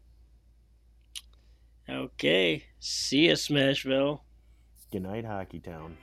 Okay, 1.90 2.66
see 2.80 3.28
ya, 3.28 3.34
Smashville. 3.34 4.22
Good 4.92 5.04
night, 5.04 5.26
Hockey 5.26 5.60
Town. 5.60 5.98